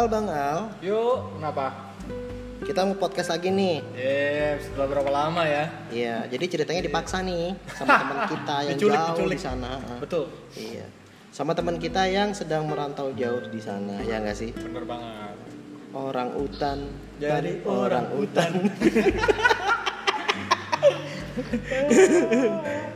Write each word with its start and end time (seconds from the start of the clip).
Al, 0.00 0.08
Bang 0.08 0.32
Al. 0.32 0.72
Yuk, 0.80 1.36
kenapa? 1.36 1.92
Kita 2.64 2.88
mau 2.88 2.96
podcast 2.96 3.36
lagi 3.36 3.52
nih. 3.52 3.84
Eh, 3.92 4.56
setelah 4.56 4.88
berapa 4.88 5.12
lama 5.12 5.44
ya? 5.44 5.68
Iya, 5.92 6.24
jadi 6.24 6.44
ceritanya 6.48 6.80
dipaksa 6.80 7.20
nih 7.20 7.52
sama 7.76 8.00
teman 8.00 8.24
kita 8.32 8.56
yang 8.64 8.80
Diculik, 8.80 8.96
jauh 8.96 9.12
diculik. 9.12 9.36
di 9.36 9.44
sana. 9.44 9.76
Betul. 10.00 10.32
Iya. 10.56 10.88
Sama 11.28 11.52
teman 11.52 11.76
kita 11.76 12.08
yang 12.08 12.32
sedang 12.32 12.64
merantau 12.64 13.12
jauh 13.12 13.44
di 13.52 13.60
sana, 13.60 14.00
ya 14.00 14.24
nggak 14.24 14.40
sih? 14.40 14.56
Bener 14.56 14.88
banget. 14.88 15.36
Orang 15.92 16.32
utan 16.40 16.88
dari 17.20 17.60
orang 17.68 18.08
utan. 18.16 18.50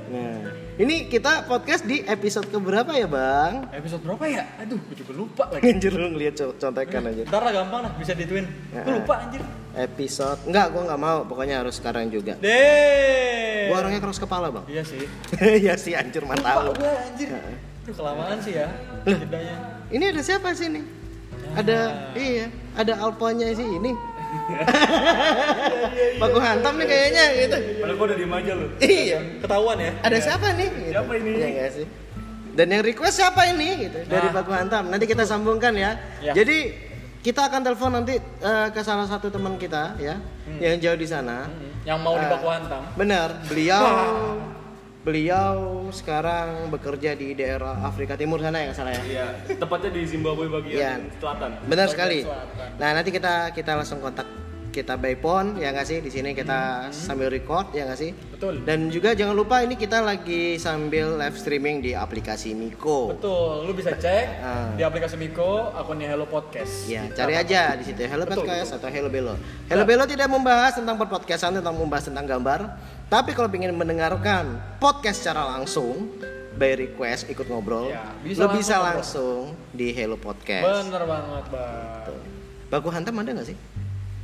nah, 0.09 0.41
ini 0.75 1.07
kita 1.07 1.47
podcast 1.47 1.87
di 1.87 2.03
episode 2.03 2.51
keberapa 2.51 2.91
ya, 2.99 3.07
Bang? 3.07 3.71
Episode 3.71 4.03
berapa 4.03 4.27
ya? 4.27 4.43
Aduh, 4.59 4.75
gue 4.91 4.97
juga 4.99 5.13
lupa 5.15 5.45
lagi. 5.47 5.63
Anjir 5.71 5.95
lu 5.95 6.11
ngeliat 6.11 6.35
co- 6.35 6.57
contekan 6.59 7.07
aja. 7.07 7.23
Ntar 7.31 7.43
lah 7.47 7.53
gampang 7.55 7.81
lah, 7.87 7.93
bisa 7.95 8.11
dituin. 8.11 8.43
Ya. 8.75 8.83
Gue 8.83 8.99
lupa 8.99 9.23
anjir. 9.23 9.43
Episode 9.75 10.39
enggak, 10.51 10.67
gua 10.75 10.83
nggak 10.91 11.01
mau. 11.01 11.19
Pokoknya 11.27 11.63
harus 11.63 11.79
sekarang 11.79 12.11
juga. 12.11 12.35
Deh. 12.43 13.71
Gua 13.71 13.87
orangnya 13.87 14.03
keras 14.03 14.19
kepala, 14.19 14.51
Bang. 14.51 14.67
Iya 14.67 14.83
sih. 14.83 15.07
ya 15.67 15.75
sih 15.79 15.95
anjir 15.95 16.27
Lupa 16.27 16.43
tahu. 16.43 16.75
gue 16.75 16.91
anjir. 16.91 17.29
Aduh, 17.31 17.95
kelamaan 17.95 18.39
sih 18.43 18.55
ya. 18.59 18.67
Jedanya. 19.07 19.57
Ini 19.95 20.05
ada 20.11 20.21
siapa 20.27 20.51
sih 20.59 20.75
nih? 20.75 20.85
Ada 21.55 21.79
iya, 22.19 22.47
ada 22.75 22.99
alpanya 22.99 23.47
sih 23.55 23.63
ini. 23.63 23.95
Baku 26.21 26.39
hantam 26.39 26.75
nih 26.77 26.87
kayaknya 26.87 27.25
gitu. 27.39 27.57
Padahal 27.81 27.97
gua 27.97 28.07
udah 28.07 28.17
diem 28.17 28.33
aja 28.33 28.53
lu. 28.55 28.67
Iya. 28.79 29.19
Ketahuan 29.41 29.77
ya. 29.79 29.93
Ada 30.01 30.17
siapa 30.21 30.47
nih? 30.53 30.69
Gitu. 30.71 30.91
Siapa 30.93 31.13
ini? 31.17 31.31
Iya 31.33 31.49
nggak 31.51 31.71
sih? 31.73 31.87
Dan 32.55 32.67
yang 32.71 32.83
request 32.83 33.17
siapa 33.19 33.41
ini? 33.49 33.69
Gitu. 33.83 33.99
Dari 34.07 34.29
Nah. 34.29 34.35
Baku 34.35 34.51
Hantam. 34.51 34.85
Nanti 34.89 35.05
kita 35.05 35.25
sambungkan 35.25 35.75
ya. 35.75 35.99
Ya. 36.21 36.33
Jadi 36.33 36.59
kita 37.21 37.49
akan 37.49 37.61
telepon 37.63 37.91
nanti 37.91 38.15
eh, 38.21 38.69
ke 38.69 38.81
salah 38.81 39.05
satu 39.05 39.27
teman 39.29 39.57
kita 39.57 39.97
ya, 39.97 40.21
yang 40.55 40.77
jauh 40.79 40.95
di 40.95 41.09
sana. 41.09 41.49
Hmm, 41.49 41.73
Yang 41.83 41.99
mau 42.01 42.15
Ah. 42.15 42.21
dibaku 42.21 42.47
hantam. 42.49 42.83
Benar, 42.95 43.29
beliau 43.45 43.85
beliau 45.05 45.55
sekarang 45.93 46.73
bekerja 46.73 47.13
di 47.13 47.37
daerah 47.37 47.77
Afrika 47.85 48.17
Timur 48.17 48.41
sana 48.41 48.57
ya 48.59 48.73
salah 48.73 48.91
ya. 48.91 49.03
Iya, 49.05 49.27
tepatnya 49.55 49.93
di 49.93 50.03
Zimbabwe 50.03 50.49
bagian 50.49 50.75
Iya. 50.75 50.93
selatan. 51.21 51.51
Benar 51.63 51.87
Bagian 51.87 51.89
sekali. 51.93 52.19
selatan. 52.25 52.69
Nah 52.81 52.91
nanti 52.91 53.11
kita 53.13 53.35
kita 53.53 53.73
langsung 53.77 54.01
kontak 54.01 54.25
kita 54.75 54.99
by 54.99 55.15
phone 55.15 55.55
ya 55.55 55.71
nggak 55.71 55.87
sih 55.87 56.03
di 56.03 56.11
sini 56.11 56.35
kita 56.35 56.91
sambil 56.91 57.31
record 57.31 57.71
ya 57.71 57.87
nggak 57.87 57.95
sih. 57.97 58.11
Betul. 58.11 58.67
Dan 58.67 58.91
juga 58.91 59.15
jangan 59.15 59.31
lupa 59.31 59.63
ini 59.63 59.79
kita 59.79 60.03
lagi 60.03 60.59
sambil 60.59 61.15
live 61.15 61.39
streaming 61.39 61.79
di 61.79 61.95
aplikasi 61.95 62.59
Miko. 62.59 63.15
Betul, 63.15 63.69
lu 63.69 63.73
bisa 63.73 63.95
cek 63.95 64.27
Ah. 64.43 64.75
di 64.75 64.83
aplikasi 64.83 65.15
Miko 65.15 65.71
akunnya 65.71 66.11
Hello 66.11 66.27
Podcast. 66.27 66.91
Ya, 66.91 67.07
cari 67.09 67.39
aja 67.39 67.79
di 67.79 67.87
situ 67.87 68.03
Hello 68.03 68.27
Betul, 68.27 68.43
Podcast 68.43 68.75
atau 68.75 68.91
Hello 68.91 69.07
Belo. 69.07 69.39
Hello 69.71 69.87
Belo 69.87 70.11
tidak 70.11 70.27
membahas 70.27 70.75
tentang 70.75 70.99
podcastan, 70.99 71.55
tentang 71.55 71.77
membahas 71.79 72.11
tentang 72.11 72.27
gambar. 72.27 72.61
Tapi 73.05 73.31
kalau 73.31 73.47
ingin 73.53 73.71
mendengarkan 73.73 74.59
podcast 74.81 75.23
secara 75.23 75.47
langsung, 75.55 76.09
by 76.55 76.75
request 76.75 77.29
ikut 77.29 77.47
ngobrol, 77.47 77.91
Ya, 77.91 78.11
bisa 78.25 78.43
lo 78.43 78.49
langsung 78.49 78.59
bisa 78.59 78.75
ngobrol. 78.75 78.89
langsung 78.91 79.41
di 79.71 79.87
Hello 79.93 80.17
Podcast. 80.17 80.65
Bener 80.67 81.03
banget, 81.05 81.45
Bang. 81.53 82.15
Baku 82.71 82.89
hantam 82.91 83.15
ada 83.21 83.31
nggak 83.31 83.47
sih? 83.47 83.57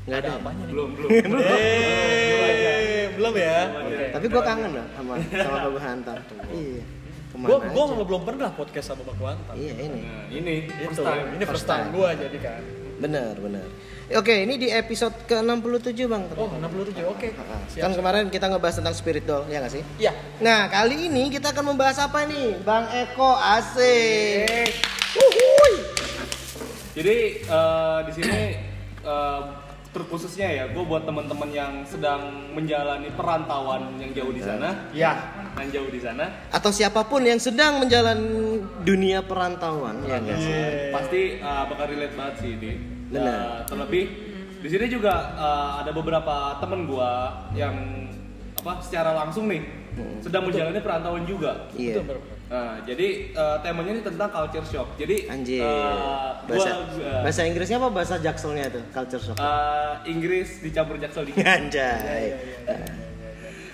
Nggak 0.08 0.18
ada. 0.18 0.28
Ada 0.28 0.38
apanya 0.42 0.62
nih? 0.64 0.72
Belum, 0.74 0.88
belum. 0.96 1.10
Eh, 1.12 3.04
belum 3.14 3.34
ya? 3.36 3.58
Oke. 3.78 4.04
Tapi 4.10 4.26
gua 4.26 4.42
kangen 4.42 4.70
loh 4.74 4.86
sama 4.96 5.12
sama 5.22 5.56
Baku 5.60 5.78
hantam. 5.86 6.16
Iya. 6.50 6.82
Gua 7.30 7.56
aja? 7.62 7.94
belum 8.02 8.22
pernah 8.26 8.50
podcast 8.50 8.86
sama 8.90 9.02
Baku 9.06 9.22
Antam. 9.22 9.54
Iya 9.54 9.74
ini. 9.78 10.00
Nah, 10.02 10.24
ini 10.28 10.54
Itu, 10.66 10.90
first 10.90 11.06
time. 11.06 11.26
ini 11.30 11.44
first 11.46 11.66
time 11.68 11.86
gua 11.94 12.08
jadi 12.16 12.38
kan. 12.42 12.62
Benar, 13.00 13.32
benar. 13.40 13.64
Oke, 14.12 14.44
ini 14.44 14.60
di 14.60 14.68
episode 14.68 15.16
ke-67, 15.24 16.04
Bang. 16.04 16.28
Oh, 16.36 16.52
67. 16.52 17.00
Oke. 17.08 17.32
Siap. 17.32 17.80
Kan 17.80 17.92
kemarin 17.96 18.28
kita 18.28 18.52
ngebahas 18.52 18.84
tentang 18.84 18.92
spirit 18.92 19.24
doll, 19.24 19.48
ya 19.48 19.64
nggak 19.64 19.72
sih? 19.72 19.82
Iya. 19.96 20.12
Nah, 20.44 20.68
kali 20.68 21.08
ini 21.08 21.32
kita 21.32 21.56
akan 21.56 21.72
membahas 21.72 21.96
apa 21.96 22.28
nih? 22.28 22.60
Bang 22.60 22.90
Eko 22.92 23.32
asik. 23.40 24.68
Wuhui. 25.16 25.72
Jadi 26.92 27.16
eh, 27.40 27.98
di 28.04 28.12
sini 28.12 28.40
eh, 29.00 29.40
terkhususnya 29.90 30.46
ya, 30.46 30.64
gue 30.70 30.84
buat 30.86 31.02
teman-teman 31.02 31.50
yang 31.50 31.72
sedang 31.82 32.50
menjalani 32.54 33.10
perantauan 33.10 33.98
yang 33.98 34.14
jauh 34.14 34.30
di 34.30 34.38
sana, 34.38 34.86
Iya. 34.94 35.12
yang 35.58 35.70
jauh 35.74 35.90
di 35.90 35.98
sana, 35.98 36.46
Atau 36.54 36.70
siapa 36.70 37.02
pun 37.02 37.26
yang 37.26 37.42
sedang 37.42 37.82
menjalani 37.82 38.62
dunia 38.86 39.18
perantauan, 39.20 39.98
ya 40.06 40.22
sih? 40.38 40.46
Iya. 40.46 40.94
pasti 40.94 41.20
eh, 41.42 41.62
bakal 41.66 41.86
relate 41.90 42.14
banget 42.14 42.34
sih 42.38 42.50
ini. 42.54 42.72
Benar. 43.10 43.34
Eh, 43.34 43.58
terlebih 43.66 44.04
di 44.62 44.68
sini 44.70 44.86
juga 44.86 45.14
eh, 45.34 45.70
ada 45.82 45.90
beberapa 45.90 46.34
temen 46.62 46.86
gue 46.86 47.10
yang 47.58 47.74
apa 48.62 48.78
secara 48.84 49.10
langsung 49.16 49.50
nih 49.50 49.64
sedang 50.22 50.46
menjalani 50.46 50.78
perantauan 50.78 51.26
juga. 51.26 51.66
Iya. 51.74 51.98
Betul, 51.98 52.14
betul. 52.14 52.39
Nah, 52.50 52.82
jadi 52.82 53.08
eh, 53.30 53.56
temanya 53.62 53.90
ini 53.92 54.02
tentang 54.02 54.26
culture 54.28 54.66
shock. 54.66 54.98
Jadi 54.98 55.30
Anjir. 55.30 55.62
eh, 55.62 56.30
bahasa 56.44 56.70
gua, 56.82 56.98
eh, 56.98 57.20
bahasa 57.22 57.40
Inggrisnya 57.46 57.78
apa 57.78 57.88
bahasa 57.88 58.14
jakselnya 58.18 58.64
itu? 58.66 58.80
Culture 58.90 59.22
shock. 59.22 59.36
eh, 59.38 59.92
Inggris 60.04 60.58
dicampur 60.58 60.98
jaksel 60.98 61.24
dikit. 61.24 61.46
Anjay. 61.56 62.34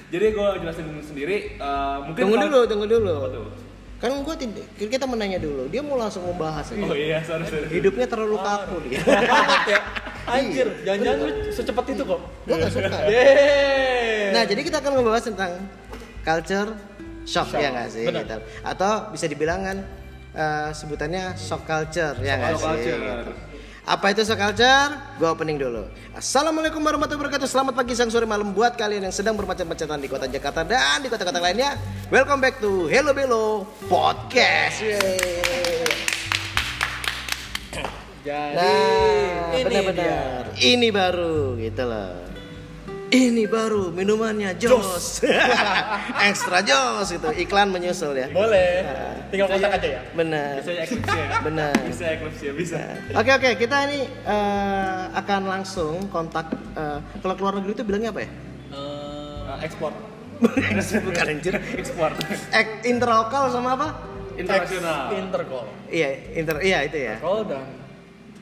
Jadi 0.06 0.26
gue 0.31 0.48
jelasin 0.60 0.87
sendiri. 1.00 1.56
eh, 1.56 1.97
mungkin 2.04 2.20
Tunggu 2.20 2.37
dulu, 2.38 2.60
tunggu 2.64 2.87
dulu. 2.87 3.14
Tuh? 3.32 3.48
Kan 3.97 4.12
gua 4.20 4.37
tidak 4.37 4.60
kita 4.76 5.08
menanya 5.08 5.41
dulu. 5.41 5.72
Dia 5.72 5.81
mau 5.81 5.97
langsung 5.97 6.28
membahas 6.28 6.69
aja. 6.69 6.76
Oh 6.78 6.93
iya, 6.93 7.25
sorry, 7.25 7.48
sorry. 7.48 7.72
Hidupnya 7.72 8.04
terlalu 8.04 8.37
kaku 8.37 8.76
dia. 8.87 9.00
Ya. 9.72 9.81
Anjir, 10.26 10.69
jangan-jangan 10.82 11.19
lu 11.22 11.31
secepat 11.48 11.84
itu 11.88 12.03
kok. 12.04 12.20
Gua 12.44 12.54
nggak 12.54 12.70
suka. 12.70 12.93
Nah, 14.26 14.43
jadi 14.44 14.60
kita 14.60 14.84
akan 14.84 15.00
membahas 15.00 15.22
tentang 15.25 15.64
culture 16.20 16.76
shock, 17.26 17.50
Shock, 17.50 17.60
ya 17.60 17.69
nggak 17.75 17.88
sih? 17.91 18.06
Gitu. 18.06 18.37
Atau 18.62 19.10
bisa 19.10 19.26
dibilang 19.26 19.60
kan 19.66 19.78
eh, 20.32 20.69
sebutannya 20.70 21.34
shock 21.34 21.66
culture, 21.66 22.14
ya 22.22 22.38
nggak 22.38 22.54
sih? 22.56 22.64
culture. 22.64 23.00
Gitu. 23.03 23.32
Apa 23.87 24.06
itu 24.14 24.22
shock 24.26 24.38
culture? 24.38 24.91
Gua 25.19 25.34
opening 25.34 25.59
dulu. 25.59 25.87
Assalamualaikum 26.14 26.82
warahmatullahi 26.82 27.22
wabarakatuh. 27.26 27.47
Selamat 27.50 27.75
pagi, 27.75 27.94
siang, 27.94 28.10
sore, 28.10 28.26
malam 28.26 28.50
buat 28.54 28.75
kalian 28.75 29.10
yang 29.10 29.14
sedang 29.14 29.34
bermacet-macetan 29.38 29.98
di 30.03 30.09
kota 30.10 30.26
Jakarta 30.26 30.62
dan 30.66 31.03
di 31.03 31.09
kota-kota 31.10 31.38
lainnya. 31.38 31.78
Welcome 32.10 32.42
back 32.42 32.59
to 32.62 32.87
Hello 32.91 33.14
Belo 33.14 33.66
Podcast. 33.87 34.82
Yeay. 34.82 35.87
Jadi 38.26 38.58
Nah, 38.58 39.54
ini 39.54 39.62
benar-benar. 39.62 40.43
Ini 40.58 40.88
baru 40.91 41.54
gitu 41.62 41.82
loh. 41.87 42.36
Ini 43.16 43.49
baru 43.49 43.88
minumannya 43.97 44.60
Jos. 44.60 45.25
Ekstra 46.28 46.60
Jos 46.60 47.16
itu. 47.16 47.28
Iklan 47.41 47.72
menyusul 47.72 48.12
ya. 48.12 48.28
Boleh. 48.28 48.84
Nah. 48.84 49.16
Tinggal 49.32 49.49
kontak 49.56 49.72
aja 49.81 49.88
ya. 49.88 50.00
Benar. 50.12 50.60
Bisa 50.60 50.72
eklipsi 50.84 51.16
ya? 51.16 51.28
Benar. 51.41 51.72
Bisa 51.88 52.05
ya, 52.12 52.53
bisa. 52.53 52.78
Oke 53.16 53.31
oke, 53.32 53.50
kita 53.56 53.76
ini 53.88 54.05
eh, 54.05 55.00
akan 55.16 55.41
langsung 55.49 56.12
kontak 56.12 56.53
eh, 56.76 57.00
kalau 57.25 57.34
keluar 57.41 57.56
negeri 57.56 57.72
itu 57.72 57.84
bilangnya 57.88 58.12
apa 58.12 58.21
ya? 58.21 58.31
Eh, 58.76 59.65
ekspor. 59.65 59.93
Bukan 61.09 61.26
anjir. 61.32 61.56
Ekspor. 61.56 62.12
Ek, 62.53 62.84
interlokal 62.84 63.49
sama 63.49 63.81
apa? 63.81 63.88
Internasional. 64.37 65.09
Intercall. 65.16 65.65
Iya, 65.88 66.37
inter 66.37 66.56
iya 66.60 66.78
itu 66.84 66.99
ya. 67.00 67.16
Call 67.25 67.49
dan 67.49 67.65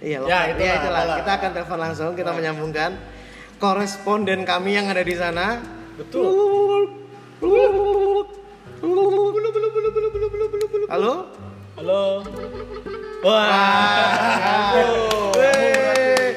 Iya, 0.05 0.19
Ya, 0.21 0.21
lokal. 0.21 0.29
itulah, 0.29 0.59
Iya, 0.59 0.75
itulah. 0.75 1.01
itulah. 1.01 1.17
Kita 1.23 1.33
akan 1.39 1.51
telepon 1.55 1.79
langsung, 1.81 2.11
kita 2.19 2.31
menyambungkan 2.35 2.91
koresponden 3.65 4.45
kami 4.45 4.77
yang 4.77 4.93
ada 4.93 5.01
di 5.01 5.17
sana. 5.17 5.57
betul. 5.97 6.29
Halo? 10.93 11.33
Halo. 11.81 12.21
Wah. 13.25 14.77
Wey. 15.33 16.37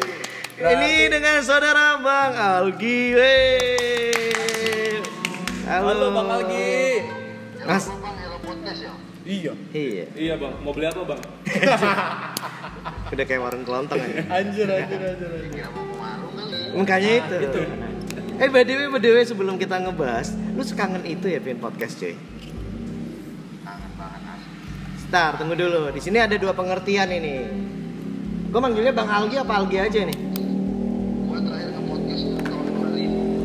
Ini 0.56 1.12
dengan 1.12 1.44
saudara 1.44 2.00
Bang 2.00 2.32
Algi. 2.40 3.12
wey. 3.12 5.04
Halo. 5.68 5.84
Halo 5.92 6.08
Bang 6.16 6.30
Algi. 6.32 7.04
Mas. 7.68 7.92
Iya. 9.28 9.52
Iya. 9.76 10.06
Iya 10.16 10.34
bang, 10.40 10.56
mau 10.64 10.72
beli 10.72 10.88
apa 10.88 11.04
bang? 11.04 11.20
Udah 13.12 13.26
kayak 13.28 13.42
warung 13.44 13.68
kelontong 13.68 14.00
aja. 14.00 14.24
Anjir, 14.40 14.72
anjir, 14.72 15.00
anjir. 15.04 15.28
anjir. 15.28 15.97
Makanya 16.78 17.10
itu. 17.26 17.62
Eh 18.38 18.50
by 18.54 18.62
the 18.62 18.74
way, 18.78 18.88
by 18.94 19.02
the 19.02 19.10
way, 19.18 19.26
sebelum 19.26 19.58
kita 19.58 19.82
ngebahas, 19.82 20.30
lu 20.54 20.62
sekangen 20.62 21.02
itu 21.10 21.26
ya 21.26 21.42
pin 21.42 21.58
podcast 21.58 21.98
cuy. 21.98 22.14
Star, 25.08 25.42
tunggu 25.42 25.58
dulu. 25.58 25.90
Di 25.90 25.98
sini 26.04 26.22
ada 26.22 26.38
dua 26.38 26.54
pengertian 26.54 27.10
ini. 27.10 27.50
Gue 28.54 28.62
manggilnya 28.62 28.94
Bang 28.94 29.10
Algi 29.10 29.42
apa 29.42 29.54
Algi 29.58 29.78
aja 29.82 30.00
nih? 30.06 30.18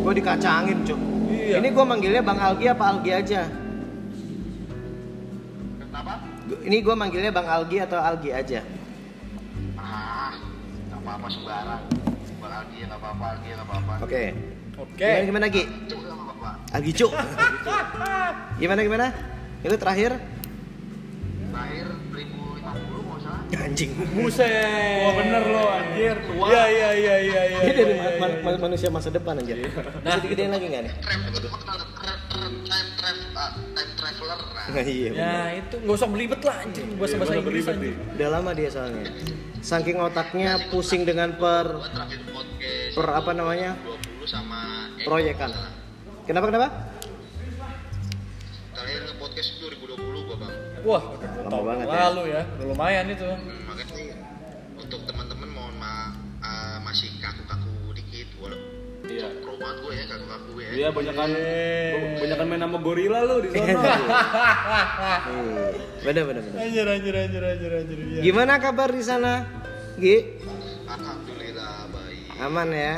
Gue 0.02 0.12
dikacangin 0.12 0.79
cuy. 0.84 0.99
Iya. 1.32 1.56
Ini 1.64 1.69
gue 1.73 1.84
manggilnya 1.88 2.23
Bang 2.23 2.38
Algi 2.38 2.67
apa 2.69 2.84
Algi 2.93 3.11
aja? 3.17 3.43
Gua- 6.43 6.62
Ini 6.69 6.76
gue 6.84 6.94
manggilnya 6.94 7.32
Bang 7.32 7.49
Algi 7.49 7.81
atau 7.81 7.96
Algi 7.96 8.31
aja? 8.34 8.61
apa-apa 11.02 11.26
sembarang 11.26 12.01
bang 12.43 12.53
Algi 12.53 12.77
ya 12.77 12.87
nggak 12.87 13.00
apa-apa 13.00 13.25
Algi 13.31 13.47
ya 13.47 13.55
nggak 13.55 13.69
apa-apa 13.69 13.93
Oke. 14.03 14.23
Oke. 14.75 15.05
Gimana 15.05 15.25
gimana 15.25 15.47
Gi? 15.49 15.62
itu 15.62 15.94
nggak 15.94 16.17
apa-apa 16.19 16.50
Algi 16.73 16.93
Cuk. 16.93 17.12
gimana 18.59 18.81
gimana? 18.83 19.06
Itu 19.62 19.77
terakhir 19.77 20.11
terakhir 21.53 21.87
1050 22.11 22.65
nggak 23.05 23.21
salah 23.21 23.62
anjing. 23.62 23.91
Buset. 24.17 24.49
Wah 24.99 25.12
bener 25.15 25.43
lo 25.44 25.65
anjir 25.71 26.17
tua. 26.25 26.47
Iya 26.49 26.65
iya 26.67 26.91
iya 26.94 27.15
iya 27.21 27.43
iya. 27.47 27.59
Ini 27.61 27.73
dari 27.73 27.93
iya, 27.93 28.09
iya, 28.09 28.19
ma- 28.19 28.33
iya. 28.33 28.41
ma- 28.43 28.61
manusia 28.61 28.89
masa 28.89 29.09
depan 29.09 29.37
anjir. 29.37 29.56
Nah, 30.00 30.17
gedein 30.19 30.50
lagi 30.50 30.67
enggak 30.67 30.83
nih? 30.83 30.93
Travel 30.99 31.31
time 32.65 32.89
travel 32.97 33.61
time 33.77 33.93
traveler 33.94 34.39
nah 34.73 34.81
iya. 34.81 35.11
Ya 35.11 35.12
bener. 35.12 35.61
itu 35.61 35.75
nggak 35.79 35.94
usah 35.94 36.09
belibet 36.09 36.41
lah 36.41 36.56
anjir 36.59 36.85
bahasa 36.97 37.15
bahasa 37.19 37.33
Iya, 37.35 37.41
Inggris 37.41 37.65
anjir. 37.67 37.93
nih. 37.93 38.15
Udah 38.17 38.29
lama 38.31 38.50
dia 38.53 38.69
soalnya. 38.73 39.05
Saking 39.62 39.97
otaknya 39.97 40.59
pusing 40.69 41.06
dengan 41.06 41.38
per 41.38 41.79
per 42.93 43.06
apa 43.09 43.31
namanya? 43.31 43.79
20 43.79 44.26
sama 44.26 44.91
proyekan. 45.00 45.50
Kenapa 46.26 46.47
kenapa? 46.50 46.69
terakhir 48.73 49.05
nge-podcast 49.05 49.49
2020 49.62 50.26
gua 50.26 50.37
bang 50.43 50.53
Wah, 50.82 51.03
Lama 51.47 51.61
banget 51.62 51.87
ya. 51.87 51.99
lalu 52.09 52.23
ya. 52.35 52.43
Udah 52.59 52.67
lumayan 52.67 53.06
itu. 53.06 53.23
Hmm, 53.23 53.62
makanya 53.62 53.94
sih 53.94 54.06
untuk 54.75 55.00
teman-teman 55.06 55.49
mohon 55.49 55.75
maaf 55.79 56.19
eh, 56.43 56.79
masih 56.82 57.15
kaku-kaku 57.23 57.70
dikit 57.94 58.29
walaupun 58.43 58.70
Iya. 59.06 59.29
Banget 59.62 59.79
gue 59.79 59.93
ya 59.94 60.05
kaku-kaku 60.11 60.53
ya 60.59 60.69
Iya 60.73 60.88
banyakan 60.91 61.29
banyakan 62.19 62.47
main 62.50 62.62
sama 62.67 62.79
gorila 62.82 63.20
lo 63.23 63.37
di 63.38 63.49
sana. 63.55 63.62
Iya. 63.62 63.87
Bener 66.05 66.23
bener 66.26 66.43
bener. 66.43 66.59
Anjir 66.59 66.87
anjir 66.91 67.14
anjir 67.14 67.43
anjir 67.47 67.70
anjir. 67.79 67.99
Iya. 68.03 68.20
Gimana 68.26 68.53
kabar 68.59 68.91
di 68.91 69.03
sana? 69.06 69.32
Gi, 70.00 70.17
alhamdulillah 70.88 71.75
baik 71.94 72.43
aman 72.43 72.69
ya? 72.75 72.94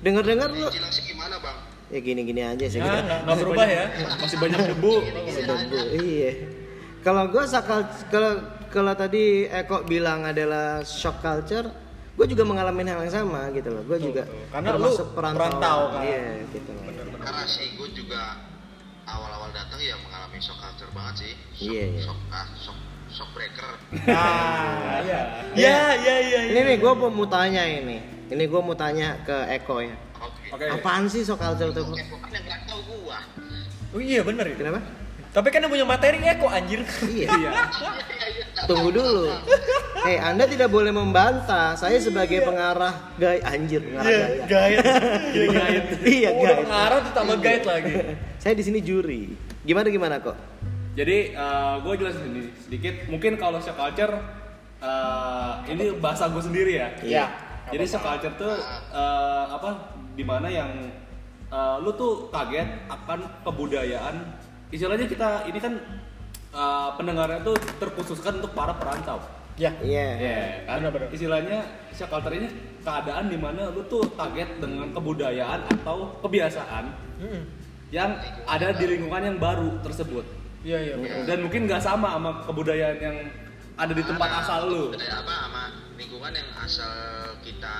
Dengar-dengar 0.00 0.48
di 0.54 0.60
lu 0.62 0.68
Cilengsi 0.70 1.02
gimana 1.08 1.36
bang 1.42 1.58
ya 1.90 1.98
gini-gini 1.98 2.42
aja 2.46 2.66
sih. 2.70 2.78
Ya, 2.78 2.86
kita. 2.86 3.02
nggak 3.02 3.20
nggak 3.26 3.36
berubah 3.42 3.66
ya. 3.66 3.84
Masih 4.22 4.38
banyak 4.38 4.60
debu. 4.70 4.94
Debu, 5.02 5.78
Iya. 5.98 6.32
Kalau 7.02 7.24
gue 7.32 7.44
sakal 7.48 7.80
kalau 8.12 8.32
kalau 8.70 8.92
tadi 8.94 9.48
Eko 9.50 9.82
bilang 9.82 10.22
adalah 10.22 10.86
shock 10.86 11.18
culture, 11.18 11.66
gue 12.20 12.26
juga 12.28 12.44
mengalami 12.44 12.84
hal 12.84 13.00
yang 13.00 13.08
sama 13.08 13.48
gitu 13.50 13.72
loh. 13.72 13.80
Gue 13.88 13.96
juga 13.96 14.28
betul. 14.28 14.44
Karena 14.52 14.68
termasuk 14.76 15.06
lu 15.08 15.14
perantau. 15.16 15.40
perantau 15.40 15.78
kan. 15.90 16.02
Iya, 16.04 16.20
gitu. 16.52 16.70
karena 17.16 17.44
sih 17.44 17.66
gue 17.72 17.88
juga 17.96 18.22
awal-awal 19.04 19.48
datang 19.50 19.80
ya 19.80 19.96
mengalami 19.98 20.36
shock 20.36 20.56
culture 20.56 20.92
banget 20.92 21.14
sih 21.16 21.32
shock, 21.56 21.72
Iya, 21.72 21.84
iya. 21.86 22.00
shock, 22.04 22.18
ah, 22.28 22.46
shock, 22.54 22.78
shock 23.08 23.30
breaker 23.32 23.72
Ah, 24.06 25.00
iya. 25.00 25.20
Ya, 25.56 25.78
ya, 25.96 26.14
ya. 26.20 26.40
Ini 26.52 26.60
nih 26.60 26.76
gue 26.76 26.92
mau 26.92 27.24
tanya 27.24 27.64
ini. 27.64 27.98
Ini 28.28 28.44
gue 28.44 28.60
mau 28.60 28.76
tanya 28.76 29.16
ke 29.24 29.36
Eko 29.56 29.80
ya. 29.80 29.96
oke 30.20 30.44
Oke. 30.52 30.64
Apaan 30.68 31.08
sih 31.08 31.24
shock 31.24 31.40
culture 31.40 31.72
tuh? 31.72 31.88
oke 31.88 32.04
bukan 32.04 32.30
yang 32.30 32.44
nggak 32.44 32.60
tahu 32.68 32.80
gua 33.00 33.18
Oh 33.90 33.98
iya 33.98 34.20
bener 34.20 34.44
ya. 34.44 34.54
Kenapa? 34.54 34.80
Tapi 35.30 35.48
kan 35.48 35.62
yang 35.64 35.72
punya 35.72 35.86
materi 35.88 36.20
Eko 36.20 36.46
anjir. 36.46 36.84
Iya. 37.08 37.26
Iya. 37.32 37.50
Tunggu 38.68 38.92
dulu. 38.92 39.24
Hei, 40.00 40.16
Anda 40.16 40.48
tidak 40.48 40.72
boleh 40.72 40.88
membantah. 40.88 41.76
Saya 41.76 42.00
sebagai 42.00 42.40
pengarah 42.40 43.12
gay 43.20 43.36
anjir, 43.44 43.84
pengarah 43.84 44.08
Iya, 44.08 44.24
gaya. 44.48 44.48
guide. 44.48 44.80
Iya, 45.30 45.46
guide. 45.52 45.88
Iya, 46.00 46.28
Oh, 46.30 46.40
udah 46.40 46.48
guide. 46.48 46.62
pengarah 46.64 46.98
ditambah 47.04 47.36
guide 47.38 47.64
lagi. 47.68 47.92
Saya 48.42 48.54
di 48.56 48.64
sini 48.64 48.78
juri. 48.80 49.22
Gimana 49.60 49.86
gimana 49.88 50.16
kok? 50.16 50.36
Jadi 50.96 51.36
gue 51.84 51.94
jelasin 51.96 52.24
ini 52.26 52.42
sedikit. 52.58 52.94
Mungkin 53.06 53.36
kalau 53.36 53.60
shock 53.60 53.76
culture 53.76 54.12
eh, 54.80 55.52
ini 55.68 55.92
bahasa 56.00 56.32
gue 56.32 56.40
sendiri 56.40 56.72
ya. 56.76 56.88
Iya. 57.04 57.24
Jadi 57.68 57.84
shock 57.84 58.00
culture 58.00 58.34
tuh 58.40 58.56
eh, 58.90 59.44
apa? 59.52 59.70
Di 60.16 60.24
mana 60.24 60.48
yang 60.48 60.70
eh, 61.46 61.76
lu 61.78 61.92
tuh 61.92 62.32
kaget 62.32 62.88
akan 62.88 63.44
kebudayaan. 63.44 64.16
Istilahnya 64.72 65.04
kita 65.04 65.44
ini 65.44 65.60
kan 65.60 65.76
eh, 66.50 66.88
pendengarnya 66.96 67.44
tuh 67.44 67.52
terkhususkan 67.76 68.40
untuk 68.40 68.56
para 68.56 68.72
perantau. 68.72 69.20
Ya. 69.58 69.70
Iya. 69.82 70.06
Ya, 70.18 70.38
kan? 70.68 70.82
Benar-benar. 70.82 71.08
Istilahnya 71.14 71.58
shock 71.92 72.10
culture 72.12 72.32
ini 72.34 72.48
keadaan 72.80 73.28
di 73.28 73.36
mana 73.36 73.68
lu 73.74 73.84
tuh 73.90 74.06
kaget 74.16 74.62
dengan 74.62 74.88
kebudayaan 74.94 75.68
atau 75.68 76.16
kebiasaan 76.24 76.84
Mm-mm. 77.20 77.42
yang 77.92 78.16
ada 78.48 78.72
di 78.72 78.84
lingkungan 78.88 79.22
yang 79.22 79.36
baru 79.36 79.80
tersebut. 79.84 80.24
Iya, 80.64 80.78
iya. 80.92 80.94
Dan 81.28 81.44
mungkin 81.44 81.64
nggak 81.68 81.80
sama 81.80 82.16
sama 82.16 82.30
kebudayaan 82.44 82.98
yang 83.00 83.16
ada 83.80 83.92
di 83.96 84.04
tempat 84.04 84.28
Ada 84.28 84.40
asal 84.44 84.60
lu. 84.68 84.82
apa 84.92 85.34
sama 85.48 85.62
lingkungan 85.96 86.32
yang 86.36 86.50
asal 86.60 86.92
kita 87.40 87.76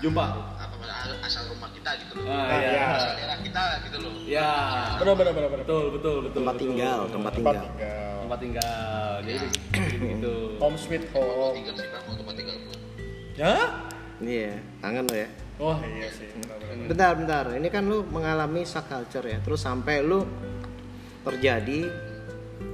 Jumpa. 0.00 0.26
apa 0.56 0.74
asal 1.20 1.44
rumah 1.48 1.68
kita 1.70 1.90
gitu 1.98 2.12
loh 2.16 2.24
Ah, 2.26 2.48
iya. 2.56 2.70
ya. 2.72 2.88
asal 2.94 3.12
daerah 3.14 3.38
kita 3.40 3.62
gitu 3.84 3.96
loh 4.00 4.12
Ya. 4.24 4.50
Benar, 4.96 5.14
benar, 5.14 5.32
benar, 5.32 5.48
benar. 5.50 5.62
Betul, 5.64 5.84
betul, 5.92 6.16
betul. 6.22 6.32
Tempat 6.36 6.54
betul. 6.54 6.64
tinggal, 6.66 6.98
tempat 7.04 7.32
Tempat 7.32 7.32
tinggal. 7.34 7.64
tinggal. 7.66 8.16
Tempat 8.20 8.38
tinggal. 8.40 9.12
Jadi 9.20 9.46
begitu. 9.98 10.34
Home 10.56 10.76
sweet 10.76 11.04
home. 11.10 11.54
tinggal 11.54 11.74
sih 11.74 11.86
bang 11.86 12.02
mau 12.04 12.14
tempat 12.14 12.34
tinggal 12.34 12.56
gua 12.58 12.76
Ya? 13.34 13.54
Iya, 14.20 14.52
kangen 14.78 15.04
lo 15.04 15.16
ya. 15.16 15.28
Wah, 15.56 15.78
iya 15.82 16.08
sih. 16.08 16.28
benar, 16.34 16.56
benar. 16.58 16.86
Bentar, 16.88 17.10
bentar. 17.14 17.44
Ini 17.52 17.68
kan 17.68 17.82
lu 17.84 17.98
mengalami 18.06 18.62
shock 18.62 18.86
culture 18.86 19.26
ya. 19.26 19.38
Terus 19.40 19.60
sampai 19.60 20.00
lu 20.00 20.24
terjadi 21.20 21.80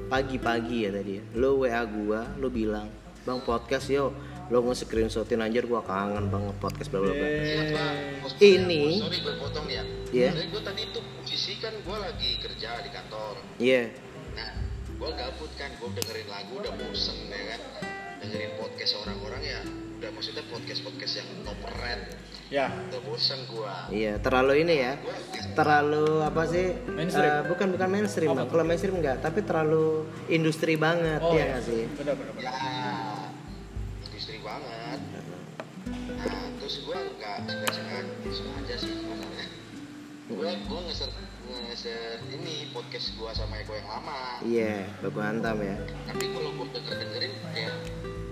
pagi-pagi 0.06 0.87
ya 0.87 0.90
tadi 0.93 1.12
ya. 1.19 1.25
Lu 1.34 1.62
WA 1.62 1.82
gua, 1.82 2.20
lu 2.37 2.46
bilang, 2.46 2.87
"Bang 3.22 3.40
podcast 3.40 3.88
yo." 3.88 4.14
Lu 4.46 4.62
nge-screenshotin 4.62 5.43
anjir 5.43 5.66
gua 5.66 5.82
kangen 5.82 6.31
banget 6.31 6.54
podcast 6.62 6.88
bla 6.94 7.02
bla 7.02 7.10
bla. 7.10 7.26
Bang. 7.75 7.96
Ini- 8.38 9.02
Sorry 9.02 9.19
gue 9.19 9.34
potong 9.43 9.66
ya. 9.66 9.82
Iya. 10.14 10.31
Jadi 10.32 10.46
gue 10.54 10.62
tadi 10.62 10.82
tuh 10.94 11.02
posisi 11.19 11.58
kan 11.58 11.75
gue 11.75 11.96
lagi 11.98 12.31
kerja 12.38 12.78
di 12.78 12.90
kantor. 12.94 13.34
Iya. 13.58 13.90
Nah, 14.38 14.50
gue 14.87 15.10
gabut 15.12 15.50
kan, 15.58 15.70
gue 15.75 15.88
dengerin 15.98 16.28
lagu 16.31 16.52
udah 16.62 16.72
bosen 16.78 17.16
ya 17.26 17.43
kan. 17.56 17.60
Dengerin 18.22 18.52
podcast 18.56 18.93
orang-orang 19.02 19.43
ya, 19.43 19.60
udah 19.98 20.10
maksudnya 20.14 20.44
podcast-podcast 20.48 21.12
yang 21.20 21.28
top 21.43 21.60
red. 21.82 22.00
Ya. 22.46 22.70
Udah 22.70 23.02
bosen 23.02 23.38
gue. 23.50 23.75
Iya, 23.90 24.22
terlalu 24.22 24.62
ini 24.62 24.75
ya. 24.78 24.93
Terlalu 25.52 26.22
apa 26.22 26.43
sih? 26.46 26.66
Mainstream. 26.87 27.32
Eh, 27.34 27.43
bukan 27.50 27.66
bukan 27.75 27.88
mainstream. 27.90 28.31
Bang. 28.31 28.46
Kalau 28.46 28.62
mainstream 28.62 28.96
enggak, 29.03 29.19
tapi 29.19 29.43
terlalu 29.43 30.06
industri 30.31 30.79
banget 30.79 31.19
Oh, 31.19 31.34
ya 31.34 31.41
iya. 31.41 31.44
nggak 31.50 31.62
sih? 31.67 31.82
Benar, 31.98 32.15
benar, 32.15 32.32
benar. 32.38 32.44
Ya, 32.46 32.53
terus 36.67 36.82
gue 36.82 36.99
nggak 36.99 37.46
suka-suka 37.46 37.94
aja 37.94 38.75
sih 38.75 38.91
sebenarnya. 38.91 39.46
Gue 40.27 40.51
gue 40.51 40.81
ngeser 40.91 41.15
ngeser 41.46 42.19
ini 42.35 42.75
podcast 42.75 43.15
gue 43.15 43.31
sama 43.39 43.63
Eko 43.63 43.79
yang 43.79 43.87
lama. 43.87 44.43
Iya, 44.43 44.91
baku 44.99 45.23
hantam 45.23 45.63
ya. 45.63 45.79
tapi 46.11 46.27
kalau 46.27 46.51
gue 46.58 46.67
denger 46.75 46.94
dengerin 46.99 47.32
kayak 47.55 47.75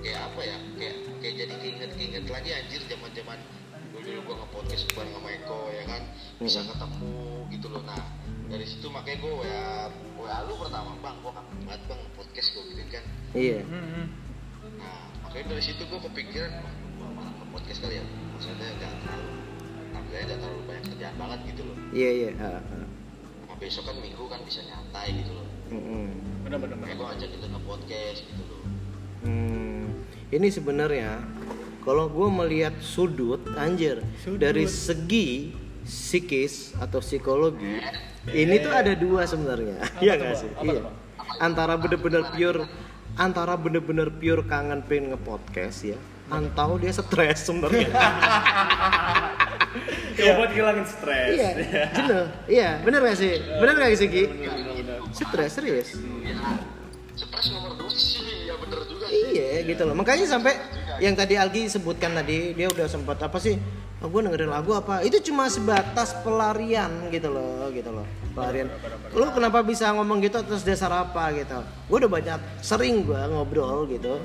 kayak 0.02 0.18
apa 0.26 0.40
ya 0.50 0.56
kayak 0.74 0.96
kayak 1.22 1.34
jadi 1.46 1.54
keinget 1.62 1.90
keinget 1.94 2.24
lagi 2.26 2.50
anjir 2.58 2.82
zaman 2.90 3.10
zaman 3.14 3.38
dulu 3.94 4.02
dulu 4.02 4.20
gue 4.26 4.34
nge-podcast 4.42 4.82
bareng 4.98 5.14
sama 5.14 5.28
Eko 5.30 5.58
ya 5.70 5.84
kan 5.86 6.02
bisa 6.42 6.58
ketemu 6.66 7.14
gitu 7.54 7.66
loh 7.70 7.82
nah 7.86 8.02
dari 8.50 8.66
situ 8.66 8.90
makanya 8.90 9.22
gue 9.22 9.30
wa 9.46 9.54
wa 10.18 10.42
lu 10.50 10.58
pertama 10.58 10.90
bang 10.98 11.16
gue 11.22 11.30
kangen 11.30 11.58
banget 11.70 11.80
bang 11.86 12.02
podcast 12.18 12.48
gue 12.50 12.62
gitu 12.74 12.82
kan 12.98 13.04
Iya. 13.38 13.62
Mm-mm. 13.62 14.06
nah 14.82 14.98
makanya 15.22 15.54
dari 15.54 15.62
situ 15.62 15.86
gue 15.86 16.00
kepikiran 16.02 16.50
wah 16.58 16.74
gue 16.74 17.08
malah 17.14 17.32
nge-podcast 17.38 17.78
kali 17.78 18.02
ya 18.02 18.04
maksudnya 18.34 18.68
gak 18.82 18.92
terlalu 18.98 19.30
alhamdulillah 19.94 20.24
gak 20.26 20.38
terlalu 20.42 20.60
banyak 20.66 20.84
kerjaan 20.90 21.14
banget 21.14 21.38
gitu 21.54 21.62
loh. 21.62 21.76
Iya, 21.94 22.10
iya. 22.10 22.30
ha, 22.42 22.50
ha. 22.58 22.78
nah 23.46 23.56
besok 23.62 23.82
kan 23.86 23.96
minggu 24.02 24.24
kan 24.26 24.40
bisa 24.42 24.60
nyantai 24.66 25.08
gitu 25.22 25.32
loh. 25.38 25.46
Mm-mm. 25.70 26.06
Benar, 26.44 26.58
benar, 26.60 26.76
benar. 26.82 26.94
gue 26.98 27.08
ajak 27.16 27.28
kita 27.30 27.46
nge-podcast 27.54 28.18
gitu 28.26 28.42
loh. 28.44 28.62
Hmm, 29.24 29.82
ini 30.34 30.48
sebenarnya 30.50 31.22
kalau 31.86 32.10
gue 32.10 32.28
melihat 32.28 32.74
sudut 32.82 33.40
anjir 33.56 34.02
Sudut. 34.20 34.42
dari 34.42 34.66
segi 34.68 35.54
psikis 35.84 36.72
atau 36.80 37.00
psikologi 37.00 37.80
ini 38.32 38.56
tuh 38.60 38.72
ada 38.72 38.92
dua 38.96 39.24
sebenarnya. 39.24 39.80
Iya 40.02 40.12
nggak 40.16 40.34
sih? 40.36 40.50
Apa 40.56 40.72
iya. 40.72 40.82
Antara 41.40 41.80
bener-bener 41.80 42.24
pure 42.32 42.68
antara 43.14 43.54
bener-bener 43.54 44.10
pure 44.10 44.42
kangen 44.50 44.82
pengen 44.82 45.14
nge-podcast 45.14 45.94
ya 45.94 45.98
atau 46.24 46.80
dia 46.80 46.90
stres 46.90 47.44
sebenarnya 47.44 47.88
Coba 50.14 50.32
buat 50.40 50.50
hilangin 50.54 50.86
stres. 50.86 51.28
iya 51.36 51.50
jenuh 51.92 52.26
iya 52.48 52.70
bener 52.80 53.00
gak 53.02 53.18
sih 53.18 53.32
bener 53.60 53.74
gak 53.76 53.92
sih 53.94 54.08
Ki 54.08 54.24
stres 55.12 55.50
serius 55.52 55.88
ya 56.24 56.36
stres 57.14 57.46
nomor 57.52 57.76
dua 57.76 57.90
sih 57.90 58.48
ya 58.48 58.54
bener 58.56 58.80
juga 58.86 59.06
sih 59.06 59.22
Iya 59.34 59.62
gitu 59.64 59.82
loh. 59.86 59.94
Makanya 59.94 60.26
sampai 60.26 60.58
yang 60.98 61.14
tadi 61.14 61.34
Algi 61.34 61.70
sebutkan 61.70 62.14
tadi 62.14 62.50
dia 62.50 62.66
udah 62.66 62.86
sempat 62.86 63.18
apa 63.18 63.38
sih? 63.38 63.54
Oh, 64.02 64.10
gue 64.10 64.20
dengerin 64.20 64.50
lagu 64.50 64.74
apa? 64.74 65.00
Itu 65.00 65.22
cuma 65.22 65.46
sebatas 65.46 66.12
pelarian 66.20 66.90
gitu 67.08 67.30
loh, 67.30 67.70
gitu 67.70 67.88
loh. 67.88 68.02
Pelarian. 68.34 68.68
Lu 69.14 69.30
kenapa 69.30 69.62
bisa 69.62 69.88
ngomong 69.94 70.18
gitu 70.18 70.42
atas 70.42 70.60
dasar 70.60 70.90
apa 70.92 71.30
gitu? 71.32 71.56
Gue 71.88 71.96
udah 72.02 72.10
banyak 72.10 72.40
sering 72.60 73.06
gue 73.06 73.20
ngobrol 73.30 73.86
gitu 73.86 74.18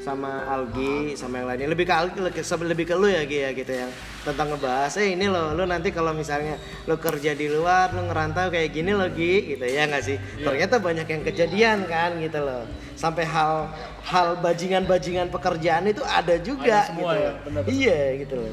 sama 0.00 0.48
Algi 0.48 1.12
sama 1.14 1.44
yang 1.44 1.48
lainnya. 1.52 1.68
Lebih 1.68 1.84
ke 1.84 1.94
Algi 1.94 2.18
lebih 2.24 2.40
ke, 2.40 2.54
lebih 2.64 2.84
ke 2.88 2.94
lu 2.96 3.08
ya 3.12 3.22
Gi 3.28 3.38
ya 3.44 3.50
gitu 3.52 3.72
yang 3.72 3.90
tentang 4.24 4.56
ngebahas. 4.56 4.96
Eh 4.96 5.12
ini 5.12 5.28
loh 5.28 5.52
lu 5.52 5.68
nanti 5.68 5.92
kalau 5.92 6.16
misalnya 6.16 6.56
lu 6.88 6.96
kerja 6.96 7.36
di 7.36 7.46
luar 7.52 7.92
lu 7.92 8.08
ngerantau 8.08 8.48
kayak 8.48 8.72
gini 8.72 8.96
loh 8.96 9.08
Gi 9.12 9.54
gitu 9.56 9.64
ya 9.68 9.84
nggak 9.84 10.02
sih? 10.02 10.16
Ternyata 10.40 10.80
banyak 10.80 11.06
yang 11.06 11.22
kejadian 11.22 11.78
kan 11.84 12.16
gitu 12.16 12.40
loh. 12.40 12.64
Sampai 12.96 13.28
hal 13.28 13.68
hal 14.04 14.40
bajingan-bajingan 14.40 15.28
pekerjaan 15.28 15.84
itu 15.88 16.00
ada 16.04 16.36
juga 16.40 16.84
Ada 16.84 16.88
semua 16.88 17.12
gitu 17.12 17.16
ya, 17.20 17.30
benar-benar. 17.44 17.72
iya 17.72 18.00
gitu 18.20 18.34
loh 18.40 18.52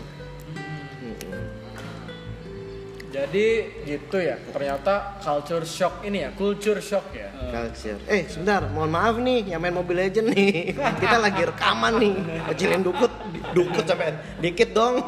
Jadi 3.17 3.47
gitu 3.89 4.17
ya. 4.21 4.37
Ternyata 4.53 5.17
culture 5.17 5.65
shock 5.65 6.05
ini 6.05 6.21
ya, 6.21 6.29
culture 6.37 6.77
shock 6.77 7.09
ya. 7.17 7.33
Culture. 7.49 7.97
Eh, 8.05 8.29
sebentar, 8.29 8.69
mohon 8.69 8.93
maaf 8.93 9.17
nih, 9.17 9.57
yang 9.57 9.57
main 9.57 9.73
Mobile 9.73 10.05
Legend 10.05 10.37
nih. 10.37 10.77
Kita 11.01 11.17
lagi 11.17 11.41
rekaman 11.41 11.97
nih. 11.97 12.13
Kecilin 12.53 12.85
dukut, 12.85 13.09
dukut 13.57 13.89
sampai 13.89 14.13
dikit 14.37 14.69
dong. 14.77 15.01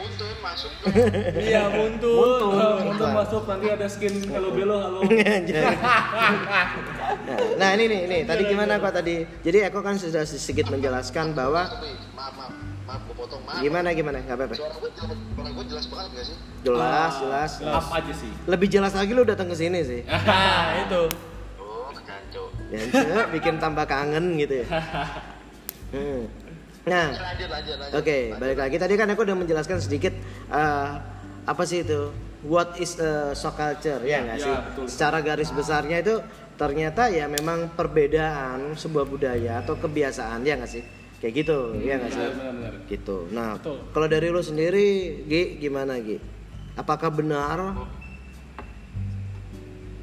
Muntun 0.00 0.32
masuk 0.40 0.72
Iya, 1.36 1.68
muntun. 1.68 2.16
Muntun. 2.16 2.56
Uh, 2.56 2.90
untuk 2.92 3.08
masuk 3.12 3.42
nanti 3.48 3.66
ada 3.68 3.86
skin 3.88 4.14
Hello 4.32 4.50
Belo 4.52 4.76
halo. 4.80 5.00
Anjay. 5.36 5.76
nah, 7.60 7.68
ini 7.76 7.84
nih, 7.84 8.00
ini 8.08 8.18
tadi 8.24 8.42
gimana 8.48 8.80
kok 8.80 8.96
tadi? 8.96 9.24
Jadi 9.44 9.58
Eko 9.68 9.84
kan 9.84 10.00
sudah 10.00 10.24
sedikit 10.24 10.72
menjelaskan 10.72 11.36
bahwa 11.36 11.68
maaf 12.16 12.32
maaf 12.36 12.71
maaf 12.92 13.00
gue 13.02 13.16
potong 13.16 13.40
maaf 13.42 13.58
gimana 13.58 13.88
gimana, 13.90 14.20
nggak 14.20 14.36
apa-apa. 14.36 14.54
suara 14.54 14.76
gue 14.76 14.90
jelas 14.92 15.16
suara 15.32 15.48
gue 15.48 15.64
jelas 15.66 15.84
banget 15.88 16.10
gak 16.12 16.26
sih 16.28 16.36
Jelas, 16.62 17.12
jelas. 17.18 17.52
Up 17.64 17.88
aja 17.90 18.12
sih. 18.14 18.32
Lebih 18.46 18.68
jelas 18.68 18.92
lagi 18.92 19.10
lu 19.10 19.24
datang 19.24 19.48
ke 19.48 19.56
sini 19.56 19.80
sih. 19.82 20.00
Nah, 20.28 20.78
itu. 20.78 21.02
oh 21.58 21.90
kacau 21.96 22.44
Ya, 22.70 23.26
bikin 23.26 23.56
tambah 23.58 23.82
kangen 23.82 24.36
gitu 24.36 24.62
ya. 24.62 24.66
Hmm. 25.90 26.22
Nah, 26.82 27.06
Oke, 27.92 28.30
Lanjut. 28.30 28.38
balik 28.38 28.58
lagi. 28.58 28.76
Tadi 28.76 28.94
kan 28.94 29.08
aku 29.08 29.22
udah 29.22 29.34
menjelaskan 29.34 29.78
sedikit 29.78 30.14
eh, 30.48 30.88
apa 31.42 31.62
sih 31.64 31.82
itu? 31.82 32.12
What 32.42 32.74
is 32.76 32.98
a 32.98 33.32
shock 33.32 33.54
culture 33.54 34.02
ya 34.02 34.18
nggak 34.20 34.36
Ya, 34.36 34.44
sih? 34.44 34.54
betul. 34.54 34.84
Secara 34.86 35.18
garis 35.18 35.50
besarnya 35.50 35.98
itu 35.98 36.18
ternyata 36.54 37.06
ya 37.06 37.26
memang 37.26 37.70
perbedaan 37.72 38.74
sebuah 38.74 39.02
budaya 39.04 39.58
atau 39.58 39.74
kebiasaan 39.74 40.42
ya 40.42 40.54
nggak 40.54 40.70
sih? 40.70 40.82
Kayak 41.22 41.34
gitu, 41.38 41.58
ya 41.78 41.94
nggak 41.96 42.10
sih? 42.10 42.26
Gitu. 42.90 43.30
Nah, 43.30 43.54
kalau 43.94 44.10
dari 44.10 44.26
lu 44.26 44.42
sendiri, 44.42 45.22
Gi, 45.22 45.62
gimana 45.62 45.94
Gi? 46.02 46.18
Apakah 46.74 47.14
benar? 47.14 47.58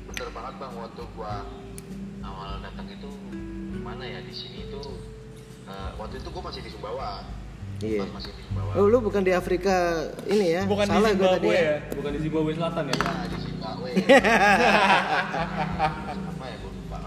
bener 0.09 0.35
banget 0.35 0.53
bang 0.59 0.73
waktu 0.75 1.03
gua 1.15 1.47
awal 2.19 2.59
datang 2.59 2.91
itu 2.91 3.07
mana 3.79 4.03
ya 4.03 4.19
di 4.19 4.35
sini 4.35 4.67
itu 4.67 4.83
eh, 5.63 5.89
waktu 5.95 6.19
itu 6.19 6.27
gua 6.27 6.43
masih 6.45 6.59
di 6.59 6.67
Sumbawa 6.69 7.23
Iya. 7.79 8.03
Pas 8.03 8.19
masih 8.19 8.35
di 8.35 8.43
Sumbawa 8.43 8.75
Oh, 8.75 8.91
lu 8.91 8.99
bukan 8.99 9.23
di 9.23 9.31
Afrika 9.31 10.03
ini 10.27 10.59
ya? 10.59 10.67
Bukan 10.67 10.91
Salah 10.91 11.15
di 11.15 11.23
gua 11.23 11.39
tadi 11.39 11.47
Zimbabwe 11.47 11.55
ya. 11.55 11.63
ya. 11.63 11.95
Bukan 11.95 12.11
di 12.11 12.19
Zimbabwe 12.19 12.51
Selatan 12.51 12.83
ya. 12.83 12.95
ya 12.99 13.23
di 13.23 13.37
Zimbabwe 13.39 13.89
apa 16.19 16.43
ya 16.43 16.55
gua 16.59 16.71
lupa 16.75 16.97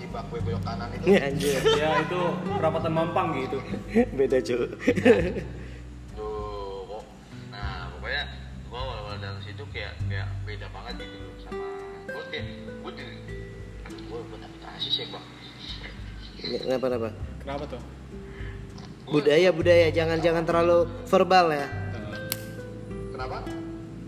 Eko 0.00 0.16
Zimbabwe 0.16 0.38
belok 0.40 0.62
kanan 0.64 0.88
itu 0.96 1.04
Iya, 1.12 1.20
anjir. 1.28 1.60
Ya 1.76 1.90
itu 2.00 2.20
perapatan 2.56 2.92
Mampang 2.96 3.28
gitu. 3.36 3.58
Beda, 4.18 4.40
cuy. 4.40 4.64
Duh, 6.16 6.80
kok. 6.88 7.02
Nah, 7.52 7.92
pokoknya 7.96 8.22
gua 8.72 8.78
awal-awal 8.80 9.14
dalam 9.20 9.40
situ 9.44 9.62
kayak 9.68 9.92
kayak 10.08 10.28
beda 10.48 10.66
banget 10.72 11.04
gitu 11.04 11.28
sama 11.44 11.64
gua 12.08 12.24
kayak 12.32 12.44
gua 12.80 12.92
di 12.96 13.04
gua 14.08 14.18
buat 14.24 14.40
aplikasi 14.40 14.88
sih 14.88 15.04
bang. 15.12 15.24
Kenapa, 16.40 16.84
kenapa? 16.88 17.08
Kenapa 17.44 17.64
tuh? 17.68 17.82
Budaya, 19.10 19.50
budaya. 19.52 19.86
Jangan-jangan 19.92 20.44
terlalu 20.48 20.88
verbal 21.04 21.46
ya. 21.52 21.66
Kenapa? 23.12 23.59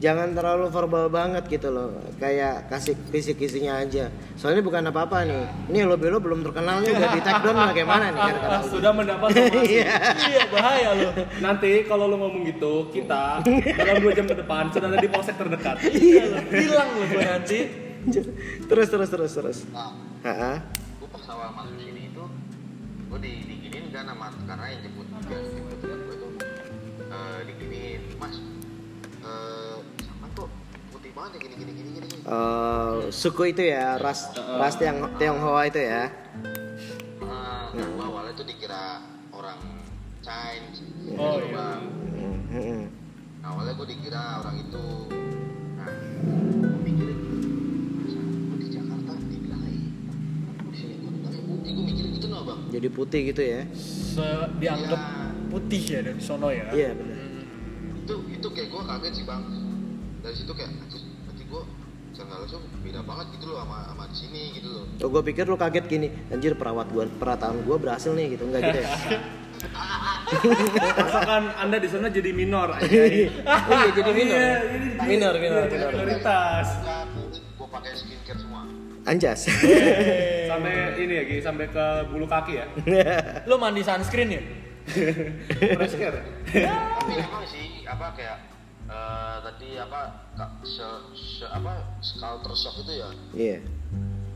Jangan 0.02 0.35
terlalu 0.35 0.66
verbal 0.66 1.06
banget 1.06 1.47
gitu 1.47 1.71
loh 1.71 1.94
kayak 2.18 2.66
kasih 2.66 2.99
kisi-kisinya 3.14 3.78
aja 3.78 4.11
soalnya 4.35 4.59
bukan 4.66 4.90
apa-apa 4.90 5.23
nih 5.23 5.47
ini 5.71 5.87
lo 5.87 5.94
belo 5.94 6.18
belum 6.18 6.42
terkenal 6.42 6.82
nih 6.82 6.90
udah 6.90 7.11
di 7.14 7.21
take 7.23 7.38
down 7.38 7.56
bagaimana 7.71 8.04
nih 8.11 8.18
kata-kata 8.18 8.56
lu. 8.59 8.66
Sudah 8.75 8.92
mendapat. 8.92 9.28
Iya. 9.62 9.94
Iya, 10.26 10.42
bahaya 10.50 10.90
loh. 10.99 11.12
Nanti 11.38 11.87
kalau 11.87 12.11
lu 12.11 12.18
ngomong 12.18 12.42
gitu, 12.50 12.90
kita 12.90 13.38
dalam 13.78 14.02
dua 14.02 14.12
jam 14.12 14.26
ke 14.26 14.35
depan 14.35 14.75
sudah 14.75 14.88
ada 14.90 14.99
di 14.99 15.09
polsek 15.09 15.38
terdekat. 15.38 15.76
Iya 15.87 16.25
loh, 16.35 16.42
hilang 16.50 16.88
loh 16.99 17.06
gue 17.06 17.23
nanti. 17.23 17.59
terus 18.66 18.88
terus 18.90 19.06
terus 19.06 19.30
terus 19.30 19.59
Nah, 19.71 20.59
gua 20.99 21.09
pas 21.14 21.25
awal 21.30 21.54
masuk 21.54 21.78
sini 21.78 22.11
itu 22.11 22.25
gua 23.06 23.18
di 23.23 23.32
diginin 23.47 23.94
kan 23.94 24.11
sama 24.11 24.26
karena 24.42 24.66
yang 24.75 24.80
jemput 24.82 25.06
yang 25.06 25.23
jemput 25.47 25.78
gua 25.78 26.14
tuh 26.18 26.30
eh, 27.06 27.38
diginin 27.47 28.02
mas 28.18 28.35
eh 28.35 28.42
putih 29.23 29.62
banget 31.12 31.31
ya 31.33 31.38
gini 31.45 31.54
gini 31.57 31.73
gini 31.73 31.90
gini. 31.92 32.07
gini." 32.09 32.23
Eh, 32.25 32.95
suku 33.12 33.42
itu 33.52 33.62
ya 33.62 33.97
ras 34.00 34.21
ras 34.37 34.75
Tiong 34.76 35.12
Tionghoa 35.16 35.62
itu 35.69 35.81
ya 35.81 36.09
Ah, 37.23 37.73
nah, 37.73 37.87
gua 37.97 38.04
awalnya 38.09 38.33
tuh 38.37 38.45
dikira 38.45 39.00
orang 39.33 39.61
Chinese. 40.23 40.85
Oh, 41.19 41.40
gitu, 41.40 41.50
iya. 41.50 41.57
Bang. 41.57 41.83
Hmm, 42.12 42.38
hmm, 42.52 42.62
hmm. 42.62 42.83
Nah, 43.42 43.49
awalnya 43.59 43.73
gue 43.75 43.87
dikira 43.90 44.23
orang 44.38 44.57
itu 44.62 44.85
nah 45.75 45.90
mikirin 46.87 47.19
di 48.54 48.66
Jakarta 48.71 49.12
di 49.19 49.37
sini 50.78 50.95
putih 51.02 51.73
mikirin 51.75 52.11
gitu 52.14 52.26
bang 52.31 52.61
jadi 52.71 52.88
putih 52.95 53.21
gitu 53.35 53.42
ya 53.42 53.61
Se 53.75 54.26
dianggap 54.62 55.00
putih 55.50 55.83
ya 55.83 56.00
dari 56.07 56.23
sono 56.23 56.49
ya. 56.54 56.71
iya 56.71 56.95
benar 56.95 57.19
itu 58.02 58.14
itu 58.31 58.47
kayak 58.54 58.69
gue 58.71 58.83
kaget 58.87 59.12
sih 59.19 59.25
bang 59.26 59.42
dari 60.23 60.35
situ 60.38 60.52
kayak 60.54 60.71
secara 62.12 62.38
langsung 62.38 62.62
beda 62.78 63.00
banget 63.02 63.26
gitu 63.33 63.45
loh 63.49 63.64
sama 63.64 63.78
sama 63.88 64.04
di 64.07 64.16
sini 64.16 64.42
gitu 64.52 64.69
loh 64.69 64.85
oh 65.00 65.09
gue 65.09 65.23
pikir 65.25 65.45
lo 65.45 65.57
kaget 65.57 65.85
gini 65.87 66.09
anjir 66.28 66.52
perawat 66.52 66.87
gua 66.88 67.09
perataan 67.11 67.64
gua 67.64 67.76
berhasil 67.76 68.12
nih 68.12 68.37
gitu 68.37 68.45
enggak 68.47 68.69
gitu 68.69 68.78
ya 68.81 68.90
Rasakan 70.95 71.42
Anda 71.57 71.76
di 71.76 71.87
sana 71.87 72.09
jadi 72.09 72.33
minor 72.33 72.73
aja. 72.75 72.83
oh 72.83 73.07
iya 73.78 73.90
jadi 73.92 74.11
minor 74.19 74.35
ya? 74.35 74.42
Iya, 74.42 74.59
ini 74.69 74.88
dia. 74.90 75.04
minor 75.07 75.33
minor 75.35 75.62
Iya, 75.62 75.71
minor 75.71 75.90
Prioritas. 75.92 76.66
enggak 76.75 77.02
gue 77.33 77.69
pakai 77.71 77.90
skincare 77.95 78.38
semua 78.38 78.62
anjas 79.02 79.40
Sampai 80.47 80.75
ini 80.97 81.14
ya, 81.16 81.25
sampai 81.40 81.66
ke 81.66 81.85
bulu 82.07 82.26
kaki 82.26 82.52
ya. 82.54 82.66
Lo 83.47 83.57
mandi 83.57 83.81
sunscreen 83.81 84.28
ya? 84.31 84.42
Fresh 85.73 85.97
care. 85.97 86.21
tapi 86.45 87.12
emang 87.16 87.45
sih 87.47 87.83
apa 87.83 88.12
kayak 88.12 88.51
eh, 88.92 89.37
tadi 89.40 89.68
apa 89.75 90.00
se, 90.62 90.84
se 91.14 91.44
apa 91.46 91.80
culture 91.96 92.52
shock 92.54 92.76
itu 92.78 92.92
ya? 92.94 93.08
Iya. 93.32 93.58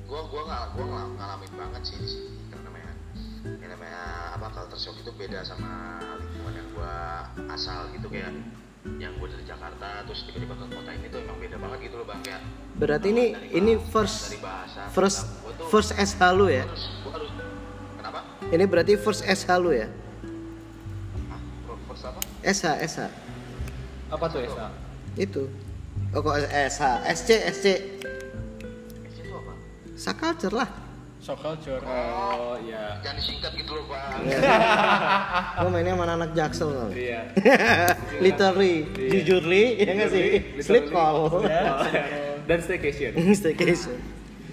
Gua 0.06 0.24
gua 0.26 0.42
nggak 0.44 0.64
gua 0.72 0.84
nggak 0.86 1.06
ngalamin 1.14 1.52
banget 1.52 1.82
sih 1.84 1.96
di 1.96 2.08
sini 2.08 2.28
karena 2.48 2.62
namanya 2.64 2.92
yang 3.60 3.70
namanya 3.70 4.02
apa 4.32 4.46
culture 4.50 4.80
shock 4.80 4.96
itu 4.96 5.10
beda 5.12 5.42
sama 5.42 5.98
lingkungan 6.16 6.54
yang 6.54 6.68
gua 6.72 6.94
asal 7.50 7.90
gitu 7.90 8.06
kayak 8.06 8.32
yang 8.96 9.12
gua 9.18 9.28
dari 9.28 9.44
Jakarta 9.44 10.06
terus 10.06 10.24
tiba-tiba 10.24 10.54
ke 10.54 10.66
kota 10.70 10.90
ini 10.90 11.06
tuh 11.08 11.18
emang 11.20 11.36
beda 11.36 11.56
banget 11.58 11.78
gitu 11.84 11.94
loh 11.96 12.06
bang 12.06 12.20
kayak 12.22 12.40
berarti 12.76 13.06
ini 13.10 13.24
dari 13.28 13.48
ini 13.52 13.72
bahasa- 13.74 13.90
first 13.90 14.18
dari 14.24 14.40
bahasa 14.40 14.80
first 14.90 15.20
tuh 15.58 15.66
first 15.68 15.90
SH 15.92 16.22
lu 16.32 16.46
ya? 16.46 16.62
Harus 16.64 16.84
harus 17.04 17.30
kenapa? 17.98 18.18
Ini 18.46 18.64
berarti 18.64 18.92
first 18.96 19.22
SH 19.22 19.50
lu 19.58 19.70
ya? 19.74 19.88
Ah 21.26 21.40
first 21.90 22.04
apa? 22.04 22.20
SH 22.46 22.64
SH 22.86 23.00
Apa 24.06 24.24
tuh 24.26 24.40
Esa? 24.40 24.66
itu 25.16 25.48
oh 26.12 26.20
kok 26.20 26.36
SH 26.44 26.82
SC 27.08 27.28
SC 27.50 27.66
Itu 29.06 29.20
tuh 29.22 29.34
apa 29.34 29.52
Sakulture 29.94 30.54
lah 30.54 30.70
Shock 31.16 31.42
culture. 31.42 31.82
Oh 31.82 32.54
iya. 32.60 33.02
jangan 33.02 33.18
disingkat 33.18 33.50
gitu 33.56 33.72
loh 33.72 33.84
bang 33.88 34.22
Lo 35.58 35.68
mainnya 35.68 35.92
sama 35.92 36.04
anak 36.06 36.30
jaksel 36.32 36.70
Iya. 36.92 37.20
Literally, 38.22 38.86
Iya. 38.94 39.10
jujurly, 39.10 39.64
ya 39.76 39.90
nggak 39.92 40.10
sih? 40.12 40.24
Sleep 40.60 40.86
call, 40.86 41.42
Dan 42.48 42.58
staycation. 42.62 43.10
staycation. 43.40 43.98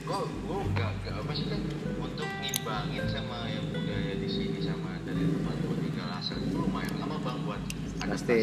gua 0.01 0.25
gua 0.41 0.65
nggak 0.65 0.89
nggak 0.98 1.13
apa 1.15 1.31
sih 1.31 1.45
kan 1.45 1.62
untuk 2.00 2.25
ngimbangin 2.41 3.05
sama 3.05 3.45
yang 3.48 3.65
budaya 3.69 4.13
di 4.17 4.25
sini 4.27 4.57
sama 4.57 4.98
dari 5.03 5.24
tempat 5.24 5.55
gua 5.62 5.75
tinggal 5.77 6.10
asal 6.12 6.38
itu 6.39 6.55
lumayan 6.57 6.93
lama 6.98 7.17
bang 7.19 7.38
buat 7.45 7.62
Pasti. 8.03 8.39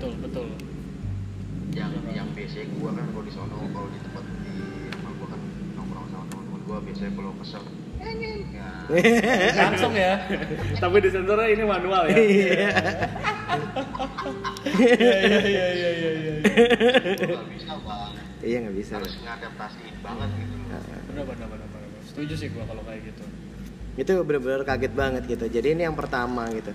Betul, 0.00 0.16
betul. 0.24 0.48
yang 1.76 1.92
yang 2.08 2.24
biasanya 2.32 2.72
gua 2.72 2.96
kan 2.96 3.04
kalau 3.12 3.20
di 3.20 3.32
sono 3.36 3.56
kalau 3.68 3.88
di 3.92 4.00
tempat 4.00 4.24
di 4.24 4.56
rumah 4.96 5.12
gua 5.12 5.26
kan 5.28 5.40
nongkrong 5.76 6.06
sama 6.08 6.24
teman-teman 6.24 6.60
gua 6.64 6.78
biasanya 6.80 7.12
kalau 7.12 7.32
kesel 7.36 7.62
ya 8.00 8.68
Langsung 9.60 9.92
ya. 9.92 10.14
Tapi 10.80 10.96
di 10.98 11.10
sensornya 11.12 11.46
ini 11.46 11.64
manual 11.68 12.08
ya. 12.08 12.16
Iya. 12.16 12.64
Iya, 14.72 15.16
iya, 15.20 15.38
iya, 15.44 15.66
iya, 15.68 15.90
iya, 15.92 16.10
iya. 16.16 16.34
bisa 17.44 17.76
bang 17.76 18.10
Iya 18.40 18.56
nggak 18.64 18.74
bisa. 18.80 18.92
harus 18.96 19.14
ngadaptasiin 19.20 19.96
banget 20.00 20.28
gitu 20.32 20.54
Benar, 21.12 21.24
benar, 21.28 21.46
benar, 21.46 21.68
benar. 21.68 21.90
Setuju 22.08 22.34
sih 22.34 22.48
gua 22.48 22.64
kalau 22.64 22.80
kayak 22.88 23.04
gitu. 23.04 23.24
itu 24.00 24.12
benar-benar 24.24 24.64
kaget 24.64 24.92
banget 24.96 25.22
gitu 25.28 25.44
jadi 25.44 25.76
ini 25.76 25.84
yang 25.84 25.92
pertama 25.92 26.48
gitu 26.48 26.72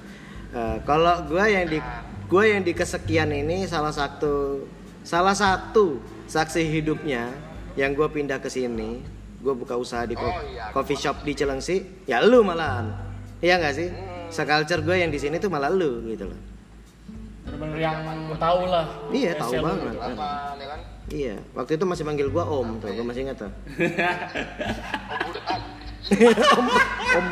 Eh, 0.53 0.77
kalau 0.86 1.25
gua 1.25 1.50
yang 1.50 1.65
di 1.65 1.82
gua 2.25 2.44
yang 2.46 2.62
di 2.65 2.74
kesekian 2.74 3.29
ini 3.34 3.65
salah 3.65 3.94
satu 3.94 4.65
salah 5.05 5.34
satu 5.38 6.01
saksi 6.25 6.65
hidupnya 6.65 7.29
yang 7.77 7.94
gua 7.94 8.10
pindah 8.10 8.41
ke 8.41 8.50
sini. 8.50 9.01
Gua 9.46 9.53
buka 9.53 9.77
usaha 9.77 10.10
di 10.10 10.17
Oh, 10.17 10.25
iya, 10.50 10.74
coffee 10.74 10.98
shop 10.98 11.22
di 11.22 11.38
Cilengsi. 11.38 12.05
Ya 12.10 12.17
lu 12.25 12.41
malahan. 12.41 12.89
Iya 13.46 13.62
nggak 13.62 13.74
sih? 13.77 13.89
Seculture 14.34 14.82
gue 14.82 15.05
yang 15.05 15.13
di 15.13 15.22
sini 15.22 15.38
tuh 15.38 15.53
malah 15.53 15.70
lu 15.70 16.01
gitu 16.10 16.25
loh. 16.25 16.39
Bener-bener 17.46 17.77
yang 17.77 18.01
tahu 18.41 18.65
lah. 18.65 18.89
Iya, 19.13 19.38
tahu 19.38 19.53
banget. 19.62 19.94
Apa 20.01 20.58
ya 20.58 20.65
kan? 20.65 20.79
iya 21.13 21.38
waktu 21.53 21.77
itu 21.77 21.86
masih 21.86 22.01
manggil 22.08 22.34
gua 22.34 22.50
om 22.50 22.82
tuh 22.82 22.89
gua 22.89 23.05
masih 23.05 23.29
ingat 23.29 23.38
tuh 23.46 23.51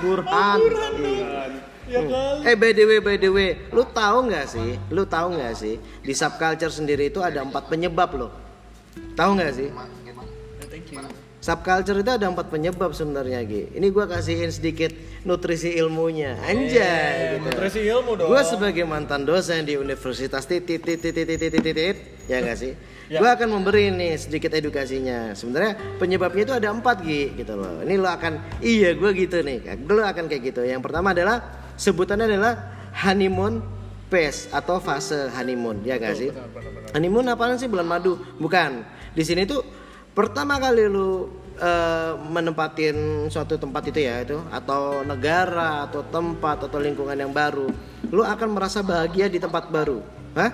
Burhan. 0.01 0.57
om, 0.57 0.61
Burhan 0.63 0.93
Iya. 1.83 1.99
ya 1.99 2.01
kan 2.07 2.47
Eh 2.47 2.55
by 2.55 2.71
the 2.71 2.83
way, 2.87 2.99
by 3.03 3.15
the 3.19 3.29
way, 3.29 3.49
lu 3.69 3.83
tahu 3.85 4.31
nggak 4.31 4.45
sih? 4.47 4.79
Lu 4.89 5.03
tahu 5.03 5.35
nggak 5.35 5.53
sih? 5.53 5.75
Di 6.01 6.13
subculture 6.15 6.71
sendiri 6.71 7.11
itu 7.11 7.19
ada 7.19 7.43
empat 7.43 7.67
penyebab 7.67 8.09
loh. 8.15 8.31
Tahu 9.13 9.35
nggak 9.35 9.51
sih? 9.51 9.69
Ya, 9.69 10.65
thank 10.71 10.89
you 10.89 11.22
Subculture 11.43 11.99
itu 11.99 12.07
ada 12.07 12.31
empat 12.31 12.47
penyebab 12.47 12.95
sebenarnya 12.95 13.43
Gi. 13.43 13.75
Ini 13.75 13.91
gua 13.91 14.07
kasihin 14.07 14.47
sedikit 14.47 14.95
nutrisi 15.27 15.75
ilmunya. 15.75 16.39
Anjay 16.39 17.35
gitu. 17.35 17.51
nutrisi 17.51 17.83
ilmu 17.83 18.15
dong 18.15 18.31
Gue 18.31 18.39
sebagai 18.47 18.87
mantan 18.87 19.27
dosen 19.27 19.67
di 19.67 19.75
Universitas 19.75 20.47
titit 20.47 20.79
titit 20.79 21.11
titit 21.11 21.35
titit 21.35 21.59
titit 21.59 21.97
ya 22.31 22.39
nggak 22.39 22.55
sih? 22.55 22.71
Ya. 23.11 23.19
Gue 23.19 23.27
akan 23.27 23.59
memberi 23.59 23.91
nih 23.91 24.15
sedikit 24.15 24.55
edukasinya. 24.55 25.35
Sebenarnya 25.35 25.99
penyebabnya 25.99 26.43
itu 26.47 26.53
ada 26.55 26.71
empat 26.71 27.03
Gi 27.03 27.35
gitu 27.35 27.59
loh. 27.59 27.83
Ini 27.83 27.99
lo 27.99 28.07
akan 28.07 28.63
iya 28.63 28.95
gue 28.95 29.11
gitu 29.11 29.43
nih. 29.43 29.83
Lo 29.83 29.99
akan 29.99 30.31
kayak 30.31 30.47
gitu. 30.47 30.63
Yang 30.63 30.79
pertama 30.79 31.11
adalah 31.11 31.43
sebutannya 31.75 32.23
adalah 32.23 32.53
honeymoon 33.03 33.59
phase 34.07 34.47
atau 34.47 34.79
fase 34.79 35.27
honeymoon 35.35 35.83
ya 35.83 35.99
nggak 35.99 36.15
sih? 36.15 36.31
Honeymoon 36.95 37.27
apaan 37.35 37.59
sih 37.59 37.67
bulan 37.67 37.83
madu? 37.83 38.15
Bukan. 38.39 38.87
Di 39.11 39.27
sini 39.27 39.43
tuh 39.43 39.82
pertama 40.13 40.61
kali 40.61 40.85
lu 40.89 41.29
eh, 41.57 42.13
menempatin 42.29 43.27
suatu 43.29 43.57
tempat 43.57 43.89
itu 43.89 43.99
ya 44.05 44.21
itu 44.21 44.37
atau 44.53 45.01
negara 45.01 45.89
atau 45.89 46.05
tempat 46.05 46.69
atau 46.69 46.77
lingkungan 46.77 47.17
yang 47.17 47.33
baru, 47.33 47.69
lu 48.13 48.21
akan 48.21 48.49
merasa 48.53 48.85
bahagia 48.85 49.27
di 49.27 49.41
tempat 49.41 49.69
baru. 49.73 49.99
Hah? 50.37 50.49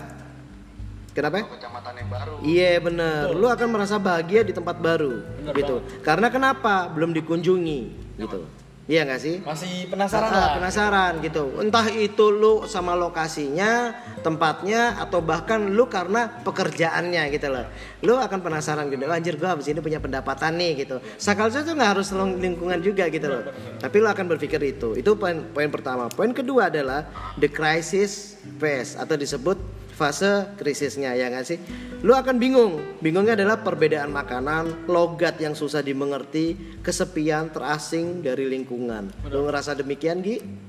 Kenapa? 1.15 1.43
Kecamatan 1.43 1.93
yang 1.99 2.09
baru. 2.09 2.33
Iya 2.45 2.71
bener, 2.79 3.35
lu 3.35 3.47
akan 3.51 3.67
merasa 3.67 3.99
bahagia 3.99 4.45
di 4.45 4.55
tempat 4.55 4.79
baru, 4.79 5.19
gitu. 5.51 5.83
Karena 6.05 6.31
kenapa? 6.31 6.87
Belum 6.87 7.11
dikunjungi, 7.11 7.81
gitu. 8.15 8.47
Iya 8.89 9.05
nggak 9.05 9.21
sih? 9.21 9.35
masih 9.45 9.85
penasaran 9.85 10.25
Ah, 10.25 10.33
lah 10.33 10.47
penasaran 10.57 11.13
gitu. 11.21 11.61
Entah 11.61 11.85
itu 11.93 12.25
lu 12.33 12.65
sama 12.65 12.97
lokasinya, 12.97 13.93
tempatnya, 14.25 14.97
atau 14.97 15.21
bahkan 15.21 15.61
lu 15.61 15.85
karena 15.85 16.41
pekerjaannya 16.41 17.29
gitu 17.29 17.53
loh. 17.53 17.69
Lu 18.01 18.17
akan 18.17 18.41
penasaran 18.41 18.89
gitu. 18.89 19.05
"Oh, 19.05 19.13
anjir 19.13 19.37
gua 19.37 19.53
abis 19.53 19.69
ini 19.69 19.77
punya 19.77 20.01
pendapatan 20.01 20.57
nih 20.57 20.89
gitu. 20.89 20.97
Sakalnya 21.21 21.61
tuh 21.61 21.77
nggak 21.77 21.91
harus 22.01 22.09
lingkungan 22.17 22.81
juga 22.81 23.05
gitu 23.13 23.29
loh. 23.29 23.45
Tapi 23.77 23.95
lu 24.01 24.09
akan 24.09 24.25
berpikir 24.25 24.57
itu. 24.65 24.97
Itu 24.97 25.13
poin 25.21 25.37
poin 25.53 25.69
pertama. 25.69 26.09
Poin 26.09 26.33
kedua 26.33 26.73
adalah 26.73 27.05
the 27.37 27.45
crisis 27.45 28.41
phase 28.57 28.97
atau 28.97 29.13
disebut 29.13 29.61
fase 29.99 30.55
krisisnya 30.55 31.11
ya 31.19 31.27
nggak 31.27 31.43
sih? 31.43 31.59
Lu 31.99 32.15
akan 32.15 32.39
bingung. 32.39 32.79
Bingungnya 33.03 33.35
adalah 33.35 33.59
perbedaan 33.59 34.15
makanan, 34.15 34.87
logat 34.87 35.35
yang 35.43 35.51
susah 35.51 35.83
dimengerti, 35.83 36.79
kesepian, 36.79 37.51
terasing 37.51 38.23
dari 38.23 38.47
lingkungan. 38.47 39.11
Lu 39.27 39.43
ngerasa 39.43 39.75
demikian, 39.75 40.23
Gi? 40.23 40.68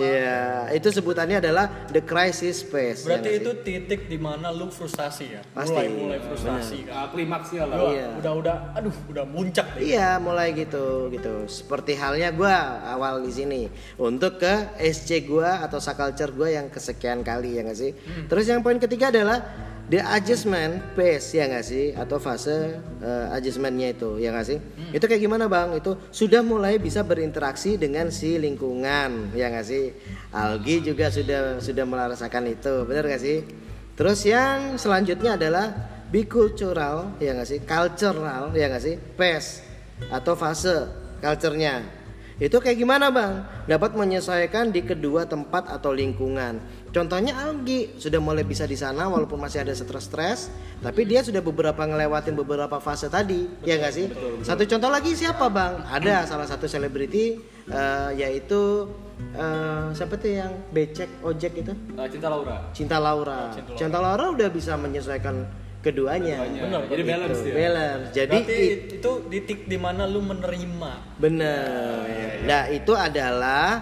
Ya, 0.00 0.40
itu 0.70 0.88
sebutannya 0.88 1.38
adalah 1.38 1.66
the 1.88 2.00
crisis 2.00 2.60
phase. 2.60 3.02
ya 3.02 3.06
berarti 3.08 3.28
nggak 3.28 3.40
itu 3.40 3.50
sih? 3.50 3.62
titik 3.62 4.00
di 4.06 4.16
mana 4.16 4.48
lu 4.48 4.68
frustasi 4.68 5.24
ya 5.28 5.42
Pasti. 5.48 5.72
mulai 5.72 5.88
mulai 5.88 6.18
frustasi 6.20 6.76
kan 6.82 6.94
Ah, 6.94 7.06
klimaksnya 7.08 7.62
lah 7.64 7.76
Gua 7.76 7.90
Iya. 7.90 8.06
udah 8.16 8.32
udah 8.34 8.56
aduh 8.74 8.96
udah 9.06 9.24
muncak 9.24 9.66
deh 9.72 9.82
Iya, 9.88 10.18
mulai 10.18 10.52
gitu 10.52 10.84
gitu. 11.08 11.34
Seperti 11.46 11.92
halnya 11.94 12.30
gua 12.30 12.54
awal 12.86 13.20
di 13.20 13.30
sini 13.30 13.62
untuk 13.96 14.36
ke 14.36 14.54
SC 14.78 15.24
gua 15.24 15.60
atau 15.60 15.78
saculture 15.78 16.30
gua 16.30 16.48
yang 16.48 16.68
kesekian 16.68 17.20
kali 17.20 17.56
ya 17.56 17.62
nggak 17.62 17.74
sih. 17.74 17.92
Terus 18.24 18.44
yang 18.46 18.60
poin 18.60 18.76
ketiga 18.76 19.08
adalah 19.08 19.40
the 19.88 20.00
adjustment 20.00 20.84
phase 20.92 21.32
ya 21.32 21.48
nggak 21.48 21.64
sih 21.64 21.96
atau 21.96 22.20
fase 22.20 22.80
eh, 23.00 23.26
adjustmentnya 23.36 23.96
itu 23.96 24.20
ya 24.20 24.32
nggak 24.32 24.46
sih. 24.46 24.58
Itu 24.92 25.04
kayak 25.04 25.24
gimana 25.24 25.48
bang? 25.48 25.76
Itu 25.76 25.96
sudah 26.12 26.44
mulai 26.44 26.76
bisa 26.76 27.04
berinteraksi 27.04 27.80
dengan 27.80 28.12
si 28.12 28.36
lingkungan 28.36 29.32
ya 29.32 29.48
nggak 29.48 29.66
sih. 29.66 29.92
Algi 30.32 30.84
juga 30.84 31.08
sudah 31.08 31.58
sudah 31.58 31.84
merasakan 31.88 32.52
itu, 32.52 32.84
benar 32.84 33.08
nggak 33.08 33.22
sih? 33.22 33.38
Terus 33.98 34.22
yang 34.22 34.78
selanjutnya 34.78 35.34
adalah 35.34 35.98
bicultural 36.08 37.20
ya 37.20 37.36
nggak 37.36 37.48
sih 37.48 37.60
cultural 37.60 38.56
ya 38.56 38.72
nggak 38.72 38.82
sih 38.82 38.96
phase 39.16 39.60
atau 40.08 40.32
fase 40.32 40.88
culture-nya 41.20 41.84
itu 42.38 42.54
kayak 42.54 42.78
gimana 42.78 43.12
bang 43.12 43.44
dapat 43.66 43.92
menyesuaikan 43.92 44.72
di 44.72 44.86
kedua 44.86 45.28
tempat 45.28 45.68
atau 45.68 45.92
lingkungan 45.92 46.62
contohnya 46.88 47.36
Algi 47.36 48.00
sudah 48.00 48.16
mulai 48.16 48.42
bisa 48.42 48.64
di 48.64 48.74
sana 48.74 49.06
walaupun 49.06 49.36
masih 49.36 49.60
ada 49.60 49.72
stres-stres 49.72 50.48
tapi 50.80 51.04
dia 51.04 51.20
sudah 51.20 51.44
beberapa 51.44 51.84
ngelewatin 51.84 52.32
beberapa 52.32 52.80
fase 52.80 53.08
tadi 53.08 53.44
ya 53.62 53.76
nggak 53.76 53.92
sih 53.92 54.06
satu 54.40 54.64
contoh 54.64 54.88
lagi 54.88 55.12
siapa 55.12 55.46
bang 55.52 55.84
ada 55.84 56.24
salah 56.24 56.48
satu 56.48 56.64
selebriti 56.64 57.36
eh, 57.68 58.10
yaitu 58.16 58.88
eh, 59.34 59.86
siapa 59.92 60.16
tuh 60.16 60.30
yang 60.32 60.52
becek 60.72 61.10
ojek 61.20 61.52
itu 61.60 61.72
Ah, 61.98 62.08
cinta 62.08 62.28
Laura 62.30 62.56
Cinta 62.72 62.96
Laura. 62.96 63.40
Cinta 63.76 63.98
Laura 63.98 64.24
udah 64.32 64.48
bisa 64.48 64.78
menyesuaikan 64.78 65.44
keduanya. 65.78 66.42
Benar, 66.42 66.90
jadi 66.90 67.02
benar. 67.06 67.18
balance 67.22 67.40
ya 67.42 67.52
Balance. 67.54 68.06
Jadi 68.10 68.38
berarti 68.42 68.60
itu 68.98 69.10
titik 69.30 69.60
di 69.66 69.78
mana 69.78 70.10
lu 70.10 70.18
menerima 70.22 70.92
bener. 71.22 72.02
Nah, 72.46 72.62
itu 72.70 72.92
adalah 72.94 73.78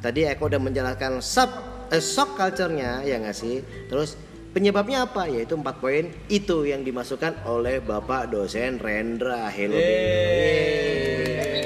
tadi 0.00 0.24
Eko 0.24 0.48
udah 0.48 0.60
menjelaskan 0.60 1.20
sub 1.20 1.48
eh, 1.90 2.00
shock 2.00 2.36
culture-nya 2.36 3.02
ya 3.02 3.18
nggak 3.18 3.34
sih? 3.34 3.60
Terus 3.86 4.16
penyebabnya 4.50 5.04
apa? 5.04 5.26
Yaitu 5.26 5.54
empat 5.54 5.78
poin 5.78 6.08
itu 6.28 6.64
yang 6.64 6.80
dimasukkan 6.80 7.44
oleh 7.44 7.80
Bapak 7.80 8.30
dosen 8.30 8.78
Rendra. 8.78 9.50
Hello. 9.50 9.76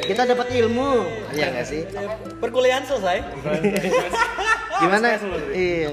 Kita 0.00 0.24
dapat 0.24 0.48
ilmu, 0.56 1.04
ya 1.36 1.52
nggak 1.52 1.66
sih? 1.68 1.84
perkuliahan 2.40 2.80
selesai 2.80 3.20
Gimana? 4.80 5.20
Iya. 5.52 5.90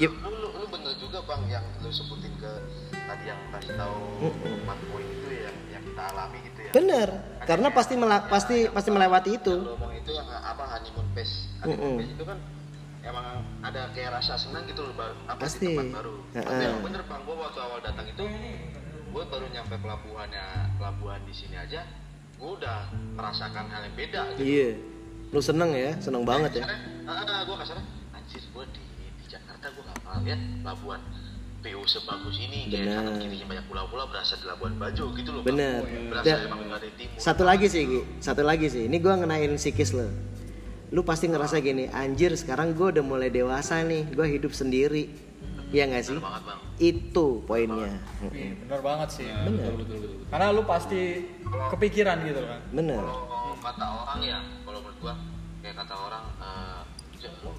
Lu, 0.00 0.08
lu, 0.32 0.66
bener 0.66 0.96
juga 0.96 1.18
bang 1.22 1.42
yang 1.50 1.64
lu 1.78 1.92
sebutin 1.92 2.32
ke 2.40 2.50
tadi 2.90 3.24
yang 3.28 3.40
kasih 3.52 3.74
tahu 3.76 3.96
empat 4.32 4.78
poin 4.88 5.04
itu 5.04 5.28
ya 5.28 5.50
yang 5.70 5.82
kita 5.84 6.02
alami 6.08 6.38
gitu 6.40 6.58
ya. 6.62 6.70
Bener, 6.72 7.08
karena 7.44 7.68
pasti 7.68 7.94
mela- 7.94 8.24
pasti 8.24 8.56
pasti 8.66 8.88
melewati 8.88 9.30
itu. 9.36 9.54
Lu 9.54 9.76
ngomong 9.76 9.92
itu 9.92 10.10
yang 10.10 10.24
apa 10.24 10.64
honeymoon 10.64 11.06
phase. 11.12 11.34
Honeymoon 11.60 12.00
phase 12.00 12.12
itu 12.16 12.24
kan 12.24 12.38
emang 13.04 13.44
ada 13.60 13.92
kayak 13.92 14.20
rasa 14.20 14.34
senang 14.40 14.64
gitu 14.64 14.80
loh 14.88 14.96
apa 15.28 15.44
Pasti. 15.44 15.68
di 15.68 15.76
tempat 15.76 16.02
baru. 16.02 16.16
Tapi 16.32 16.40
Heeh. 16.48 16.60
yang 16.64 16.82
bener 16.82 17.02
bang, 17.04 17.20
gua 17.28 17.36
waktu 17.48 17.60
awal 17.60 17.78
datang 17.84 18.06
itu 18.08 18.24
gue 19.14 19.24
baru 19.30 19.46
nyampe 19.46 19.78
pelabuhannya 19.78 20.74
pelabuhan 20.74 21.22
di 21.22 21.30
sini 21.30 21.54
aja, 21.54 21.86
gue 22.34 22.50
udah 22.50 22.90
merasakan 23.14 23.70
hal 23.70 23.86
yang 23.86 23.94
beda 23.94 24.20
gitu. 24.34 24.42
Iya. 24.42 24.70
Lu 25.30 25.38
seneng 25.38 25.70
ya, 25.70 25.94
seneng 26.02 26.26
banget 26.26 26.58
ya. 26.58 26.64
Ah, 27.06 27.46
gue 27.46 27.54
kasarnya, 27.54 27.86
anjir 28.10 28.42
gue 28.42 28.64
di, 28.74 28.82
di 29.22 29.26
Jakarta 29.30 29.70
gue 29.70 29.82
gak 29.86 29.98
pernah 30.02 30.18
lihat 30.26 30.40
pelabuhan 30.66 31.00
PU 31.64 31.80
sebagus 31.88 32.36
ini 32.36 32.68
kayak 32.68 32.84
Benar. 32.90 32.96
kanan 33.00 33.14
kirinya 33.24 33.46
banyak 33.48 33.64
pulau-pulau 33.72 34.06
berasa 34.12 34.36
di 34.36 34.44
Labuan 34.44 34.74
Bajo 34.76 35.04
gitu 35.16 35.30
loh. 35.32 35.42
Bener. 35.46 35.80
Berasa 36.12 36.44
ada 36.44 36.76
di 36.84 36.90
timur. 36.98 37.16
satu 37.16 37.42
lagi 37.46 37.66
sih, 37.70 37.82
Gi. 37.88 38.00
Satu 38.20 38.42
lagi 38.44 38.66
sih. 38.68 38.84
Ini 38.84 38.96
gua 39.00 39.16
ngenain 39.16 39.54
psikis 39.56 39.96
lo. 39.96 40.10
Lu 40.94 41.02
pasti 41.02 41.26
ngerasa 41.26 41.58
gini, 41.58 41.90
anjir 41.90 42.30
sekarang 42.38 42.70
gue 42.78 42.94
udah 42.94 43.02
mulai 43.02 43.26
dewasa 43.26 43.82
nih, 43.82 44.14
gue 44.14 44.26
hidup 44.38 44.54
sendiri. 44.54 45.10
Iya 45.74 45.90
gak 45.90 46.06
sih? 46.06 46.14
Bener 46.14 46.30
banget 46.30 46.42
bang. 46.46 46.60
Itu 46.78 47.26
poinnya. 47.50 47.98
Iya, 48.30 48.54
bener 48.62 48.80
banget 48.82 49.08
sih 49.10 49.26
Bener. 49.26 49.74
betul 49.74 49.98
betul 49.98 50.22
karena 50.30 50.46
lu 50.54 50.62
pasti 50.62 51.26
kepikiran 51.74 52.22
gitu 52.22 52.46
kan 52.46 52.60
Bener. 52.70 53.02
Kalau 53.02 53.58
kata 53.58 53.86
orang 54.06 54.18
ya, 54.22 54.38
kalau 54.62 54.78
menurut 54.86 54.98
gua 55.02 55.14
kayak 55.66 55.74
kata 55.82 55.94
orang, 55.98 56.24
eh 56.38 56.80
"Ja, 57.18 57.30
lu 57.42 57.50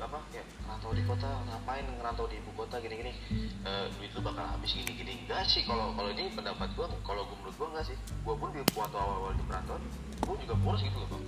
apa 0.00 0.16
ya 0.32 0.42
ngerantau 0.64 0.96
di 0.96 1.02
kota 1.04 1.28
ngapain 1.44 1.84
ngerantau 1.84 2.24
di 2.26 2.40
ibu 2.40 2.50
kota 2.56 2.80
gini-gini 2.80 3.12
Eh, 3.60 3.84
duit 4.00 4.10
lu 4.16 4.20
bakal 4.24 4.48
habis 4.48 4.72
gini-gini 4.72 5.28
enggak 5.28 5.44
sih 5.44 5.62
kalau 5.68 5.92
kalau 5.92 6.08
ini 6.10 6.32
pendapat 6.32 6.72
gua 6.72 6.88
kalau 7.04 7.22
gua 7.28 7.36
menurut 7.38 7.54
gua 7.60 7.68
enggak 7.76 7.84
sih 7.92 7.96
gua 8.24 8.34
pun 8.34 8.48
di 8.50 8.64
waktu 8.72 8.96
awal-awal 8.96 9.36
di 9.36 9.44
perantauan 9.44 9.82
gua 10.24 10.34
juga 10.40 10.54
boros 10.64 10.80
gitu 10.80 10.96
loh 10.96 11.08
bang 11.12 11.24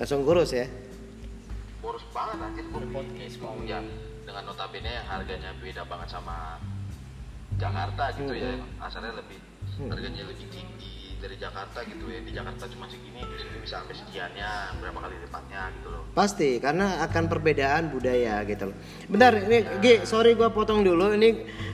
Langsung 0.00 0.24
kurus 0.24 0.56
ya. 0.56 0.64
boros 1.84 2.00
banget 2.16 2.40
anjir. 2.40 2.64
Gue 2.72 2.80
beli 2.88 3.28
mau 3.36 3.52
ya 3.68 3.84
dengan 4.24 4.48
notabene 4.48 4.88
yang 4.88 5.04
harganya 5.04 5.52
beda 5.60 5.84
banget 5.84 6.08
sama 6.08 6.56
Jakarta 7.60 8.08
gitu 8.16 8.32
ya. 8.32 8.56
Asalnya 8.80 9.20
lebih 9.20 9.36
harganya 9.92 10.24
lebih 10.24 10.48
tinggi 10.48 11.20
dari 11.20 11.36
Jakarta 11.36 11.84
gitu 11.84 12.08
ya. 12.08 12.24
Di 12.24 12.32
Jakarta 12.32 12.64
cuma 12.72 12.88
segini 12.88 13.20
di 13.20 13.36
sini 13.44 13.60
bisa 13.60 13.84
sampai 13.84 13.92
sekiannya 13.92 14.80
berapa 14.80 14.98
kali 15.04 15.19
Pasti 16.10 16.58
karena 16.58 17.06
akan 17.06 17.30
perbedaan 17.30 17.94
budaya 17.94 18.42
gitu 18.42 18.74
loh. 18.74 18.76
Bentar, 19.06 19.30
ini 19.46 19.62
Gi, 19.78 19.94
sorry 20.02 20.34
gua 20.34 20.50
potong 20.50 20.82
dulu. 20.82 21.14
Ini 21.14 21.28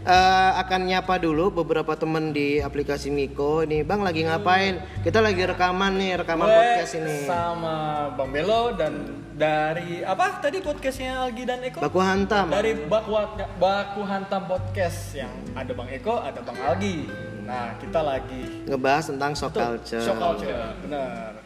eh, 0.04 0.50
akan 0.60 0.80
nyapa 0.92 1.16
dulu 1.16 1.64
beberapa 1.64 1.96
temen 1.96 2.36
di 2.36 2.60
aplikasi 2.60 3.08
Miko. 3.08 3.64
Ini 3.64 3.80
Bang 3.88 4.04
lagi 4.04 4.28
ngapain? 4.28 4.76
Kita 5.00 5.24
lagi 5.24 5.40
rekaman 5.40 5.96
nih, 5.96 6.20
rekaman 6.20 6.46
Gue 6.46 6.52
podcast 6.52 6.92
ini. 7.00 7.16
sama 7.24 7.76
Bang 8.12 8.28
Belo 8.28 8.76
dan 8.76 9.24
dari 9.32 10.04
apa 10.04 10.40
tadi 10.40 10.60
podcastnya 10.60 11.24
Algi 11.24 11.44
dan 11.48 11.64
Eko? 11.64 11.80
Baku 11.80 12.00
hantam. 12.00 12.52
Dari 12.52 12.76
Baku, 12.76 13.12
Baku 13.56 14.00
Hantam 14.04 14.48
Podcast 14.48 15.16
yang 15.16 15.32
ada 15.56 15.72
Bang 15.72 15.88
Eko, 15.88 16.20
ada 16.20 16.44
Bang 16.44 16.56
Algi. 16.60 17.08
Nah, 17.46 17.78
kita 17.78 18.02
lagi 18.02 18.66
Ngebahas 18.66 19.06
tentang 19.06 19.32
shock 19.32 19.54
culture. 19.54 20.02
shock 20.02 20.18
culture, 20.18 20.76
bener. 20.84 21.40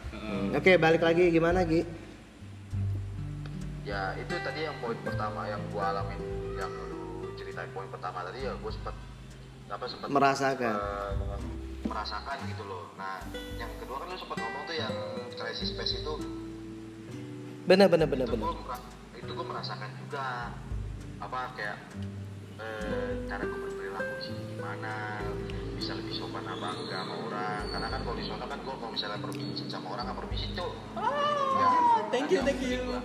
Oke, 0.55 0.75
balik 0.75 1.03
lagi 1.03 1.31
gimana 1.31 1.63
Gi? 1.63 2.00
Ya 3.91 4.15
itu 4.15 4.33
tadi 4.39 4.59
yang 4.63 4.75
poin 4.79 4.95
pertama 5.03 5.51
yang 5.51 5.59
gua 5.75 5.91
alamin 5.91 6.19
yang 6.55 6.71
lu 7.19 7.27
ceritain 7.35 7.67
poin 7.75 7.87
pertama 7.91 8.23
tadi 8.23 8.47
ya 8.47 8.55
gua 8.63 8.71
sempat 8.71 8.95
apa 9.71 9.85
sempat 9.87 10.07
Merasakan. 10.11 10.75
eh, 10.75 11.11
merasakan 11.87 12.37
gitu 12.47 12.63
loh. 12.67 12.91
Nah 12.95 13.19
yang 13.55 13.71
kedua 13.79 14.03
kan 14.03 14.07
lu 14.11 14.17
sempat 14.19 14.37
ngomong 14.39 14.63
tuh 14.67 14.75
yang 14.75 14.95
crisis 15.35 15.71
space 15.71 15.99
itu. 15.99 16.13
Bener 17.67 17.87
bener 17.87 18.07
bener 18.07 18.27
itu 18.27 18.35
gue 18.35 18.53
itu 19.15 19.31
gue 19.31 19.45
merasakan 19.47 19.91
juga. 19.95 20.51
Apa 21.23 21.55
kayak 21.55 21.77
eh, 22.59 23.11
cara 23.27 23.43
gue 23.43 23.59
berperilaku 23.59 24.13
sini 24.23 24.41
gimana 24.55 25.23
bisa 25.79 25.91
lebih 25.95 26.13
sopan 26.15 26.43
apa 26.47 26.67
enggak 26.75 26.99
sama 26.99 27.15
orang. 27.31 27.63
Karena 27.71 27.87
kan 27.91 27.99
kalau 28.03 28.15
di 28.19 28.25
sana 28.27 28.45
kan 28.47 28.59
gue 28.59 28.75
kalau 28.75 28.91
misalnya 28.91 29.19
permisi 29.23 29.63
sama 29.71 29.87
orang 29.95 30.03
nggak 30.11 30.19
permisi 30.19 30.47
tuh 30.51 30.71
ya, 31.55 31.67
thank 32.11 32.27
you, 32.27 32.39
thank 32.43 32.59
you. 32.59 32.79
gua 32.91 32.99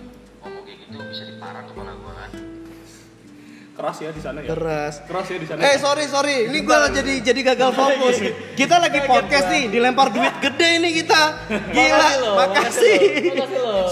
ngomong 0.47 0.63
kayak 0.63 0.79
gitu 0.87 0.97
bisa 1.03 1.23
diparang 1.27 1.65
kepala 1.67 1.91
gue 1.93 2.13
kan 2.15 2.31
Keras 3.77 4.01
ya 4.01 4.09
di 4.09 4.17
sana 4.17 4.41
ya. 4.41 4.49
Keras. 4.57 5.05
Keras 5.05 5.27
ya 5.29 5.37
di 5.37 5.45
sana. 5.45 5.61
Eh 5.61 5.77
sorry 5.77 6.09
sorry, 6.09 6.49
ini 6.49 6.65
gua 6.65 6.89
jadi 6.89 7.21
jadi 7.21 7.53
gagal 7.53 7.77
fokus. 7.77 8.17
Kita 8.57 8.81
lagi 8.81 9.05
podcast 9.05 9.53
nih, 9.53 9.69
dilempar 9.69 10.09
duit 10.09 10.33
gede 10.41 10.81
ini 10.81 10.97
kita. 10.97 11.45
Gila, 11.45 11.93
Makasih 11.93 12.17
loh, 12.17 12.33
makasih. 12.41 12.97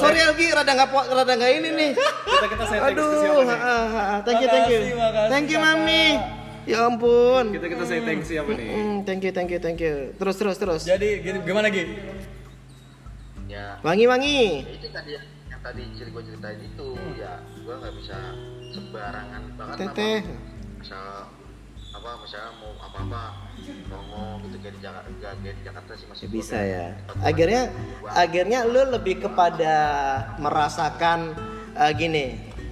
Sorry 0.02 0.26
Algi, 0.26 0.50
rada 0.50 0.74
nggak 0.74 0.90
rada 0.90 1.34
nggak 1.38 1.52
ini 1.62 1.70
nih. 1.70 1.92
kita 1.94 2.46
kita 2.50 2.64
saya 2.66 2.80
thanks 2.82 2.98
ke 2.98 3.16
siapa 3.22 3.42
Aduh, 3.46 4.24
thank 4.26 4.40
you 4.42 4.50
thank 4.50 4.66
you, 4.66 4.80
Makasih, 4.82 4.98
makasih, 4.98 5.30
thank 5.30 5.48
you 5.54 5.60
mami. 5.62 6.06
Ya 6.66 6.78
ampun. 6.90 7.44
Kita 7.54 7.66
kita 7.70 7.84
saya 7.86 8.02
thanks 8.02 8.26
siapa 8.26 8.52
nih? 8.58 8.68
Hmm, 8.74 8.96
thank 9.06 9.22
you 9.22 9.32
thank 9.38 9.50
you 9.54 9.62
thank 9.62 9.78
you. 9.78 10.18
Terus 10.18 10.34
terus 10.34 10.58
terus. 10.58 10.82
Jadi 10.82 11.22
gimana 11.46 11.70
Gi? 11.70 11.86
ya 13.46 13.78
Wangi 13.86 14.10
wangi. 14.10 14.66
itu 14.66 14.90
tadi 14.90 15.14
yang, 15.14 15.22
yang 15.22 15.35
tadi 15.66 15.82
cerita 15.98 16.14
gue 16.14 16.24
ceritain 16.30 16.62
itu 16.62 16.90
ya 17.18 17.42
gue 17.42 17.74
nggak 17.74 17.94
bisa 17.98 18.18
sembarangan 18.70 19.44
banget 19.58 19.78
apa 19.82 20.10
misal 20.78 21.06
apa 21.96 22.10
misalnya 22.22 22.52
mau 22.62 22.72
apa 22.78 22.98
apa 23.02 23.24
ngomong 23.90 24.46
gitu 24.46 24.62
kayak 24.62 24.74
di 24.78 24.82
Jakarta 24.84 25.10
kayak 25.42 25.56
di 25.58 25.64
Jakarta 25.66 25.92
sih 25.98 26.06
masih 26.12 26.26
gua 26.30 26.36
Bisa 26.38 26.60
ya. 26.62 26.86
Akhirnya 27.24 27.62
akhirnya 28.14 28.60
lu 28.68 28.82
lebih 28.94 29.26
kepada 29.26 29.76
merasakan 30.38 31.34
eh, 31.74 31.92
gini. 31.98 32.26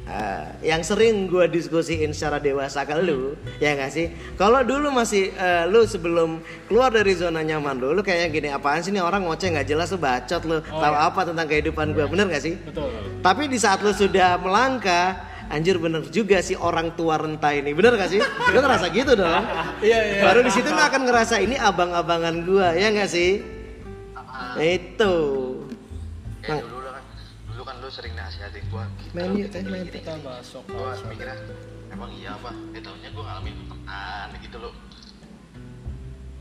Eh, 0.07 0.45
yang 0.67 0.83
sering 0.83 1.31
gue 1.31 1.45
diskusiin 1.47 2.11
secara 2.11 2.39
dewasa 2.39 2.83
ke 2.83 2.95
lu, 2.99 3.35
ya 3.59 3.75
nggak 3.75 3.91
sih? 3.91 4.11
Kalau 4.35 4.63
dulu 4.63 4.91
masih 4.91 5.31
eh, 5.35 5.63
lu 5.67 5.87
sebelum 5.87 6.43
keluar 6.67 6.91
dari 6.91 7.15
zona 7.15 7.39
nyaman 7.43 7.79
lu, 7.79 7.95
lu 7.95 8.01
kayak 8.03 8.31
gini 8.35 8.51
apaan 8.51 8.83
sih 8.83 8.91
nih 8.91 9.03
orang 9.03 9.23
ngoceh 9.23 9.51
nggak 9.53 9.67
jelas 9.67 9.91
lu 9.95 9.99
bacot 9.99 10.41
lu, 10.43 10.57
tahu 10.59 10.93
iya. 10.95 11.07
apa 11.07 11.21
tentang 11.27 11.47
kehidupan 11.47 11.95
gue, 11.95 12.05
bener 12.07 12.25
gak 12.27 12.43
sih? 12.43 12.55
Betul. 12.59 12.89
Tapi 13.23 13.43
di 13.47 13.57
saat 13.59 13.79
lu 13.79 13.91
sudah 13.95 14.35
melangkah, 14.39 15.23
anjir 15.47 15.79
bener 15.79 16.03
juga 16.11 16.39
sih 16.43 16.55
orang 16.59 16.95
tua 16.95 17.19
renta 17.19 17.51
ini, 17.55 17.71
bener 17.71 17.95
gak 17.95 18.11
sih? 18.11 18.19
Lu 18.51 18.59
ngerasa 18.59 18.91
gitu 18.91 19.15
dong? 19.15 19.29
Iya, 19.83 19.99
iya. 19.99 20.21
Baru 20.23 20.39
di 20.47 20.51
situ 20.51 20.71
lu 20.71 20.79
akan 20.79 21.01
ngerasa 21.03 21.43
ini 21.43 21.59
abang-abangan 21.59 22.35
gua, 22.47 22.71
ya 22.71 22.87
nggak 22.87 23.09
sih? 23.11 23.43
Itu. 24.59 25.15
kayak 26.43 26.72
Main 29.13 29.37
yuk, 29.37 29.53
teh, 29.53 29.61
main 29.61 29.85
teh. 29.85 30.01
Kita 30.01 30.17
bahas 30.25 30.49
gua 30.49 30.65
culture. 30.65 31.05
mikirnya 31.05 31.37
emang 31.93 32.09
iya 32.17 32.33
apa 32.33 32.49
eh 32.73 32.81
tahunya 32.81 33.09
gua 33.13 33.23
ngalamin 33.29 33.55
aneh 33.85 34.39
gitu 34.41 34.57
loh 34.57 34.73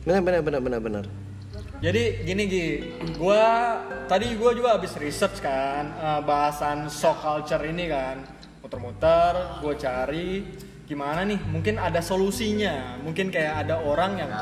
Bener 0.09 0.25
bener 0.25 0.41
bener 0.41 0.61
bener 0.65 0.81
bener. 0.81 1.05
Jadi 1.85 2.27
gini 2.27 2.43
Gi, 2.49 2.67
gua 3.21 3.77
tadi 4.09 4.35
gua 4.41 4.51
juga 4.57 4.81
habis 4.81 4.97
research 4.97 5.45
kan 5.45 5.93
eh, 5.95 6.21
bahasan 6.25 6.89
shock 6.89 7.21
culture 7.21 7.61
ini 7.63 7.93
kan. 7.93 8.25
Muter-muter, 8.65 9.61
gua 9.61 9.75
cari 9.77 10.49
gimana 10.89 11.29
nih, 11.29 11.39
mungkin 11.45 11.77
ada 11.77 12.01
solusinya. 12.01 12.99
Mungkin 13.05 13.29
kayak 13.29 13.69
ada 13.69 13.79
orang 13.85 14.17
yang 14.17 14.33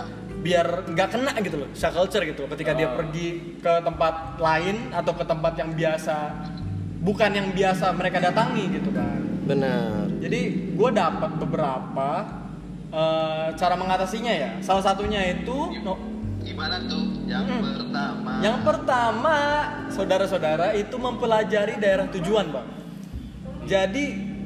biar 0.40 0.88
nggak 0.88 1.08
kena 1.12 1.36
gitu 1.44 1.56
loh 1.60 1.68
shock 1.76 1.92
culture 1.92 2.24
gitu 2.24 2.48
loh 2.48 2.50
ketika 2.56 2.72
dia 2.72 2.88
pergi 2.96 3.60
ke 3.60 3.72
tempat 3.84 4.40
lain 4.40 4.88
atau 4.88 5.12
ke 5.12 5.24
tempat 5.28 5.52
yang 5.60 5.76
biasa 5.76 6.16
bukan 7.00 7.30
yang 7.32 7.48
biasa 7.56 7.96
mereka 7.96 8.20
datangi 8.20 8.64
gitu 8.76 8.92
kan. 8.92 9.20
Bener. 9.48 10.06
Jadi 10.20 10.40
gue 10.76 10.90
dapat 10.92 11.30
beberapa 11.40 12.10
eh, 12.92 13.48
cara 13.56 13.74
mengatasinya 13.74 14.32
ya. 14.32 14.50
Salah 14.60 14.84
satunya 14.84 15.20
itu 15.32 15.80
no- 15.80 15.98
gimana 16.40 16.80
tuh 16.88 17.28
yang 17.28 17.44
pertama 17.44 18.32
yang 18.40 18.58
pertama 18.64 19.36
saudara-saudara 19.92 20.72
itu 20.72 20.96
mempelajari 20.96 21.76
daerah 21.80 22.08
tujuan 22.12 22.52
bang. 22.52 22.68
Jadi 23.64 24.04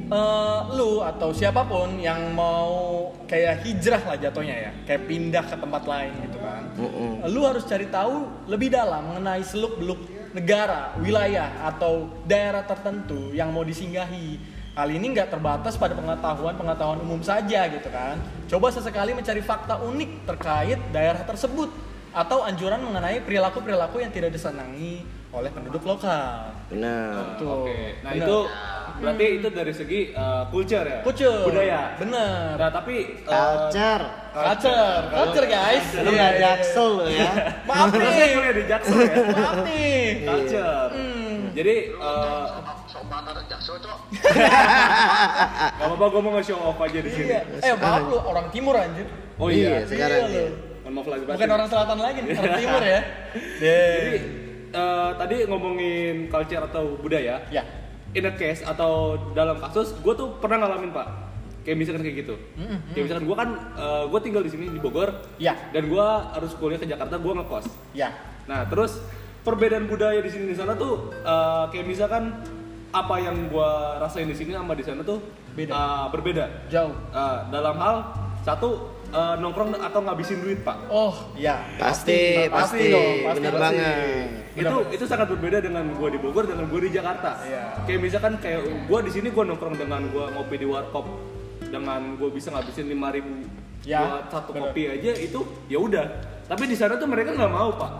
eh, 0.09 0.59
lu 0.75 1.03
atau 1.03 1.35
siapa 1.35 1.67
pun 1.67 1.99
yang 1.99 2.31
mau 2.35 3.11
kayak 3.25 3.65
hijrah 3.67 4.03
lah 4.05 4.17
jatuhnya 4.21 4.55
ya, 4.69 4.71
kayak 4.85 5.09
pindah 5.09 5.43
ke 5.43 5.55
tempat 5.59 5.83
lain 5.87 6.13
gitu 6.29 6.37
kan. 6.39 6.63
Mm-mm. 6.77 7.11
Lu 7.31 7.41
harus 7.43 7.65
cari 7.65 7.89
tahu 7.89 8.47
lebih 8.47 8.69
dalam 8.69 9.11
mengenai 9.11 9.43
seluk 9.43 9.81
beluk 9.81 10.01
negara, 10.35 10.91
wilayah 10.99 11.47
atau 11.63 12.11
daerah 12.27 12.67
tertentu 12.67 13.31
yang 13.31 13.55
mau 13.55 13.63
disinggahi. 13.63 14.35
Hal 14.75 14.91
ini 14.91 15.15
nggak 15.15 15.31
terbatas 15.31 15.79
pada 15.79 15.95
pengetahuan-pengetahuan 15.95 16.99
umum 16.99 17.23
saja 17.23 17.63
gitu 17.71 17.87
kan. 17.87 18.19
Coba 18.51 18.75
sesekali 18.75 19.15
mencari 19.15 19.39
fakta 19.39 19.79
unik 19.79 20.27
terkait 20.27 20.79
daerah 20.91 21.23
tersebut 21.23 21.71
atau 22.11 22.43
anjuran 22.43 22.83
mengenai 22.83 23.23
perilaku-perilaku 23.23 24.03
yang 24.03 24.11
tidak 24.11 24.35
disenangi 24.35 25.07
oleh 25.35 25.51
penduduk 25.51 25.83
lokal. 25.83 26.55
Bener. 26.71 27.35
Tuh. 27.35 27.67
Oke. 27.67 27.99
Nah, 27.99 28.11
bener. 28.15 28.23
itu 28.23 28.37
berarti 28.95 29.25
itu 29.35 29.47
dari 29.51 29.73
segi 29.75 29.99
uh, 30.15 30.47
culture 30.47 30.87
ya. 30.87 30.99
Culture. 31.03 31.43
Budaya. 31.43 31.81
Bener. 31.99 32.55
Nah, 32.55 32.71
tapi 32.71 32.95
uh, 33.27 33.67
Culture. 33.67 34.03
Culture, 34.35 34.99
culture 35.11 35.47
guys. 35.47 35.85
Lu 35.99 36.09
nggak 36.11 36.33
jaksel 36.39 36.87
lu 37.03 37.05
ya. 37.11 37.31
Maaf 37.67 37.91
nih. 37.91 38.07
saya 38.07 38.27
kuliah 38.35 38.55
di 38.55 38.63
Jaksel 38.67 38.99
ya. 38.99 39.15
Maaf 39.35 39.59
nih. 39.67 40.03
Culture. 40.23 40.87
Jadi 41.55 41.75
uh, 41.99 42.47
gak 45.75 45.87
apa-apa 45.87 46.05
gue 46.11 46.21
mau 46.21 46.31
nge-show 46.35 46.59
off 46.59 46.79
aja 46.83 46.99
di 46.99 47.11
sini. 47.11 47.31
Iya. 47.31 47.41
Eh 47.63 47.73
maaf 47.79 48.03
lu 48.11 48.17
orang 48.19 48.47
timur 48.51 48.75
anjir. 48.75 49.07
Oh 49.39 49.47
Iya, 49.51 49.83
iya. 49.83 49.87
sekarang 49.87 50.31
Iya, 50.31 50.45
Bukan 50.95 51.49
orang 51.49 51.67
selatan 51.67 51.97
lagi 51.99 52.19
nih, 52.23 52.37
orang 52.39 52.55
timur 52.61 52.81
ya. 52.83 52.99
Jadi 53.59 54.44
uh, 54.75 55.15
tadi 55.15 55.47
ngomongin 55.47 56.27
culture 56.27 56.59
atau 56.67 56.99
budaya. 56.99 57.39
Ya. 57.47 57.63
In 58.11 58.27
a 58.27 58.33
case 58.35 58.61
atau 58.67 59.15
dalam 59.31 59.57
kasus, 59.63 59.95
gue 59.95 60.13
tuh 60.13 60.35
pernah 60.43 60.67
ngalamin 60.67 60.91
pak. 60.91 61.07
Kayak 61.63 61.77
misalkan 61.81 62.03
kayak 62.05 62.17
gitu. 62.27 62.35
Kayak 62.93 63.03
misalkan 63.09 63.25
gue 63.25 63.35
kan, 63.35 63.49
gue 64.07 64.19
tinggal 64.21 64.43
di 64.45 64.51
sini 64.53 64.65
di 64.71 64.79
Bogor. 64.79 65.09
Ya. 65.41 65.57
Dan 65.73 65.91
gue 65.91 66.07
harus 66.31 66.53
kuliah 66.55 66.79
ke 66.79 66.87
Jakarta, 66.87 67.17
gue 67.19 67.33
ngekos. 67.35 67.67
Ya. 67.91 68.13
Nah 68.45 68.69
terus 68.69 69.01
perbedaan 69.45 69.85
budaya 69.85 70.21
di 70.25 70.31
sini 70.33 70.49
di 70.49 70.57
sana 70.57 70.73
tuh 70.73 71.13
uh, 71.21 71.69
kayak 71.69 71.85
misalkan 71.85 72.33
apa 72.89 73.15
yang 73.21 73.51
gue 73.51 73.71
rasain 74.01 74.25
di 74.25 74.33
sini 74.33 74.57
sama 74.57 74.73
di 74.73 74.81
sana 74.81 75.05
tuh 75.05 75.21
Beda. 75.53 75.71
uh, 75.75 76.05
berbeda. 76.09 76.65
Jauh. 76.71 76.93
Uh, 77.13 77.45
dalam 77.53 77.77
hal 77.77 77.95
satu 78.41 78.89
uh, 79.15 79.35
nongkrong 79.39 79.79
atau 79.79 79.99
ngabisin 80.03 80.43
duit 80.43 80.59
pak. 80.61 80.91
Oh, 80.91 81.15
ya. 81.39 81.63
Pasti, 81.79 82.45
pasti, 82.51 82.91
dong, 82.91 83.23
pasti, 83.23 83.37
bener 83.39 83.53
pasti. 83.55 83.63
banget. 83.63 84.27
itu 84.55 84.75
itu 84.95 85.05
sangat 85.07 85.27
berbeda 85.31 85.59
dengan 85.59 85.83
gue 85.95 86.09
di 86.11 86.19
Bogor 86.19 86.43
dengan 86.47 86.67
gue 86.67 86.79
di 86.83 86.91
Jakarta. 86.91 87.39
Iya. 87.47 87.63
Kayak 87.87 87.99
misalkan 88.03 88.33
kayak 88.43 88.61
gue 88.67 88.99
di 89.07 89.11
sini 89.11 89.27
gue 89.31 89.43
nongkrong 89.47 89.75
dengan 89.79 90.01
gue 90.11 90.25
ngopi 90.35 90.55
di 90.59 90.67
warkop 90.67 91.05
dengan 91.71 92.19
gue 92.19 92.29
bisa 92.31 92.51
ngabisin 92.51 92.91
lima 92.91 93.09
ribu 93.11 93.47
Ya, 93.85 94.01
buat 94.01 94.33
satu 94.33 94.49
bener. 94.49 94.73
kopi 94.73 94.81
aja 94.89 95.11
itu 95.13 95.39
ya 95.69 95.77
udah. 95.77 96.05
Tapi 96.49 96.65
di 96.65 96.73
sana 96.73 96.97
tuh 96.97 97.05
mereka 97.05 97.37
nggak 97.37 97.53
mau 97.53 97.69
pak. 97.77 97.91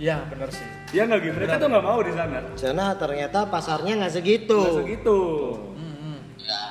Ya, 0.00 0.24
bener 0.26 0.48
sih. 0.48 0.64
Ya 0.96 1.04
nggak 1.04 1.20
gitu. 1.20 1.36
Mereka 1.36 1.60
tuh 1.60 1.68
nggak 1.68 1.84
mau 1.84 2.00
di 2.00 2.12
sana. 2.16 2.38
Sana 2.56 2.86
ternyata 2.96 3.38
pasarnya 3.52 3.92
nggak 4.00 4.12
segitu. 4.16 4.56
Nggak 4.56 4.80
segitu. 4.88 5.18
Hmm, 5.76 6.18
ya 6.40 6.62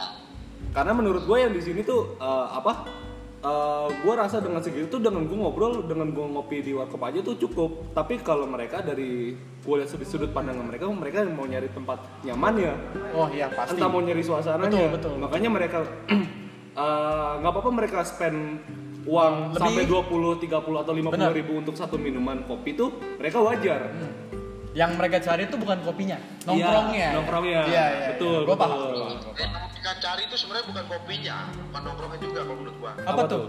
Karena 0.73 0.91
menurut 0.97 1.21
gue 1.29 1.37
yang 1.37 1.53
di 1.53 1.61
sini 1.61 1.85
tuh 1.85 2.17
eh, 2.17 2.47
apa 2.49 3.02
eh, 3.43 3.88
gua 3.99 4.13
rasa 4.17 4.39
dengan 4.39 4.60
segitu 4.60 4.88
tuh 4.89 4.99
dengan 4.99 5.23
gua 5.23 5.38
ngobrol 5.43 5.84
dengan 5.84 6.10
gua 6.10 6.25
ngopi 6.29 6.60
di 6.60 6.71
warkop 6.71 7.03
aja 7.03 7.19
tuh 7.19 7.36
cukup 7.38 7.91
tapi 7.91 8.17
kalau 8.19 8.43
mereka 8.45 8.79
dari 8.79 9.36
gua 9.62 9.79
lihat 9.79 9.89
sudut 9.89 10.08
sudut 10.08 10.32
pandangan 10.32 10.63
mereka 10.63 10.88
mereka 10.88 11.17
mau 11.25 11.43
nyari 11.43 11.67
tempat 11.69 11.99
nyaman 12.23 12.53
ya 12.58 12.73
Oh 13.12 13.27
iya 13.27 13.47
pasti. 13.47 13.75
entah 13.75 13.88
mau 13.88 13.99
nyari 13.99 14.21
suasananya 14.21 14.71
Betul, 14.71 14.88
betul. 14.89 15.13
makanya 15.17 15.49
mereka 15.49 15.77
eh, 16.73 17.32
nggak 17.38 17.51
apa-apa 17.51 17.69
mereka 17.69 17.97
spend 18.01 18.63
uang 19.03 19.51
Lebih. 19.51 19.60
sampai 19.60 19.84
20, 19.84 20.47
30 20.47 20.79
atau 20.79 20.93
50 20.95 21.12
Benar. 21.12 21.32
ribu 21.36 21.60
untuk 21.60 21.75
satu 21.75 21.99
minuman 21.99 22.39
kopi 22.43 22.71
tuh 22.71 22.88
mereka 23.17 23.38
wajar 23.38 23.91
Yang 24.73 24.91
mereka 24.97 25.21
cari 25.21 25.45
itu 25.45 25.53
bukan 25.53 25.86
kopinya, 25.86 26.17
nongkrongnya. 26.49 26.97
Iya, 26.97 27.10
nongkrongnya. 27.13 27.62
Iya, 27.69 27.86
iya. 27.86 28.08
Betul, 28.10 28.41
Gue 28.41 28.58
betul. 28.58 28.63
paham. 28.65 28.73
gua 28.73 29.06
paham, 29.06 29.51
paham. 29.53 29.72
Mereka 29.83 29.99
cari 29.99 30.23
itu 30.23 30.35
sebenarnya 30.39 30.65
bukan 30.71 30.85
kopinya 30.87 31.37
bukan 31.67 31.81
nongkrongnya 31.83 32.19
juga 32.23 32.39
kalau 32.39 32.55
menurut 32.55 32.75
gua 32.79 32.91
Apa 33.03 33.21
tuh? 33.27 33.43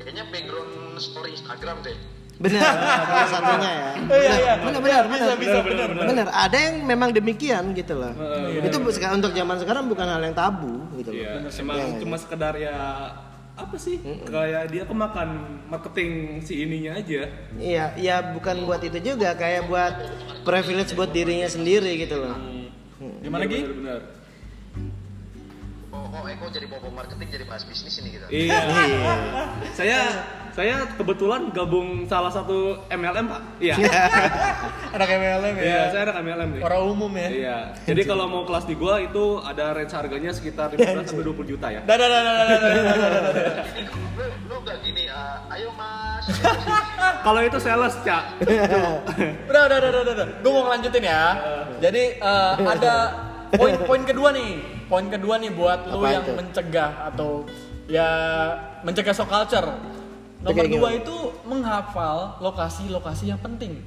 kayaknya 0.00 0.24
background 0.32 0.72
story 0.96 1.30
Instagram 1.36 1.76
deh 1.84 1.96
Benar, 2.40 2.58
salah 2.64 3.28
satunya 3.38 3.70
ya. 3.70 3.90
Iya, 4.08 4.32
iya. 4.34 4.54
Benar, 4.58 4.80
benar, 4.82 5.02
Bisa, 5.04 5.14
benar. 5.14 5.36
bisa, 5.36 5.58
benar, 5.62 5.86
benar. 5.94 6.06
Benar, 6.10 6.26
ada 6.32 6.56
yang 6.58 6.74
memang 6.82 7.12
demikian 7.12 7.70
gitu 7.70 7.94
loh. 7.94 8.10
Iya, 8.50 8.66
Itu 8.66 8.82
seka- 8.88 9.14
untuk 9.14 9.30
zaman 9.30 9.62
sekarang 9.62 9.84
bukan 9.86 10.02
hal 10.02 10.18
yang 10.18 10.34
tabu 10.34 10.80
gitu 10.96 11.12
loh. 11.12 11.22
Iya, 11.22 11.32
Iya, 11.38 11.60
emang 11.60 11.76
iya. 11.78 12.00
cuma 12.02 12.16
sekedar 12.18 12.56
ya 12.56 12.74
apa 13.54 13.76
sih? 13.76 14.00
Kayak 14.26 14.74
dia 14.74 14.82
kemakan 14.82 15.28
marketing 15.70 16.40
si 16.40 16.66
ininya 16.66 16.98
aja. 16.98 17.30
Iya, 17.54 17.84
ya 17.94 18.16
bukan 18.34 18.64
buat 18.64 18.80
itu 18.80 18.98
juga, 18.98 19.36
kayak 19.36 19.68
buat 19.68 19.94
privilege 20.42 20.96
buat 20.96 21.12
dirinya 21.14 21.46
sendiri 21.46 21.94
gitu 22.00 22.16
loh. 22.16 22.34
Gimana 23.22 23.44
Gi? 23.44 23.60
Benar 23.60 24.00
kok 26.12 26.28
Eko 26.28 26.46
jadi 26.52 26.66
bobo 26.68 26.92
marketing 26.92 27.28
jadi 27.32 27.44
bahas 27.48 27.64
bisnis 27.64 27.96
ini 28.04 28.20
gitu. 28.20 28.28
Iya. 28.28 28.60
saya 29.72 30.00
saya 30.52 30.84
kebetulan 31.00 31.48
gabung 31.56 32.04
salah 32.04 32.28
satu 32.28 32.84
MLM 32.92 33.32
pak. 33.32 33.40
Iya. 33.56 33.80
anak 34.92 35.08
MLM 35.08 35.54
ya. 35.56 35.64
Iya, 35.64 35.80
saya 35.88 36.02
anak 36.12 36.16
MLM 36.20 36.48
nih. 36.60 36.62
Orang 36.68 36.82
umum 36.92 37.12
ya. 37.16 37.28
Iya. 37.32 37.58
Jadi 37.88 38.04
kalau 38.04 38.28
mau 38.28 38.44
kelas 38.44 38.68
di 38.68 38.76
gua 38.76 39.00
itu 39.00 39.40
ada 39.40 39.72
range 39.72 39.96
harganya 39.96 40.36
sekitar 40.36 40.76
15 40.76 41.08
sampai 41.08 41.24
20 41.24 41.48
juta 41.56 41.72
ya. 41.72 41.80
Dah 41.88 41.96
dah 41.96 42.08
dah 42.12 42.20
dah 42.20 42.44
dah. 42.44 43.64
Lu 44.12 44.24
lu 44.52 44.56
gak 44.68 44.78
gini, 44.84 45.08
ayo 45.48 45.72
mas. 45.80 46.28
kalau 47.24 47.40
itu 47.40 47.56
sales 47.56 47.96
cak. 48.04 48.36
kak. 48.44 48.52
udah 49.48 49.62
udah 49.64 49.78
udah 49.80 50.12
udah. 50.12 50.26
Gua 50.44 50.52
mau 50.60 50.68
lanjutin 50.76 51.08
ya. 51.08 51.24
Jadi 51.80 52.20
uh, 52.20 52.60
ada 52.68 53.31
poin 53.54 53.74
poin 53.84 54.02
kedua 54.02 54.28
nih. 54.32 54.50
Poin 54.88 55.06
kedua 55.08 55.34
nih 55.40 55.50
buat 55.52 55.80
lu 55.88 56.00
Apa 56.04 56.08
yang 56.08 56.24
itu? 56.24 56.32
mencegah 56.36 56.90
atau 57.12 57.30
ya 57.88 58.08
mencegah 58.84 59.14
shock 59.14 59.28
culture. 59.28 59.68
Nomor 60.42 60.66
dua 60.66 60.90
gimana? 60.90 60.98
itu 60.98 61.16
menghafal 61.46 62.42
lokasi-lokasi 62.42 63.30
yang 63.30 63.38
penting. 63.38 63.78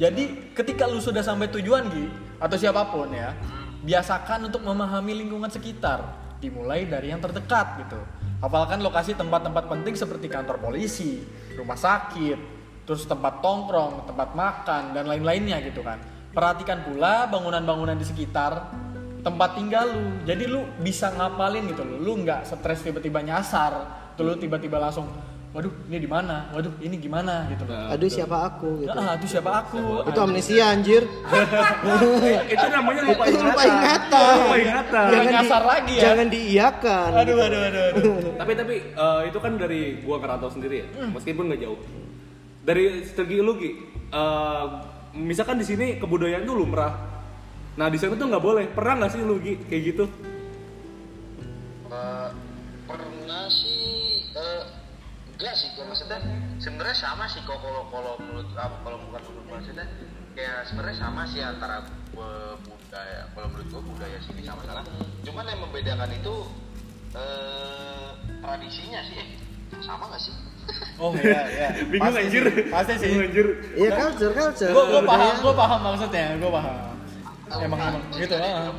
Jadi 0.00 0.54
ketika 0.56 0.88
lu 0.88 0.98
sudah 0.98 1.20
sampai 1.20 1.52
tujuan 1.52 1.84
Gi 1.92 2.08
atau 2.40 2.56
siapa 2.56 2.88
pun 2.88 3.12
ya, 3.12 3.36
biasakan 3.84 4.48
untuk 4.48 4.64
memahami 4.64 5.12
lingkungan 5.20 5.52
sekitar. 5.52 6.00
Dimulai 6.40 6.88
dari 6.88 7.12
yang 7.12 7.22
terdekat 7.22 7.86
gitu. 7.86 8.00
Hafalkan 8.42 8.82
lokasi 8.82 9.14
tempat-tempat 9.14 9.70
penting 9.70 9.94
seperti 9.94 10.26
kantor 10.26 10.58
polisi, 10.58 11.22
rumah 11.54 11.78
sakit, 11.78 12.38
terus 12.82 13.06
tempat 13.06 13.38
tongkrong, 13.38 14.10
tempat 14.10 14.34
makan 14.34 14.82
dan 14.96 15.06
lain-lainnya 15.06 15.62
gitu 15.62 15.86
kan. 15.86 16.02
Perhatikan 16.34 16.82
pula 16.82 17.30
bangunan-bangunan 17.30 17.94
di 17.94 18.02
sekitar 18.02 18.74
tempat 19.22 19.50
tinggal 19.56 19.86
lu. 19.94 20.04
Jadi 20.26 20.44
lu 20.50 20.66
bisa 20.82 21.14
ngapalin 21.14 21.64
gitu 21.70 21.82
loh. 21.86 21.98
Lu 22.02 22.12
nggak 22.26 22.46
stres 22.46 22.82
tiba-tiba 22.82 23.22
nyasar. 23.22 23.72
Tuh 24.18 24.22
lu 24.26 24.34
tiba-tiba 24.36 24.76
langsung 24.82 25.08
waduh 25.52 25.68
ini 25.88 26.00
di 26.00 26.08
mana? 26.08 26.48
Waduh 26.56 26.72
ini 26.80 26.96
gimana 26.96 27.44
gitu. 27.52 27.64
Aduh 27.68 28.08
siapa 28.08 28.36
aku 28.50 28.82
gitu. 28.84 28.96
Ah, 28.96 29.14
itu 29.20 29.26
siapa 29.30 29.50
aku? 29.64 30.04
Itu 30.08 30.20
amnesia 30.20 30.64
anjir. 30.72 31.04
itu 32.56 32.66
namanya 32.72 33.02
lupa 33.04 33.22
Itu 33.28 33.36
ingatan. 33.36 33.52
lupa 33.52 33.64
ingatan. 33.68 34.34
Lupa 34.42 34.56
ingatan. 34.58 35.06
Jangan 35.12 35.32
nyasar 35.32 35.62
lagi 35.62 35.92
ya. 35.92 36.02
Jangan 36.08 36.26
diiyakan. 36.32 37.08
Aduh, 37.20 37.36
aduh, 37.36 37.60
aduh, 37.68 37.84
aduh. 37.94 38.16
tapi 38.40 38.52
tapi 38.56 38.74
eh, 38.96 39.20
itu 39.28 39.38
kan 39.38 39.52
dari 39.60 39.80
gua 40.02 40.16
ngerantau 40.18 40.50
sendiri 40.50 40.76
ya 40.82 40.86
meskipun 41.12 41.44
nggak 41.52 41.60
jauh 41.62 41.78
dari 42.64 43.04
strategi 43.04 43.38
lu 43.44 43.52
Gi 43.60 43.70
eh, 44.08 44.66
misalkan 45.20 45.60
di 45.60 45.66
sini 45.68 45.86
kebudayaan 46.00 46.48
tuh 46.48 46.56
lumrah 46.56 47.11
nah 47.72 47.86
di 47.88 47.96
sana 47.96 48.14
tuh 48.20 48.28
nggak 48.28 48.44
boleh. 48.44 48.64
Pernah 48.72 48.94
nggak 49.02 49.10
sih 49.16 49.20
lu 49.24 49.36
Gi? 49.40 49.54
Kayak 49.68 49.82
gitu? 49.94 50.04
Eh, 51.92 52.28
pernah 52.88 53.44
sih 53.48 54.24
eh, 54.32 54.62
enggak 55.36 55.54
sih. 55.56 55.68
Kalau 55.76 55.86
maksudnya 55.88 56.18
sebenarnya 56.60 56.96
sama 56.96 57.24
sih 57.28 57.40
kok 57.44 57.58
kalau 57.60 57.88
kalau 57.88 58.12
menurut 58.20 58.48
apa 58.56 58.76
kalau 58.84 58.98
bukan 59.08 59.20
menurut 59.28 59.46
maksudnya. 59.48 59.86
Kayak 60.32 60.64
sebenarnya 60.64 60.96
sama 60.96 61.28
sih 61.28 61.44
antara 61.44 61.84
budaya 62.64 63.28
kalau 63.36 63.46
menurut 63.52 63.68
gua 63.68 63.82
budaya 63.84 64.18
sini 64.24 64.40
sama 64.44 64.64
sana. 64.64 64.80
Cuman 65.24 65.44
yang 65.44 65.60
membedakan 65.60 66.08
itu 66.12 66.34
eh 67.12 68.10
tradisinya 68.40 69.00
sih. 69.04 69.16
Eh 69.76 69.82
sama 69.84 70.08
gak 70.08 70.20
sih? 70.20 70.32
Oh 70.96 71.10
iya, 71.18 71.42
iya. 71.50 71.68
bingung 71.90 72.16
anjir. 72.16 72.44
Pasti 72.70 72.92
sih. 72.96 73.12
bingung 73.12 73.28
anjir. 73.28 73.46
Iya 73.76 73.90
culture, 73.92 74.32
culture. 74.32 74.72
Gue 74.72 74.84
gue 74.88 75.02
paham, 75.04 75.34
gue 75.36 75.54
paham 75.56 75.80
maksudnya, 75.84 76.26
gue 76.38 76.50
paham. 76.52 76.74
Emang 77.58 77.78
emang 77.78 78.02
itu 78.08 78.22
gitu 78.22 78.34
lah. 78.34 78.72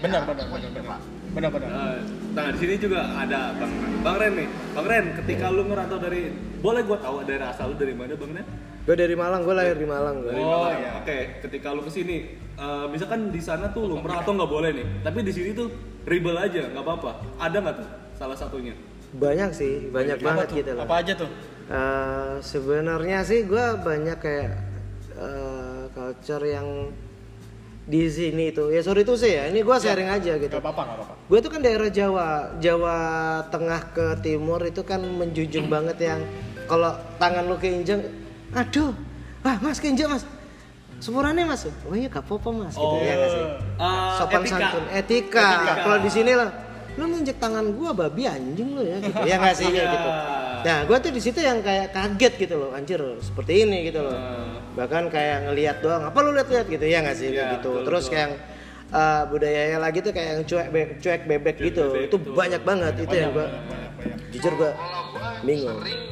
Benar, 0.00 0.20
benar, 0.24 0.44
benar, 0.44 0.58
juga, 0.58 0.80
benar. 0.80 1.00
Benar, 1.30 1.50
benar. 1.54 1.68
Eh, 1.70 1.98
nah 2.32 2.46
di 2.50 2.58
sini 2.58 2.74
juga 2.76 3.00
ada 3.12 3.54
bang 3.54 3.72
bang 4.02 4.16
Ren 4.16 4.32
nih 4.34 4.48
bang 4.74 4.86
Ren 4.86 5.04
ketika 5.14 5.46
lu 5.46 5.62
ngerantau 5.64 5.98
dari 5.98 6.30
boleh 6.58 6.82
gua 6.82 6.98
tahu 6.98 7.22
dari 7.22 7.38
asal 7.40 7.70
lu 7.70 7.76
dari 7.76 7.94
mana 7.94 8.14
bang 8.14 8.32
Ren 8.34 8.46
Gue 8.80 8.96
dari 8.96 9.12
Malang, 9.12 9.44
gue 9.44 9.52
lahir 9.52 9.76
di 9.76 9.84
Malang. 9.84 10.24
Gua. 10.24 10.32
dari 10.32 10.40
Oh, 10.40 10.64
Malang. 10.64 10.80
iya. 10.80 10.90
oke 10.98 11.18
ketika 11.44 11.68
lu 11.70 11.84
ke 11.84 11.92
sini 11.92 12.16
eh, 12.56 12.84
misalkan 12.88 13.30
di 13.30 13.38
sana 13.38 13.70
tuh 13.70 13.86
lumrah 13.86 14.18
atau 14.18 14.34
nggak 14.34 14.50
boleh 14.50 14.70
nih 14.72 14.86
tapi 15.00 15.20
di 15.20 15.30
sini 15.30 15.50
tuh 15.52 15.68
ribel 16.02 16.34
aja 16.34 16.66
nggak 16.66 16.82
apa-apa 16.82 17.10
ada 17.38 17.56
nggak 17.60 17.76
tuh 17.76 17.88
salah 18.12 18.34
satunya 18.34 18.74
Banyak 19.10 19.50
sih, 19.50 19.90
banyak 19.90 20.16
Apa 20.16 20.24
banget 20.24 20.46
tuh? 20.46 20.56
gitu 20.56 20.70
loh. 20.70 20.82
Apa 20.86 20.94
aja 21.02 21.12
tuh? 21.18 21.30
Eh, 21.66 22.34
sebenarnya 22.40 23.18
sih 23.20 23.42
gue 23.42 23.64
banyak 23.76 24.18
kayak 24.18 24.50
eh, 25.12 25.82
culture 25.90 26.44
yang 26.44 26.94
di 27.90 28.06
sini 28.06 28.54
itu. 28.54 28.70
Ya 28.70 28.80
sorry 28.80 29.02
tuh 29.02 29.18
sih 29.18 29.34
ya. 29.34 29.50
Ini 29.50 29.60
gue 29.60 29.76
sharing 29.76 30.06
aja 30.06 30.38
gitu. 30.38 30.54
Gak 30.54 30.62
apa-apa, 30.62 30.82
gak 30.86 30.96
apa-apa. 30.96 31.14
gue 31.26 31.38
tuh 31.38 31.50
kan 31.50 31.60
daerah 31.60 31.90
Jawa. 31.90 32.28
Jawa 32.56 32.96
Tengah 33.50 33.80
ke 33.90 34.06
Timur 34.22 34.62
itu 34.62 34.80
kan 34.80 35.02
menjunjung 35.02 35.66
banget 35.74 35.98
yang 36.00 36.20
kalau 36.64 36.94
tangan 37.18 37.44
lu 37.44 37.58
keinjek 37.58 37.98
aduh 38.50 38.94
ah 39.42 39.58
mas 39.58 39.76
keinjek 39.76 40.06
mas. 40.06 40.22
Semurannya 41.00 41.44
mas? 41.44 41.66
Oh 41.82 41.92
iya 41.92 42.06
gak 42.06 42.22
apa-apa 42.22 42.48
mas. 42.62 42.74
Gitu 42.78 42.96
ya 43.00 43.14
nggak 43.16 43.30
sih? 43.30 43.44
Eh, 43.74 44.10
sopan 44.14 44.40
etika. 44.40 44.52
santun. 44.54 44.84
Etika, 44.88 45.46
Etika. 45.50 45.72
kalau 45.82 45.98
di 45.98 46.10
sini 46.10 46.32
lah 46.32 46.50
lu 46.94 47.06
nginjek 47.06 47.38
tangan 47.38 47.66
gua 47.72 47.90
babi 47.90 48.22
anjing 48.24 48.70
lu 48.70 48.82
ya 48.82 49.00
gitu. 49.00 49.18
Ya 49.24 49.34
nggak 49.36 49.54
sih 49.54 49.66
Iya. 49.66 49.82
gitu 49.88 50.08
nah. 50.62 50.78
Gua 50.84 50.98
tuh 50.98 51.10
di 51.10 51.18
situ 51.18 51.38
yang 51.38 51.60
kayak 51.60 51.90
kaget 51.90 52.34
gitu 52.38 52.54
loh 52.56 52.70
anjir 52.72 53.00
seperti 53.20 53.64
ini 53.64 53.86
gitu 53.86 54.00
loh. 54.00 54.16
Bahkan 54.72 55.08
kayak 55.08 55.46
ngelihat 55.46 55.76
doang 55.80 56.02
apa 56.02 56.18
lu 56.20 56.30
lihat-lihat 56.32 56.66
gitu 56.66 56.84
ya 56.84 57.00
nggak 57.00 57.16
sih 57.16 57.28
Iya, 57.30 57.58
gitu. 57.58 57.74
betul, 57.74 57.76
terus 57.84 58.04
betul. 58.04 58.12
kayak 58.12 58.22
yang 58.22 58.34
uh, 58.90 59.22
budayanya 59.26 59.78
lagi 59.78 59.98
tuh 60.00 60.12
kayak 60.12 60.28
yang 60.30 60.42
cuek 60.44 60.68
be- 60.68 60.94
cuek 60.98 61.22
bebek 61.24 61.56
Cuek 61.56 61.66
gitu. 61.66 61.84
bebek, 61.90 62.06
itu 62.06 62.16
betul. 62.16 62.34
banyak 62.34 62.62
banget 62.62 62.94
itu 62.98 63.14
yang 63.14 63.30
gua 63.30 63.46
Banyak, 63.46 63.90
banyak. 63.98 64.18
jujur 64.30 64.52
gua 64.54 64.70
kalau 64.72 65.02
gua 65.10 65.28
bingung. 65.42 65.78
sering 65.78 66.02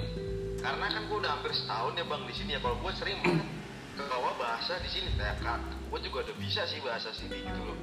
karena 0.59 0.87
kan 0.87 1.03
gua 1.07 1.17
udah 1.19 1.31
hampir 1.33 1.53
setahun 1.53 1.93
ya 1.95 2.05
bang 2.05 2.23
di 2.23 2.35
sini 2.35 2.51
ya. 2.53 2.61
Kalau 2.61 2.77
gua 2.79 2.93
sering 2.93 3.19
banget 3.21 3.47
ke 3.95 4.03
bawah 4.05 4.35
bahasa 4.37 4.73
di 4.79 4.89
sini. 4.89 5.09
Kayak 5.15 5.37
kan 5.41 5.61
gua 5.89 5.99
juga 5.99 6.19
udah 6.25 6.37
bisa 6.37 6.63
sih 6.65 6.79
bahasa 6.81 7.09
sini 7.11 7.37
gitu 7.39 7.61
loh. 7.63 7.79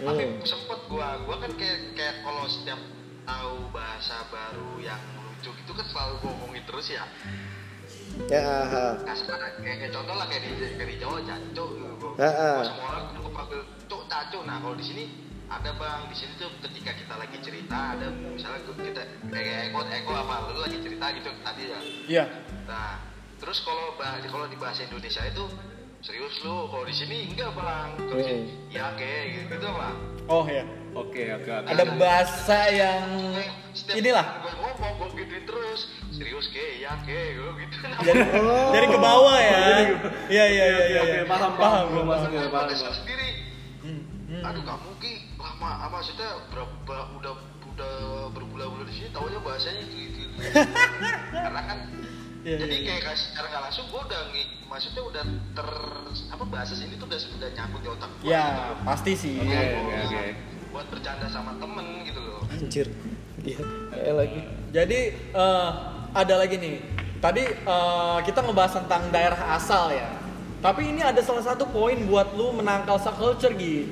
Tapi 0.00 0.22
Hmm. 0.22 0.40
sempet 0.42 0.80
gua 0.86 1.18
gua 1.22 1.36
kan 1.38 1.52
kayak 1.52 1.92
kayak 1.92 2.22
kalau 2.22 2.46
setiap 2.46 2.80
tahu 3.20 3.56
bahasa 3.68 4.16
baru 4.26 4.80
yang 4.80 5.02
lucu 5.40 5.56
gitu 5.56 5.72
kan 5.72 5.86
selalu 5.88 6.14
ngomongin 6.20 6.62
terus 6.68 6.86
ya. 6.92 7.04
Ya 8.28 8.44
aha. 8.44 9.00
kasar 9.08 9.40
kayak, 9.64 9.76
kayak 9.80 9.92
contoh 9.96 10.12
lah 10.12 10.28
kayak 10.28 10.44
di 10.44 10.76
kayak 10.76 10.88
di 10.92 10.96
Jawa 11.00 11.18
jancuk 11.24 11.68
gitu 11.80 11.88
gua. 11.96 12.60
Semua 12.60 12.86
orang 12.92 13.04
tuh 13.16 13.32
panggil 13.32 13.60
cuk 13.88 14.02
tacu 14.12 14.38
nah 14.44 14.60
kalau 14.60 14.76
di 14.76 14.84
sini 14.84 15.04
ada 15.48 15.72
bang. 15.80 16.04
Di 16.12 16.16
sini 16.20 16.32
tuh 16.36 16.52
ketika 16.60 16.92
kita 16.92 17.14
lagi 17.16 17.36
cerita 17.40 17.96
ada 17.96 18.12
misalnya 18.12 18.60
kita 18.68 19.02
kayak 19.32 19.72
Eko 19.72 19.80
Eko 19.88 20.12
apa 20.12 20.52
lu 20.52 20.60
lagi 20.60 20.78
cerita 20.84 21.06
gitu 21.16 21.28
tadi 21.40 21.62
ya. 21.64 21.80
Iya. 22.04 22.24
Nah, 22.68 23.00
terus 23.40 23.64
kalau 23.64 23.96
bah- 23.96 24.20
kalau 24.20 24.44
di 24.44 24.56
bahasa 24.60 24.84
Indonesia 24.84 25.24
itu 25.24 25.44
serius 26.00 26.40
lu, 26.40 26.64
kalau 26.66 26.82
di 26.82 26.92
sini 26.92 27.28
enggak 27.28 27.52
bang. 27.52 27.88
Terus 28.00 28.26
Hmm. 28.26 28.46
ya 28.68 28.84
kayak 28.94 29.22
gitu, 29.30 29.54
gitu 29.54 29.68
bang. 29.68 29.96
Oh 30.26 30.44
iya. 30.44 30.64
oke 30.90 31.22
oke 31.36 31.50
oke 31.52 31.68
Ada 31.68 31.84
bahasa 31.94 32.58
yang 32.68 33.02
Setiap 33.70 33.94
inilah. 33.96 34.26
gue 34.40 34.52
ngomong 34.52 34.92
gue 34.96 35.08
gituin 35.18 35.44
terus, 35.44 35.80
serius 36.10 36.46
ke, 36.48 36.80
ya 36.80 36.98
ke, 37.00 37.36
gue 37.36 37.50
gitu. 37.60 37.76
Jadi 38.00 38.18
Oh. 38.38 38.70
dari 38.70 38.86
ke 38.86 38.98
bawah 38.98 39.38
ya. 39.38 39.58
Iya 40.26 40.44
iya 40.46 40.64
iya 40.66 40.66
Oke, 40.74 40.88
iya. 40.88 41.00
oke, 41.00 41.12
iya. 41.12 41.24
paham, 41.26 41.52
paham, 41.54 41.84
ya, 41.86 41.92
Gue 41.92 42.04
paham, 42.06 42.66
kesel 42.66 42.86
paham. 42.86 42.96
sendiri. 42.96 43.30
Hmm, 43.80 44.42
Aduh 44.42 44.62
kamu 44.62 44.90
ki 44.98 45.12
lama, 45.36 45.70
apa 45.80 45.94
maksudnya 45.94 46.28
berapa 46.48 46.96
udah 47.16 47.34
udah 47.70 47.92
berbulan-bulan 48.30 48.86
di 48.86 48.94
sini 48.94 49.08
taunya 49.10 49.38
bahasanya 49.38 49.80
itu 49.82 49.96
itu, 50.00 50.18
itu. 50.26 50.40
karena 51.44 51.60
kan 51.62 51.78
Iya, 52.40 52.56
jadi 52.56 52.72
iya, 52.74 52.88
kayak 52.88 53.02
kasih 53.06 53.26
secara 53.28 53.46
nggak 53.48 53.62
langsung 53.62 53.84
gue 53.86 54.00
udah 54.00 54.20
maksudnya 54.66 55.02
udah 55.04 55.24
ter 55.52 55.68
apa 56.30 56.44
bahasa 56.46 56.72
sini 56.72 56.96
tuh 56.96 57.04
udah 57.04 57.20
udah 57.36 57.48
nyangkut 57.52 57.80
di 57.80 57.88
otak 57.90 58.10
gue 58.16 58.24
Ya, 58.26 58.44
gitu 58.48 58.72
pasti 58.82 59.12
sih. 59.14 59.36
Oke, 59.36 59.44
Kayak 59.46 59.70
oke, 59.76 59.94
oke. 60.00 60.24
buat 60.70 60.86
bercanda 60.88 61.26
sama 61.28 61.52
temen 61.56 61.86
gitu 62.02 62.20
loh 62.20 62.40
Anjir. 62.48 62.86
Iya. 63.40 63.60
Kayak 63.90 64.14
lagi. 64.16 64.40
Jadi 64.70 65.00
eh, 65.34 65.70
ada 66.12 66.34
lagi 66.36 66.56
nih. 66.56 66.76
Tadi 67.18 67.42
eh, 67.44 68.18
kita 68.22 68.38
ngebahas 68.40 68.72
tentang 68.78 69.02
daerah 69.10 69.40
asal 69.52 69.92
ya. 69.92 70.08
Tapi 70.60 70.82
ini 70.86 71.00
ada 71.00 71.20
salah 71.20 71.40
satu 71.42 71.64
poin 71.66 71.96
buat 72.04 72.32
lu 72.32 72.52
menangkal 72.54 72.96
subculture 72.96 73.52
Gi. 73.52 73.84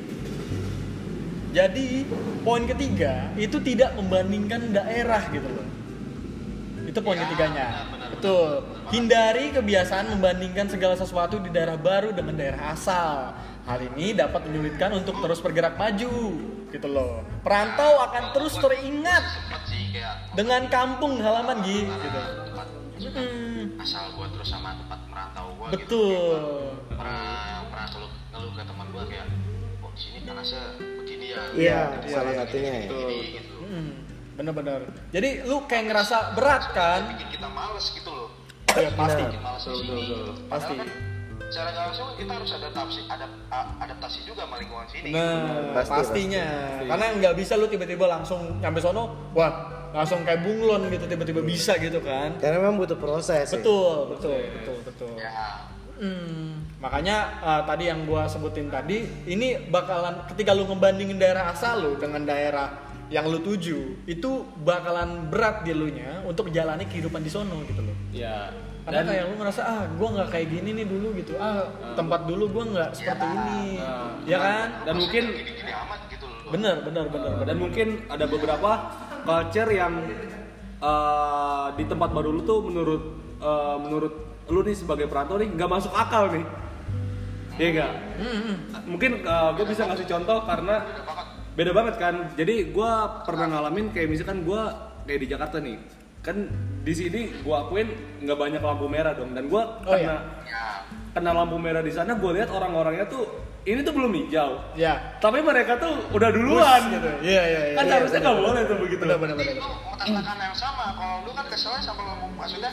Jadi 1.49 2.05
poin 2.43 2.65
ketiga 2.65 3.33
itu 3.35 3.57
tidak 3.59 3.93
membandingkan 3.93 4.69
daerah 4.71 5.21
gitu 5.29 5.49
loh. 5.49 5.65
Itu 6.85 7.01
poin 7.01 7.17
Ya, 7.17 7.25
ketiganya. 7.25 7.67
benar, 7.69 7.87
benar, 7.89 7.98
Betul. 8.19 8.51
Hindari 8.89 9.55
kebiasaan 9.55 10.11
membandingkan 10.11 10.67
segala 10.67 10.95
sesuatu 10.95 11.39
di 11.39 11.49
daerah 11.49 11.79
baru 11.79 12.11
dengan 12.11 12.35
daerah 12.35 12.73
asal. 12.73 13.33
Hal 13.63 13.79
ini 13.87 14.13
dapat 14.13 14.43
menyulitkan 14.45 14.91
untuk 14.93 15.21
terus 15.21 15.39
bergerak 15.39 15.77
maju 15.77 16.13
gitu 16.69 16.89
loh. 16.89 17.23
Perantau 17.41 18.03
akan 18.03 18.25
terus 18.33 18.57
teringat 18.57 19.23
dengan 20.35 20.67
kampung 20.67 21.19
halaman 21.19 21.63
Gi 21.63 21.87
gitu. 21.87 22.21
asal 23.79 24.11
gue 24.11 24.27
terus 24.35 24.51
sama 24.51 24.75
tempat 24.75 24.99
merantau 25.07 25.55
gue 25.55 25.67
gitu 25.71 26.03
betul. 26.03 26.39
pernah 26.91 27.63
pernah 27.71 27.87
ngeluh 27.89 28.11
ngeluh 28.29 28.53
ke 28.53 28.63
teman 28.67 28.87
gue 28.91 29.05
kayak 29.07 29.27
kok 29.79 29.91
di 29.95 30.01
sini 30.03 30.19
panasnya 30.27 30.63
begini 30.99 31.27
ya 31.31 31.41
Iya, 31.55 31.81
Gitu, 31.95 32.07
salah 32.11 32.33
satunya 32.35 32.73
ya. 32.75 32.81
gitu 32.85 32.99
Mm, 33.69 33.91
bener-bener. 34.39 34.81
Jadi 35.11 35.43
lu 35.45 35.67
kayak 35.67 35.91
ngerasa 35.91 36.17
berat 36.33 36.71
kan? 36.71 37.11
bikin 37.11 37.29
kita 37.35 37.49
males 37.51 37.91
gitu 37.91 38.07
loh 38.09 38.31
Ya 38.71 38.95
pasti. 38.95 39.23
bikin 39.27 39.43
males 39.43 39.63
di 39.67 39.75
sini. 39.75 40.03
Pasti. 40.47 40.75
Padahal 40.79 40.79
kan 40.79 40.89
secara 41.49 41.69
nggak 41.73 41.85
langsung 41.89 42.09
kita 42.15 42.33
harus 42.37 42.51
adaptasi 42.53 43.01
adap, 43.09 43.31
adaptasi 43.81 44.19
juga 44.23 44.45
sama 44.45 44.57
lingkungan 44.61 44.87
sini 44.87 45.09
Nah, 45.11 45.73
Pasti, 45.75 45.93
pastinya. 45.97 46.47
Karena 46.87 47.07
nggak 47.19 47.35
bisa 47.35 47.53
lu 47.57 47.67
tiba-tiba 47.67 48.05
langsung 48.07 48.41
nyampe 48.61 48.79
sono, 48.79 49.33
wah 49.35 49.53
langsung 49.91 50.21
kayak 50.23 50.45
bunglon 50.45 50.87
gitu 50.87 51.09
tiba-tiba 51.09 51.41
bisa 51.41 51.75
gitu 51.81 51.99
kan? 52.05 52.37
Karena 52.39 52.61
memang 52.61 52.77
butuh 52.79 53.01
proses. 53.01 53.49
ya. 53.49 53.57
Betul, 53.59 54.15
betul, 54.15 54.39
betul, 54.55 54.77
betul. 54.87 55.11
ya 55.19 55.67
Hmm, 55.99 56.63
makanya 56.79 57.43
uh, 57.43 57.63
tadi 57.67 57.91
yang 57.91 58.07
gua 58.07 58.31
sebutin 58.31 58.71
tadi, 58.71 59.03
ini 59.27 59.67
bakalan 59.67 60.23
ketika 60.31 60.55
lu 60.55 60.63
ngebandingin 60.63 61.19
daerah 61.19 61.51
asal 61.51 61.75
lu 61.83 61.93
dengan 61.99 62.23
daerah 62.23 62.88
yang 63.09 63.25
lu 63.25 63.41
tuju, 63.41 64.05
itu 64.05 64.31
bakalan 64.61 65.29
berat 65.29 65.65
di 65.65 65.73
lu 65.73 65.89
nya 65.89 66.21
untuk 66.23 66.49
menjalani 66.49 66.85
kehidupan 66.85 67.21
di 67.21 67.29
sono 67.29 67.65
gitu 67.65 67.81
loh. 67.81 67.97
Ya. 68.13 68.53
Karena 68.85 69.05
Dan 69.05 69.09
kayak 69.13 69.25
lu 69.29 69.35
ngerasa 69.37 69.61
ah 69.63 69.83
gua 69.97 70.09
nggak 70.17 70.29
kayak 70.29 70.49
gini 70.49 70.71
nih 70.73 70.87
dulu 70.89 71.13
gitu, 71.17 71.37
ah 71.37 71.61
tempat 71.93 72.25
dulu 72.25 72.45
gua 72.49 72.65
nggak 72.67 72.91
seperti 72.93 73.27
ini, 73.27 73.61
Nah, 73.77 74.17
ya 74.25 74.39
kan? 74.39 74.69
dan 74.85 74.95
mungkin 74.97 75.25
gini-gini 75.29 75.73
amat 75.77 76.01
gitu 76.09 76.25
loh 76.25 76.41
Bener, 76.49 76.77
bener, 76.81 77.05
bener, 77.09 77.33
bener. 77.37 77.47
dan 77.49 77.57
mungkin 77.61 77.89
ada 78.09 78.25
beberapa 78.25 78.71
culture 79.23 79.69
yang 79.69 79.93
eh, 80.81 81.67
di 81.77 81.85
tempat 81.85 82.09
baru 82.13 82.33
lu 82.33 82.43
tuh 82.43 82.65
menurut 82.65 83.03
eh, 83.37 83.77
menurut 83.77 84.15
lu 84.49 84.65
nih 84.65 84.73
sebagai 84.73 85.05
perantau 85.05 85.37
nih 85.37 85.53
nggak 85.53 85.69
masuk 85.69 85.93
akal 85.93 86.33
nih 86.33 86.45
Iya 87.59 87.69
enggak? 87.75 87.93
Mungkin 88.87 89.11
gue 89.27 89.67
bisa 89.67 89.83
ngasih 89.85 90.07
contoh 90.07 90.47
karena 90.47 90.79
beda 91.59 91.75
banget 91.75 91.95
kan. 91.99 92.15
Jadi 92.39 92.71
gue 92.71 92.93
pernah 93.27 93.47
ngalamin 93.51 93.91
kayak 93.91 94.09
misalkan 94.15 94.47
gue 94.47 94.63
kayak 95.11 95.21
di 95.21 95.27
Jakarta 95.27 95.59
nih, 95.59 95.75
kan 96.23 96.47
di 96.87 96.93
sini 96.95 97.35
gue 97.43 97.55
akuin 97.55 97.91
nggak 98.23 98.39
banyak 98.39 98.63
lampu 98.63 98.87
merah 98.87 99.19
dong. 99.19 99.35
Dan 99.35 99.51
gue 99.51 99.59
Oh, 99.59 99.91
kena 99.91 100.23
ya 100.47 100.87
kena 101.11 101.35
lampu 101.35 101.59
merah 101.59 101.83
di 101.83 101.91
sana, 101.91 102.15
gue 102.15 102.31
lihat 102.39 102.55
orang-orangnya 102.55 103.11
tuh 103.11 103.27
ini 103.67 103.83
tuh 103.83 103.91
belum 103.91 104.15
hijau. 104.15 104.63
Ya. 104.79 105.19
Tapi 105.19 105.43
mereka 105.43 105.77
tuh 105.83 105.99
udah 106.15 106.31
duluan 106.31 106.81
gitu. 106.95 107.11
Iya, 107.27 107.43
iya, 107.43 107.61
iya. 107.75 107.77
Kan 107.77 107.85
iya, 107.91 107.95
harusnya 107.99 108.21
nggak 108.23 108.39
boleh 108.39 108.63
tuh 108.65 108.77
begitu. 108.79 109.03
Jadi 109.03 109.19
bener. 109.19 109.35
lu 109.59 109.69
mengatakan 110.15 110.39
yang 110.41 110.57
sama 110.57 110.95
kalau 110.95 111.27
lu 111.27 111.31
kan 111.35 111.45
keselnya 111.51 111.83
sama 111.83 112.01
lampu 112.07 112.31
maksudnya 112.39 112.71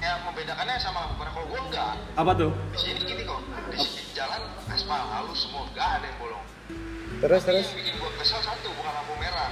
ya 0.00 0.12
membedakannya 0.24 0.76
sama 0.80 1.04
lampu 1.04 1.14
merah 1.20 1.32
kalau 1.36 1.46
gua 1.52 1.60
enggak 1.68 1.94
Apa 2.16 2.32
tuh? 2.32 2.50
di 2.72 2.78
sini 2.80 3.00
gini 3.04 3.22
kok 3.22 3.40
di 3.70 3.78
sini 3.78 4.02
jalan 4.12 4.42
aspal 4.72 4.98
halus 4.98 5.46
semua 5.46 5.62
enggak 5.68 5.88
ada 6.00 6.04
yang 6.08 6.18
bolong 6.18 6.45
Terus 7.16 7.40
Tapi 7.40 7.50
terus 7.50 7.66
yang 7.66 7.78
bikin 7.78 7.94
gua 7.96 8.10
kesel 8.14 8.40
satu 8.40 8.68
bukan 8.70 8.92
lampu 8.92 9.14
merah 9.16 9.50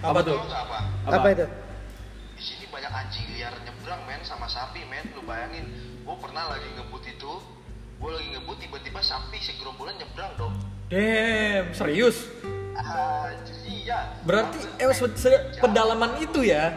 Apa 0.00 0.18
tuh? 0.20 0.34
Tahu 0.34 0.46
nggak 0.46 0.62
apa 0.64 0.78
apa, 1.08 1.28
itu? 1.30 1.46
di 2.30 2.42
sini 2.44 2.64
banyak 2.66 2.86
anjing 2.88 3.26
liar 3.32 3.50
nyebrang 3.58 3.98
men 4.04 4.22
sama 4.22 4.46
sapi 4.46 4.84
men 4.84 5.10
lu 5.10 5.22
bayangin 5.22 5.66
gua 6.02 6.14
pernah 6.16 6.48
lagi 6.48 6.70
ngebut 6.70 7.02
itu 7.02 7.32
gua 7.98 8.10
lagi 8.14 8.28
ngebut 8.30 8.56
tiba-tiba 8.58 9.00
sapi 9.00 9.36
segerombolan 9.38 9.96
nyebrang 9.96 10.32
dong 10.36 10.54
Damn, 10.86 11.74
serius. 11.74 12.24
ah 12.72 13.28
iya 13.66 14.16
Berarti 14.22 14.56
eh 14.76 14.88
se- 14.90 15.18
se- 15.18 15.58
pedalaman 15.58 16.16
itu 16.16 16.40
ya? 16.42 16.72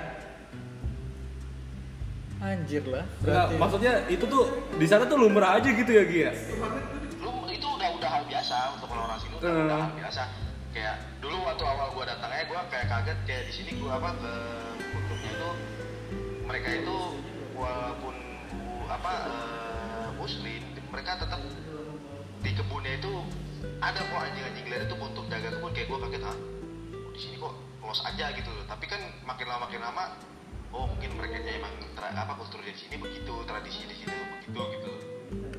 Anjir 2.42 2.82
lah. 2.84 3.06
Berarti. 3.22 3.54
maksudnya 3.56 3.94
itu 4.08 4.26
tuh 4.26 4.50
di 4.74 4.84
sana 4.84 5.06
tuh 5.06 5.16
lumrah 5.16 5.56
aja 5.56 5.70
gitu 5.70 5.88
ya 5.88 6.04
Gia. 6.04 6.32
Hal 8.12 8.24
biasa 8.26 8.56
untuk 8.76 8.88
orang 8.90 9.18
sini 9.18 9.34
udah, 9.34 9.50
Hmm. 9.50 9.66
udah 9.66 9.78
hal 9.80 9.92
biasa 9.96 10.24
kayak 10.72 10.96
dulu 11.20 11.38
waktu 11.42 11.64
awal 11.66 11.88
gua 11.92 12.06
datangnya 12.06 12.44
gua 12.46 12.62
kayak 12.68 12.88
kaget 12.88 13.18
kayak 13.24 13.44
di 13.46 13.54
sini 13.54 13.72
gua 13.76 13.96
apa 13.96 14.10
ke 14.14 14.34
kutubnya 14.90 15.32
itu 15.32 15.50
mereka 16.42 16.70
itu 16.74 16.98
walaupun 17.54 18.16
bu- 18.50 18.88
apa 18.88 19.14
eh, 19.26 20.08
muslim 20.16 20.62
mereka 20.88 21.12
tetap 21.18 21.40
di 22.40 22.52
kebunnya 22.52 22.94
itu 22.96 23.12
ada 23.78 24.00
kok 24.00 24.20
anjing-anjing 24.22 24.66
liar 24.66 24.84
itu 24.84 24.96
untuk 24.98 25.26
jaga 25.28 25.50
kebun 25.50 25.72
kayak 25.72 25.88
gua 25.88 26.00
kaget 26.04 26.24
ah 26.24 26.38
di 27.12 27.20
sini 27.20 27.36
kok 27.38 27.54
los 27.82 28.02
aja 28.02 28.26
gitu 28.32 28.52
tapi 28.66 28.86
kan 28.86 29.00
makin 29.22 29.46
lama 29.46 29.68
makin 29.68 29.82
lama 29.82 30.04
oh 30.72 30.88
mungkin 30.88 31.12
mereka 31.14 31.36
emang 31.42 31.74
tra- 31.92 32.12
apa 32.14 32.34
kultur 32.34 32.60
di 32.60 32.72
sini 32.72 32.96
begitu 32.96 33.34
tradisi 33.44 33.84
di 33.84 33.96
sini 33.98 34.16
begitu 34.34 34.62
gitu 34.74 34.94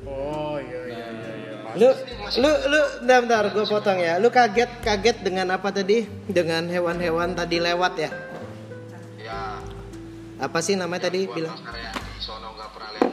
Oh 0.03 0.59
iya 0.59 0.81
iya 0.85 1.05
iya. 1.07 1.33
iya. 1.39 1.52
Lu 1.73 1.89
lu 2.37 2.49
lu 2.69 2.79
bentar, 3.01 3.19
bentar 3.25 3.43
gue 3.49 3.65
potong 3.65 3.97
ya. 3.97 4.21
Lu 4.21 4.29
kaget 4.29 4.85
kaget 4.85 5.17
dengan 5.25 5.57
apa 5.57 5.73
tadi? 5.73 6.05
Dengan 6.29 6.69
hewan-hewan 6.69 7.33
tadi 7.33 7.57
lewat 7.57 7.93
ya? 7.97 8.09
ya 9.17 9.57
Apa 10.37 10.61
sih 10.61 10.77
namanya 10.77 11.09
tadi 11.09 11.25
gua 11.25 11.33
bilang? 11.33 11.57
di 11.57 12.21
sono 12.21 12.53
nggak 12.53 12.69
pernah 12.77 12.89
lihat 12.93 13.11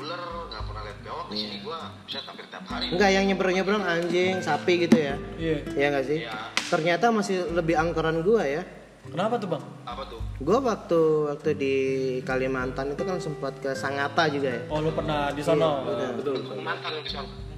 ular 0.00 0.20
nggak 0.48 0.62
pernah 0.64 0.82
lihat 0.86 0.98
bewok 1.02 1.26
di 1.28 1.36
sini 1.36 1.56
gua 1.66 1.78
bisa 2.06 2.18
hampir 2.24 2.46
tiap 2.48 2.64
hari 2.70 2.84
Enggak 2.94 3.10
yang 3.10 3.24
nyebrang-nyebrang 3.26 3.82
anjing, 3.84 4.34
sapi 4.38 4.72
gitu 4.86 4.96
ya. 4.96 5.14
Iya. 5.36 5.56
Iya 5.74 5.86
enggak 5.90 6.04
sih? 6.06 6.18
Iya. 6.24 6.32
Ternyata 6.70 7.04
masih 7.10 7.36
lebih 7.50 7.74
angkeran 7.74 8.22
gua 8.22 8.46
ya. 8.46 8.62
Kenapa 9.10 9.40
tuh 9.42 9.48
bang? 9.50 9.64
apa 9.88 10.02
tuh 10.06 10.20
Gua 10.38 10.58
waktu 10.62 11.00
waktu 11.34 11.50
di 11.58 11.74
Kalimantan 12.22 12.94
itu 12.94 13.02
kan 13.02 13.18
sempat 13.18 13.58
ke 13.58 13.74
Sangatta 13.74 14.30
juga 14.30 14.54
ya. 14.54 14.62
Oh 14.70 14.78
lu 14.78 14.94
pernah 14.94 15.34
di 15.34 15.42
sono? 15.42 15.82
Betul. 16.14 16.46
mantan 16.62 17.02
di 17.02 17.10
sono 17.10 17.49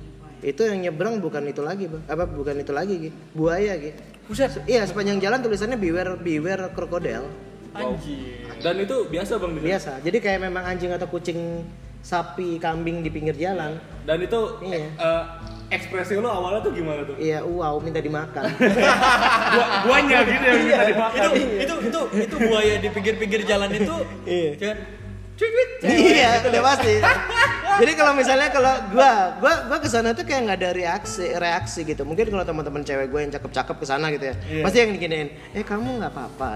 Itu 0.42 0.66
yang 0.66 0.82
nyebrang 0.82 1.22
bukan 1.22 1.46
itu 1.46 1.62
lagi, 1.62 1.86
Bang. 1.86 2.02
Apa 2.10 2.26
bukan 2.26 2.58
itu 2.58 2.74
lagi, 2.74 2.94
Gi? 2.98 3.10
Buaya, 3.30 3.78
Gi. 3.78 3.94
Buset. 4.26 4.66
Iya, 4.66 4.82
sepanjang 4.90 5.22
jalan 5.22 5.38
tulisannya 5.38 5.78
beware 5.78 6.18
beware 6.18 6.66
krokodil. 6.74 7.26
Anjir. 7.72 8.52
Dan 8.60 8.84
itu 8.84 9.08
biasa 9.08 9.40
bang 9.40 9.50
di 9.54 9.58
sana? 9.58 9.68
Biasa. 9.70 9.92
Jadi 10.04 10.18
kayak 10.20 10.40
memang 10.44 10.62
anjing 10.66 10.92
atau 10.92 11.08
kucing, 11.08 11.64
sapi, 12.04 12.60
kambing 12.60 13.00
di 13.00 13.08
pinggir 13.08 13.32
jalan. 13.32 13.80
Dan 14.04 14.18
itu 14.20 14.40
Iya. 14.60 14.92
eh, 14.92 15.22
ekspresi 15.72 16.20
lo 16.20 16.28
awalnya 16.28 16.60
tuh 16.60 16.72
gimana 16.76 17.00
tuh? 17.06 17.16
Iya, 17.16 17.40
wow, 17.42 17.80
minta 17.80 18.02
dimakan. 18.02 18.44
Gua, 19.56 19.66
guanya 19.88 20.18
gitu 20.26 20.44
yang 20.44 20.58
minta 20.68 20.84
dimakan. 20.84 21.20
itu 21.22 21.30
itu 21.64 21.74
itu 21.88 22.00
itu 22.28 22.36
buaya 22.44 22.74
di 22.76 22.88
pinggir-pinggir 22.92 23.40
jalan 23.48 23.70
itu. 23.72 23.96
Iya. 24.28 24.50
Kan? 24.60 24.76
Iya, 25.82 26.30
udah 26.46 26.62
pasti. 26.62 26.94
Jadi 27.82 27.92
kalau 27.96 28.12
misalnya 28.12 28.48
kalau 28.52 28.74
gua, 28.92 29.34
gua 29.40 29.54
gua 29.66 29.78
ke 29.80 29.88
sana 29.88 30.12
tuh 30.12 30.28
kayak 30.28 30.44
nggak 30.44 30.58
ada 30.60 30.70
reaksi 30.76 31.24
reaksi 31.34 31.80
gitu. 31.88 32.04
Mungkin 32.04 32.28
kalau 32.28 32.44
teman-teman 32.44 32.84
cewek 32.84 33.08
gue 33.08 33.20
yang 33.24 33.32
cakep-cakep 33.32 33.76
ke 33.80 33.86
sana 33.88 34.06
gitu 34.12 34.24
ya. 34.28 34.34
Iya. 34.46 34.62
Pasti 34.62 34.76
yang 34.84 34.90
diginiin, 34.92 35.28
"Eh, 35.56 35.64
kamu 35.64 35.88
nggak 35.98 36.12
apa-apa." 36.12 36.48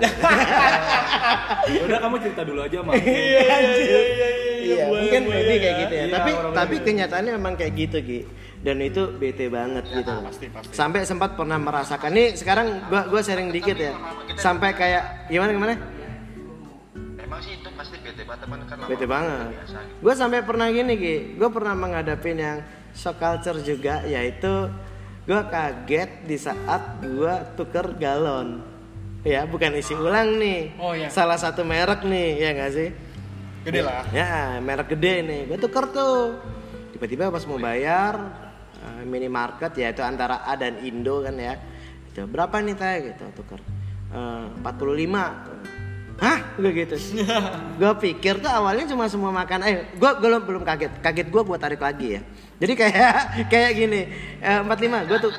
Udah 1.88 1.98
kamu 2.04 2.16
cerita 2.20 2.42
dulu 2.44 2.60
aja 2.62 2.78
mah. 2.84 2.94
Iya 2.94 3.40
iya 3.42 3.58
iya 3.58 4.00
iya. 4.06 4.28
Iya, 4.66 4.84
buaya, 4.90 4.98
mungkin 4.98 5.20
buaya 5.24 5.36
maybe 5.40 5.54
kayak 5.62 5.76
gitu 5.86 5.94
ya. 5.94 6.04
Iya, 6.04 6.14
tapi 6.14 6.30
tapi 6.52 6.74
gitu. 6.76 6.86
kenyataannya 6.90 7.32
emang 7.38 7.54
kayak 7.54 7.72
gitu, 7.78 7.96
Gi. 8.02 8.20
Dan 8.66 8.76
itu 8.82 9.02
bete 9.14 9.46
banget 9.46 9.84
gitu. 9.94 10.10
pasti, 10.26 10.46
pasti. 10.50 10.72
Sampai 10.74 11.06
sempat 11.06 11.38
pernah 11.38 11.54
merasakan. 11.54 12.10
Nih 12.10 12.34
sekarang 12.34 12.90
gua 12.90 13.06
gua 13.06 13.22
sharing 13.22 13.54
dikit 13.54 13.78
ya. 13.78 13.94
Sampai 14.34 14.74
kayak 14.74 15.30
gimana 15.30 15.50
gimana? 15.54 15.74
Emang 17.26 17.40
sih 17.40 17.52
itu 17.54 17.68
pasti 17.72 17.96
bete 17.98 18.22
banget 18.22 18.40
teman 18.40 18.58
kan 18.62 18.76
lama- 18.78 18.88
Bete 18.88 19.04
banget. 19.04 19.46
biasa 19.52 19.78
gitu. 19.80 19.98
Gue 20.00 20.12
sampai 20.14 20.40
pernah 20.40 20.66
gini 20.68 20.92
Gi, 20.94 21.16
gue 21.34 21.48
pernah 21.48 21.74
menghadapin 21.74 22.36
yang 22.36 22.58
shock 22.92 23.16
culture 23.16 23.58
juga, 23.60 24.00
yaitu 24.04 24.70
gue 25.22 25.40
kaget 25.44 26.10
di 26.22 26.36
saat 26.36 26.82
gue 27.00 27.34
tuker 27.54 27.94
galon. 27.94 28.62
ya 29.22 29.42
bukan 29.42 29.74
isi 29.74 29.90
ulang 29.92 30.38
nih 30.38 30.78
Oh, 30.78 30.94
iya. 30.94 31.10
salah 31.10 31.34
satu 31.34 31.60
merek 31.60 32.06
nih 32.06 32.38
ya 32.38 32.50
nggak 32.52 32.70
sih 32.70 32.88
Gede 33.60 33.82
lah. 33.82 34.06
ya 34.08 34.26
merek 34.56 34.86
gede 34.88 35.14
nih 35.20 35.40
gue 35.44 35.58
tuker 35.58 35.90
tuh 35.90 36.38
tiba-tiba 36.92 37.26
pas 37.26 37.42
mau 37.42 37.58
bayar 37.58 38.14
eh, 38.78 39.02
minimarket 39.02 39.74
ya 39.74 39.90
itu 39.90 39.98
antara 40.00 40.40
A 40.40 40.54
dan 40.54 40.78
Indo 40.78 41.20
kan 41.20 41.34
ya 41.34 41.58
itu 42.06 42.22
berapa 42.22 42.54
nih 42.60 42.74
teh 42.74 42.94
gitu 43.04 43.26
tuker 43.34 43.58
Eh, 44.06 44.46
45 44.62 45.55
hah? 46.20 46.38
Gue 46.56 46.72
gitu. 46.72 46.96
Gue 47.80 47.92
pikir 48.00 48.40
tuh 48.40 48.48
awalnya 48.48 48.88
cuma 48.88 49.04
semua 49.08 49.28
makan. 49.32 49.60
Eh 49.64 49.76
gue 49.92 50.10
belum 50.20 50.40
belum 50.48 50.62
kaget. 50.64 50.92
Kaget 51.04 51.28
gue 51.28 51.42
gue 51.44 51.58
tarik 51.60 51.80
lagi 51.80 52.06
ya. 52.16 52.20
Jadi 52.56 52.72
kayak 52.72 53.16
kayak 53.52 53.70
gini. 53.76 54.00
Eh, 54.40 54.60
45 54.64 55.08
gue 55.08 55.18
tuh 55.20 55.32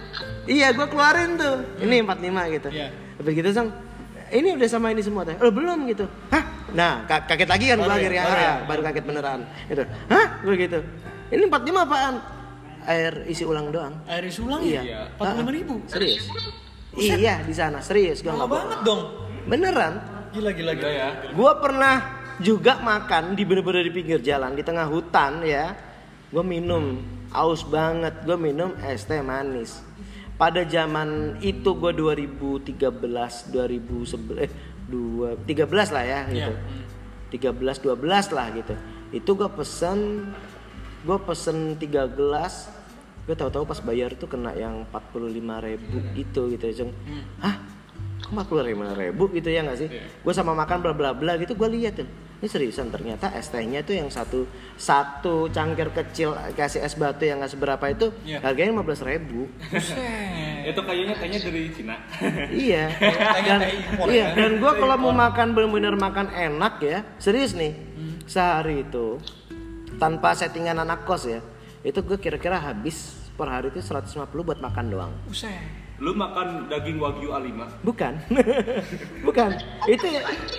iya 0.45 0.69
gue 0.73 0.85
keluarin 0.85 1.37
tuh. 1.37 1.55
Ini 1.81 2.05
45 2.05 2.55
gitu. 2.61 2.69
Iya. 2.69 2.87
Habis 3.17 3.33
gitu 3.33 3.49
sang 3.53 3.69
ini 4.27 4.59
udah 4.59 4.67
sama 4.67 4.91
ini 4.91 5.01
semua 5.01 5.23
teh? 5.23 5.35
Oh 5.39 5.49
belum 5.49 5.87
gitu. 5.89 6.05
Hah? 6.29 6.43
Nah 6.75 7.07
ka- 7.07 7.25
kaget 7.25 7.49
lagi 7.49 7.65
kan 7.71 7.77
gue 7.79 7.87
ya, 7.87 7.95
akhirnya. 7.97 8.23
Baru 8.27 8.37
ya. 8.37 8.49
ah, 8.49 8.57
baru 8.67 8.81
kaget 8.85 9.03
beneran. 9.07 9.39
Gitu. 9.71 9.83
Hah? 10.11 10.27
Gue 10.43 10.55
gitu. 10.59 10.79
Ini 11.33 11.43
45 11.49 11.85
apaan? 11.87 12.15
Air 12.87 13.13
isi 13.27 13.43
ulang 13.43 13.67
doang. 13.67 13.93
Air 14.07 14.31
sulang 14.31 14.63
iya. 14.63 14.81
ya? 14.85 15.01
45 15.19 15.57
ribu. 15.57 15.75
serius? 15.91 16.23
Iya 16.97 17.43
di 17.43 17.53
sana. 17.53 17.83
Serius 17.83 18.21
gue 18.21 18.31
nggak 18.31 18.47
bohong. 18.47 18.61
banget 18.63 18.79
dong. 18.85 19.01
beneran 19.47 20.16
Gila 20.37 20.53
gila 20.53 20.71
gila 20.77 20.91
ya. 20.93 21.09
Gua 21.33 21.57
pernah 21.57 21.95
juga 22.37 22.77
makan 22.77 23.33
di 23.33 23.41
bener-bener 23.41 23.89
di 23.89 23.93
pinggir 23.93 24.21
jalan 24.21 24.53
di 24.53 24.61
tengah 24.61 24.85
hutan 24.85 25.41
ya. 25.41 25.73
Gue 26.29 26.43
minum 26.45 27.01
aus 27.33 27.65
banget. 27.65 28.21
Gue 28.21 28.37
minum 28.37 28.77
es 28.85 29.09
teh 29.09 29.23
manis. 29.25 29.81
Pada 30.37 30.61
zaman 30.61 31.41
itu 31.41 31.73
gue 31.73 31.91
2013 31.97 32.77
2011 33.49 34.45
eh 34.45 34.51
dua 34.85 35.33
13 35.33 35.95
lah 35.95 36.03
ya 36.05 36.19
gitu. 36.29 36.53
13 37.33 37.97
12 37.97 38.37
lah 38.37 38.47
gitu. 38.53 38.75
Itu 39.09 39.33
gue 39.33 39.49
pesen 39.49 40.29
gue 41.01 41.17
pesen 41.25 41.79
3 41.79 42.17
gelas 42.17 42.69
gue 43.27 43.35
tahu-tahu 43.35 43.67
pas 43.67 43.83
bayar 43.83 44.15
tuh 44.15 44.31
kena 44.31 44.55
yang 44.55 44.87
45.000 44.87 45.67
ribu 45.67 45.99
gitu 46.15 46.47
gitu 46.47 46.65
Jeng. 46.71 46.91
hah 47.43 47.59
kok 48.17 48.31
45 48.33 48.73
ribu 48.97 49.23
gitu 49.31 49.47
ya 49.47 49.61
nggak 49.61 49.77
sih 49.77 49.89
gue 49.93 50.33
sama 50.33 50.51
makan 50.53 50.77
bla 50.79 50.91
bla 50.91 51.11
bla 51.11 51.35
gitu 51.35 51.53
gue 51.53 51.69
lihat 51.71 51.95
tuh 51.95 52.07
ini 52.37 52.45
seriusan 52.45 52.89
ternyata 52.89 53.33
es 53.33 53.49
tehnya 53.49 53.81
tuh 53.81 53.93
yang 53.93 54.09
satu 54.09 54.45
satu 54.77 55.49
cangkir 55.49 55.89
kecil 55.89 56.37
kasih 56.53 56.81
es 56.81 56.93
batu 56.93 57.23
yang 57.23 57.41
nggak 57.41 57.49
seberapa 57.49 57.81
itu 57.87 58.13
Iya. 58.23 58.37
harganya 58.41 58.77
15.000 58.77 59.05
ribu 59.07 59.49
Buset. 59.71 59.97
Itu 60.67 60.81
kayaknya 60.83 61.15
kayaknya 61.15 61.39
dari 61.41 61.61
Cina. 61.71 61.95
iya 62.51 62.85
dan 63.47 63.59
iya 64.05 64.25
ya. 64.27 64.35
dan 64.35 64.51
gue 64.57 64.71
kalau 64.71 64.95
mau 64.99 65.09
makan 65.09 65.47
bener-bener 65.51 65.95
makan 65.95 66.27
enak 66.29 66.73
ya 66.79 66.99
serius 67.17 67.57
nih 67.57 67.73
sehari 68.25 68.83
itu 68.83 69.17
tanpa 69.97 70.35
settingan 70.35 70.77
anak 70.77 71.09
kos 71.09 71.25
ya 71.25 71.41
itu 71.81 71.97
gue 72.03 72.17
kira-kira 72.17 72.59
habis 72.59 73.17
per 73.33 73.47
hari 73.47 73.69
itu 73.69 73.81
150 73.81 74.13
buat 74.35 74.59
makan 74.59 74.85
doang 74.89 75.13
Buset. 75.25 75.86
Lu 75.97 76.13
makan 76.13 76.69
daging 76.69 77.01
wagyu 77.01 77.33
A5, 77.33 77.57
bukan 77.81 78.13
bukan 79.27 79.49
itu 79.87 80.05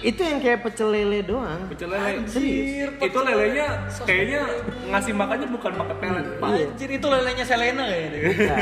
itu 0.03 0.18
yang 0.18 0.43
kayak 0.43 0.66
pecel 0.66 0.91
lele 0.91 1.22
doang 1.22 1.62
pecel 1.68 1.86
lele. 1.89 2.26
Anjir, 2.26 2.91
Itu 2.99 3.18
lelenya 3.22 3.66
kayaknya 4.03 4.41
ngasih 4.89 5.14
makannya 5.14 5.47
bukan 5.47 5.72
pakai 5.72 5.95
pelet. 5.97 6.26
Iya. 6.26 6.66
Anjir 6.66 6.91
itu 6.91 7.07
lelenya 7.07 7.45
Selena 7.47 7.84
kayaknya. 7.86 8.18
Bukan. 8.28 8.59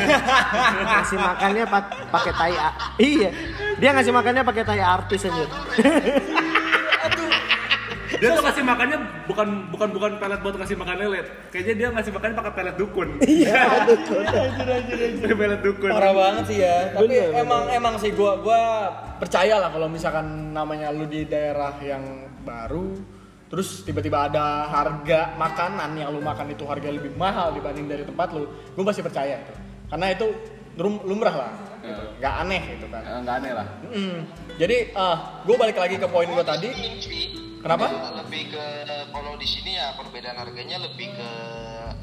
ngasih 0.87 1.19
makannya 1.19 1.65
pak- 1.65 1.93
pakai 2.13 2.33
tai 2.35 2.55
iya 2.99 3.31
dia 3.77 3.91
ngasih 3.93 4.13
makannya 4.13 4.43
pakai 4.45 4.63
tai 4.63 4.81
artis 4.81 5.25
aja 5.25 5.45
Dia 8.17 8.29
tuh 8.33 8.43
ngasih 8.43 8.65
makannya 8.65 8.99
bukan 9.29 9.49
bukan 9.71 9.89
bukan 9.93 10.11
pelet 10.17 10.41
buat 10.41 10.55
ngasih 10.57 10.77
makan 10.77 10.97
lele. 11.01 11.21
Kayaknya 11.53 11.75
dia 11.75 11.89
ngasih 11.93 12.13
makannya 12.13 12.37
pakai 12.37 12.53
pelet 12.57 12.77
dukun. 12.77 13.09
iya 13.25 13.63
betul 13.89 14.23
pelet 15.37 15.61
dukun. 15.61 15.91
Parah 15.93 16.13
banget 16.13 16.45
sih 16.49 16.59
ya. 16.65 16.77
Tapi 16.97 17.07
Bener, 17.09 17.29
bener. 17.31 17.43
emang 17.45 17.63
emang 17.71 17.95
sih 18.01 18.11
gua 18.13 18.41
gua 18.41 18.61
percaya 19.17 19.61
lah 19.61 19.71
kalau 19.71 19.89
misalkan 19.89 20.53
namanya 20.53 20.93
lu 20.93 21.05
di 21.05 21.25
daerah 21.25 21.77
yang 21.81 22.03
baru 22.45 22.95
terus 23.47 23.87
tiba-tiba 23.87 24.27
ada 24.27 24.67
harga 24.67 25.39
makanan 25.39 25.95
yang 25.95 26.11
lu 26.11 26.19
makan 26.19 26.51
itu 26.51 26.67
harga 26.67 26.91
lebih 26.91 27.15
mahal 27.15 27.55
dibanding 27.55 27.87
dari 27.87 28.03
tempat 28.03 28.35
lu, 28.35 28.43
gue 28.75 28.83
pasti 28.83 29.07
percaya 29.07 29.39
itu. 29.39 29.55
Karena 29.87 30.07
itu 30.11 30.27
lum- 30.75 31.07
lumrah 31.07 31.31
lah, 31.31 31.53
gitu. 31.79 32.05
nggak 32.19 32.35
aneh 32.43 32.63
itu 32.75 32.87
kan. 32.91 33.03
Nggak 33.23 33.35
aneh 33.39 33.53
lah. 33.55 33.67
Mm. 33.87 34.19
Jadi, 34.59 34.77
ah, 34.99 35.47
gue 35.47 35.55
balik 35.55 35.79
lagi 35.79 35.95
ke 35.95 36.11
poin 36.11 36.27
gue 36.27 36.43
tadi. 36.43 36.71
Kenapa? 37.67 37.87
lebih 38.17 38.43
ke 38.49 38.65
kalau 39.11 39.35
di 39.35 39.43
sini 39.45 39.75
ya 39.75 39.91
perbedaan 39.93 40.39
harganya 40.39 40.79
lebih 40.79 41.11
ke 41.11 41.31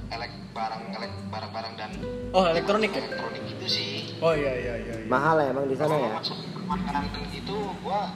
elek 0.09 0.31
barang 0.51 0.83
elek 0.91 1.11
barang-barang 1.31 1.73
dan 1.73 1.91
Oh, 2.31 2.43
elektronik 2.43 2.91
ya? 2.91 2.99
elektronik 2.99 3.43
itu 3.47 3.65
sih 3.65 3.91
Oh 4.19 4.35
iya 4.35 4.51
iya 4.51 4.73
iya. 4.77 4.93
iya. 4.93 5.07
mahal 5.07 5.39
ya 5.39 5.55
emang 5.55 5.63
di 5.65 5.75
sana 5.75 5.87
kalau 5.89 6.03
ya 6.03 6.11
masuk 6.13 6.37
makanan 6.65 7.05
itu 7.31 7.55
gua 7.79 8.11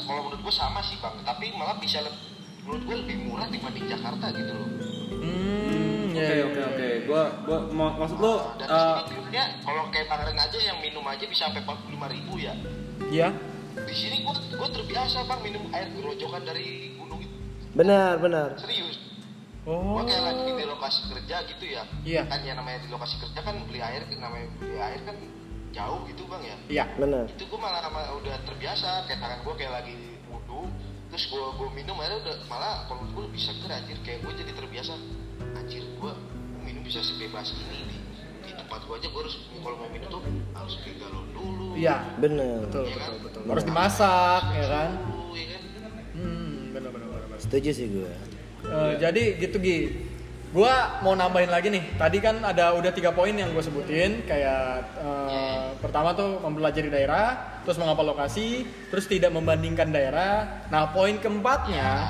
kalau 0.00 0.20
menurut 0.26 0.42
gua 0.42 0.54
sama 0.56 0.82
sih 0.82 0.98
bang 0.98 1.14
tapi 1.22 1.54
malah 1.54 1.78
bisa 1.78 2.02
le- 2.02 2.18
menurut 2.60 2.82
gua 2.82 2.96
lebih 2.98 3.16
murah 3.22 3.46
dibanding 3.46 3.86
Jakarta 3.86 4.26
gitu 4.32 4.52
loh 4.52 4.68
Hmm, 5.12 6.10
iya, 6.10 6.18
Oke 6.18 6.34
iya, 6.34 6.44
oke 6.44 6.60
oke. 6.66 6.86
Gua 7.06 7.22
gua 7.46 7.58
mau- 7.70 7.94
maksud 7.94 8.18
lo 8.18 8.58
sini 8.58 8.66
minumnya 9.08 9.44
kalau 9.62 9.86
kayak 9.86 10.06
bareng 10.08 10.34
aja 10.36 10.58
yang 10.58 10.78
minum 10.80 11.04
aja 11.04 11.24
bisa 11.24 11.46
sampai 11.46 11.62
45 11.62 11.78
ribu 12.10 12.34
ya 12.36 12.54
Iya. 13.06 13.30
Di 13.72 13.94
sini 13.96 14.16
gua 14.20 14.36
gua 14.56 14.68
terbiasa 14.68 15.24
bang 15.24 15.40
minum 15.40 15.64
air 15.72 15.88
gerojokan 15.96 16.42
dari 16.44 16.92
gunung 17.00 17.20
itu. 17.24 17.36
Benar 17.72 18.20
benar. 18.20 18.48
Serius. 18.60 19.00
Oh. 19.62 19.94
gua 19.96 20.02
kayak 20.04 20.22
lagi 20.26 20.42
di 20.58 20.64
lokasi 20.66 21.00
kerja 21.08 21.36
gitu 21.46 21.64
ya. 21.70 21.82
Iya. 22.02 22.22
kan 22.26 22.40
ya 22.44 22.52
namanya 22.58 22.82
di 22.84 22.88
lokasi 22.90 23.14
kerja 23.22 23.40
kan 23.40 23.56
beli 23.64 23.80
air 23.80 24.02
namanya 24.18 24.46
beli 24.58 24.78
air 24.78 25.00
kan 25.06 25.16
jauh 25.72 26.04
gitu 26.10 26.22
bang 26.28 26.42
ya. 26.44 26.56
Iya. 26.68 26.84
benar. 27.00 27.24
Itu 27.32 27.48
gue 27.48 27.60
malah 27.60 27.80
sama- 27.80 28.12
udah 28.20 28.36
terbiasa 28.44 29.08
kayak 29.08 29.20
tangan 29.22 29.40
gue 29.40 29.54
kayak 29.56 29.72
lagi 29.72 29.94
wudhu 30.28 30.68
terus 31.08 31.28
gue 31.28 31.44
gue 31.60 31.68
minum 31.76 31.96
airnya 32.00 32.18
udah 32.28 32.36
malah 32.48 32.84
kalau 32.90 33.08
gue 33.08 33.22
lebih 33.30 33.40
seger 33.40 33.70
anjir. 33.72 33.96
Kayak 34.04 34.26
gue 34.26 34.32
jadi 34.44 34.52
terbiasa 34.52 34.92
anjir 35.56 35.84
gue 35.96 36.12
minum 36.60 36.82
bisa 36.84 37.00
sebebas 37.00 37.56
ini 37.56 38.01
tempat 38.72 38.88
gue 38.88 38.96
aja 38.96 39.08
gue 39.12 39.20
harus 39.20 39.36
kalau 39.52 39.76
mau 39.76 39.88
minum 39.92 40.08
tuh 40.08 40.20
harus 40.56 40.74
beli 40.80 40.92
galon 40.96 41.26
dulu 41.28 41.66
Iya. 41.76 41.96
benar 42.16 42.56
Betul 42.64 42.82
Iya 42.82 42.88
kan? 42.88 43.04
betul 43.04 43.16
betul. 43.20 43.40
Harus 43.44 43.64
dimasak 43.68 44.42
ya 44.50 44.66
kan? 44.66 44.90
dulu 44.96 45.24
ya 45.36 45.46
kan 45.46 45.60
Hmm, 46.12 46.56
benar 46.72 46.90
benar 46.90 47.06
benar. 47.06 47.22
benar. 47.26 47.38
setuju 47.38 47.70
sih 47.70 47.86
gue 47.90 48.12
Eh, 48.62 48.92
jadi 48.96 49.22
gitu 49.36 49.58
Gi. 49.58 49.78
Gua 50.48 51.02
mau 51.02 51.12
nambahin 51.12 51.50
lagi 51.50 51.66
nih. 51.66 51.98
Tadi 51.98 52.16
kan 52.16 52.40
ada 52.40 52.72
udah 52.72 52.88
tiga 52.88 53.10
poin 53.10 53.34
yang 53.34 53.50
gue 53.50 53.60
sebutin 53.60 54.22
kayak 54.22 54.86
eh, 54.96 55.66
pertama 55.76 56.14
tuh 56.14 56.38
mempelajari 56.38 56.86
daerah, 56.86 57.58
terus 57.60 57.76
mengapa 57.76 58.00
lokasi, 58.00 58.62
terus 58.88 59.04
tidak 59.04 59.28
membandingkan 59.28 59.90
daerah. 59.90 60.62
Nah, 60.70 60.88
poin 60.88 61.18
keempatnya 61.18 62.06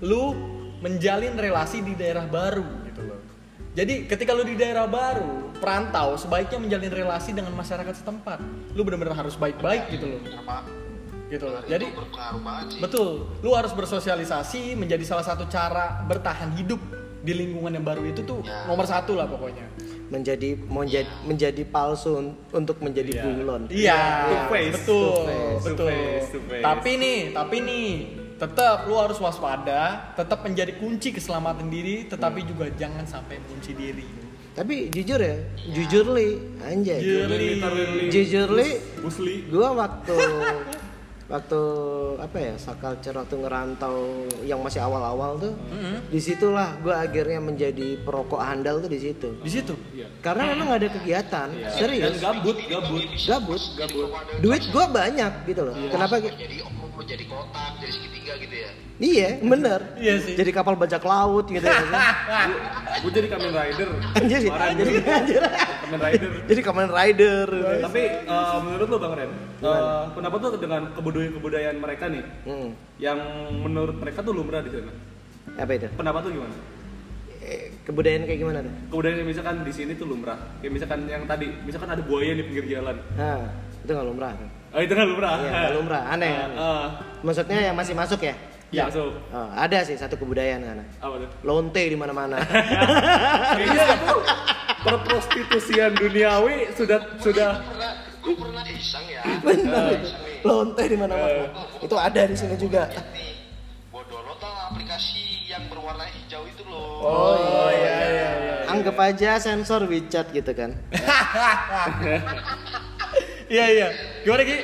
lu 0.00 0.30
menjalin 0.78 1.34
relasi 1.34 1.82
di 1.82 1.92
daerah 1.92 2.24
baru 2.24 2.64
gitu 2.86 3.02
loh. 3.02 3.18
Jadi 3.74 4.06
ketika 4.06 4.30
lu 4.30 4.46
di 4.46 4.54
daerah 4.54 4.86
baru, 4.86 5.49
perantau 5.60 6.16
sebaiknya 6.16 6.58
menjalin 6.58 6.90
relasi 6.90 7.30
dengan 7.30 7.52
masyarakat 7.52 7.94
setempat. 7.94 8.40
Lu 8.72 8.82
benar-benar 8.82 9.14
harus 9.14 9.36
baik-baik 9.36 9.92
gitu 9.92 10.08
loh. 10.08 10.20
apa 10.34 10.64
Gitu 11.28 11.46
loh. 11.46 11.62
Jadi 11.62 11.86
Betul, 12.80 13.30
lu 13.38 13.52
harus 13.52 13.70
bersosialisasi 13.70 14.74
menjadi 14.74 15.04
salah 15.04 15.22
satu 15.22 15.46
cara 15.46 16.02
bertahan 16.02 16.56
hidup 16.56 16.80
di 17.20 17.36
lingkungan 17.36 17.70
yang 17.70 17.84
baru 17.84 18.02
itu 18.02 18.24
tuh 18.24 18.40
Ya. 18.40 18.64
nomor 18.64 18.82
satu 18.82 19.12
lah 19.14 19.28
pokoknya. 19.28 19.68
menjadi 20.10 20.58
menjadi 20.66 21.06
menjadi 21.22 21.62
palsu 21.62 22.18
un- 22.18 22.34
untuk 22.50 22.82
menjadi 22.82 23.22
bunglon 23.22 23.70
Iya, 23.70 24.26
face, 24.50 24.74
betul, 24.82 25.06
two 25.06 25.22
face, 25.22 25.62
betul. 25.62 25.76
two 25.78 25.86
face, 25.86 26.26
two 26.34 26.42
face. 26.50 26.64
Tapi 26.66 26.90
nih, 26.98 27.18
tapi 27.30 27.56
nih, 27.62 27.88
tetap 28.34 28.90
lu 28.90 28.98
harus 28.98 29.22
waspada, 29.22 30.10
tetap 30.18 30.42
menjadi 30.42 30.74
kunci 30.74 31.14
keselamatan 31.14 31.70
diri, 31.70 32.10
tetapi 32.10 32.42
juga 32.42 32.66
jangan 32.74 33.06
sampai 33.06 33.38
mengunci 33.38 33.70
diri. 33.70 34.02
Tapi 34.60 34.92
jujur 34.92 35.16
ya 35.16 35.40
jujur 35.72 36.12
li 36.12 36.36
anjay. 36.60 37.00
Jujur 38.12 38.52
li 38.52 38.76
Busli. 39.00 39.48
gue 39.48 39.68
waktu 39.72 40.16
waktu 41.32 41.60
apa 42.20 42.36
ya 42.36 42.54
sakalcer 42.60 43.16
waktu 43.16 43.40
ngerantau 43.40 44.28
yang 44.44 44.60
masih 44.60 44.84
awal-awal 44.84 45.40
tuh 45.40 45.56
Mm-hmm. 45.56 45.96
di 46.12 46.20
situlah 46.20 46.76
gue 46.84 46.92
akhirnya 46.92 47.40
menjadi 47.40 48.04
perokok 48.04 48.36
handal 48.36 48.84
tuh 48.84 48.92
di 48.92 49.00
situ. 49.00 49.40
Di 49.40 49.48
situ. 49.48 49.72
karena 50.20 50.52
memang 50.52 50.76
gak 50.76 50.80
ada 50.84 50.90
kegiatan 50.92 51.48
Dan 51.56 51.72
serius. 51.72 52.20
Gabut, 52.20 52.58
gabut. 52.68 53.04
gabut. 53.24 53.62
Duit 54.44 54.62
gue 54.68 54.84
banyak 54.92 55.32
gitu 55.48 55.62
loh. 55.64 55.74
Kenapa? 55.88 56.20
Jadi 56.20 56.60
jadi 57.00 57.24
kotak 57.26 57.80
jadi 57.80 57.92
segitiga 57.96 58.36
gitu 58.36 58.56
ya 58.60 58.89
iya 59.00 59.40
bener 59.40 59.80
Iya 59.96 60.14
sih. 60.20 60.36
jadi 60.36 60.50
kapal 60.52 60.76
bajak 60.76 61.00
laut 61.02 61.48
gitu 61.48 61.60
ya 61.60 61.72
Gue 63.00 63.08
jadi 63.10 63.28
Kamen 63.28 63.48
Rider. 63.50 63.88
anjir 64.12 64.38
sih 64.38 64.50
jadi 64.50 65.00
anjir 65.08 65.40
Kamen 65.80 65.98
Rider. 65.98 66.30
Jadi 66.44 66.60
Kamen 66.60 66.88
Rider. 66.90 67.48
Tapi 67.80 68.02
eh, 68.22 68.58
menurut 68.60 68.86
lo 68.86 68.98
Bang 68.98 69.14
Ren, 69.16 69.30
eh, 69.58 70.02
kenapa 70.12 70.36
tuh 70.36 70.50
dengan 70.54 70.92
kebudayaan 70.92 71.32
kebudayaan 71.32 71.76
mereka 71.78 72.04
nih 72.06 72.24
Hmm. 72.44 72.70
yang 72.98 73.18
menurut 73.56 73.96
mereka 73.96 74.20
tuh 74.20 74.30
lumrah 74.30 74.60
di 74.60 74.68
sana? 74.68 74.92
Apa 75.56 75.72
itu? 75.72 75.88
Pendapat 75.90 76.20
tuh 76.22 76.32
gimana? 76.34 76.54
Eh, 77.40 77.72
kebudayaan 77.82 78.22
kayak 78.22 78.38
gimana 78.38 78.58
tuh? 78.60 78.72
Kebudayaan 78.90 79.18
yang 79.18 79.28
misalkan 79.28 79.56
di 79.64 79.72
sini 79.72 79.92
tuh 79.94 80.06
lumrah. 80.06 80.38
Kayak 80.60 80.72
misalkan 80.76 81.00
yang 81.08 81.24
tadi, 81.24 81.46
misalkan 81.64 81.88
ada 81.88 82.02
buaya 82.04 82.36
di 82.36 82.44
pinggir 82.44 82.66
jalan. 82.68 82.96
Nah, 83.16 83.48
itu 83.80 83.90
nggak 83.90 84.06
lumrah. 84.06 84.32
Oh 84.70 84.78
itu 84.78 84.92
kan 84.92 85.06
lumrah. 85.08 85.34
Iya, 85.40 85.50
nggak 85.50 85.74
lumrah. 85.74 86.02
Aneh, 86.06 86.30
aneh. 86.36 86.56
ah. 86.58 86.86
Maksudnya 87.24 87.58
yang 87.64 87.74
masih 87.74 87.96
masuk 87.96 88.20
ya? 88.20 88.36
Iya, 88.70 88.86
masuk. 88.86 89.10
Oh, 89.34 89.48
ada 89.50 89.78
sih 89.82 89.98
satu 89.98 90.14
kebudayaan 90.14 90.62
sana. 90.62 90.84
Apa 91.02 91.26
tuh? 91.26 91.28
Lonte 91.42 91.82
di 91.82 91.98
mana-mana. 91.98 92.38
Kayaknya 93.58 93.98
itu 93.98 94.16
perprostitusian 94.80 95.90
duniawi 95.98 96.70
sudah 96.78 97.02
sudah 97.18 97.60
pernah 97.60 97.92
gue 98.20 98.34
pernah 98.36 98.64
iseng 98.70 99.04
ya 99.10 99.22
iseng 99.52 99.68
nih 99.68 100.00
Lonte 100.46 100.82
di 100.86 100.96
mana-mana. 100.96 101.50
Itu 101.82 101.96
ada 101.98 102.22
di 102.24 102.36
sini 102.38 102.54
juga. 102.54 102.86
download 103.90 104.42
lah 104.42 104.72
aplikasi 104.72 105.46
yang 105.46 105.70
berwarna 105.70 106.02
hijau 106.02 106.42
itu 106.48 106.66
loh 106.66 106.98
Oh 106.98 107.70
iya 107.70 107.94
iya 108.06 108.28
iya. 108.42 108.56
Anggap 108.70 108.96
aja 108.98 109.38
sensor 109.42 109.86
WeChat 109.86 110.30
gitu 110.30 110.54
kan. 110.54 110.78
Iya 113.50 113.66
iya. 113.66 113.88
Gimana 114.22 114.46
Ki? 114.46 114.62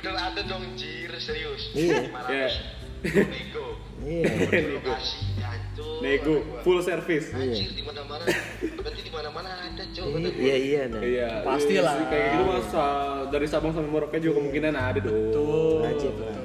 Bener 0.00 0.16
ada 0.16 0.40
dong 0.42 0.64
jir 0.74 1.12
serius 1.14 1.62
Iya. 1.72 2.08
Iya. 2.26 2.48
nego 3.00 3.66
Iya. 4.00 4.24
lokasi 4.74 5.16
hancur 5.38 6.00
nego 6.00 6.34
full 6.60 6.80
service. 6.80 7.28
anjir 7.30 7.68
di 7.70 7.80
mana 7.80 8.00
mana 8.02 8.24
berarti 8.74 9.00
di 9.00 9.10
mana 9.10 9.28
mana 9.28 9.50
ada 9.58 9.84
cowok 9.86 10.16
Iya 10.34 10.56
iya 10.58 10.80
nah. 10.86 11.00
Iya, 11.00 11.28
Pastilah. 11.42 11.94
iya, 11.94 12.06
Kayak 12.06 12.26
gitu 12.30 12.44
mas 12.46 12.66
sa- 12.66 12.98
dari 13.26 13.46
Sabang 13.46 13.70
sampai 13.70 13.88
Merauke 13.88 14.16
juga 14.16 14.34
kemungkinan 14.38 14.72
ada 14.72 14.98
dong. 14.98 15.16
Tuh. 15.30 15.80
Wajib 15.82 16.14
lah. 16.16 16.36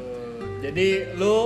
Jadi 0.62 0.88
lu 1.16 1.38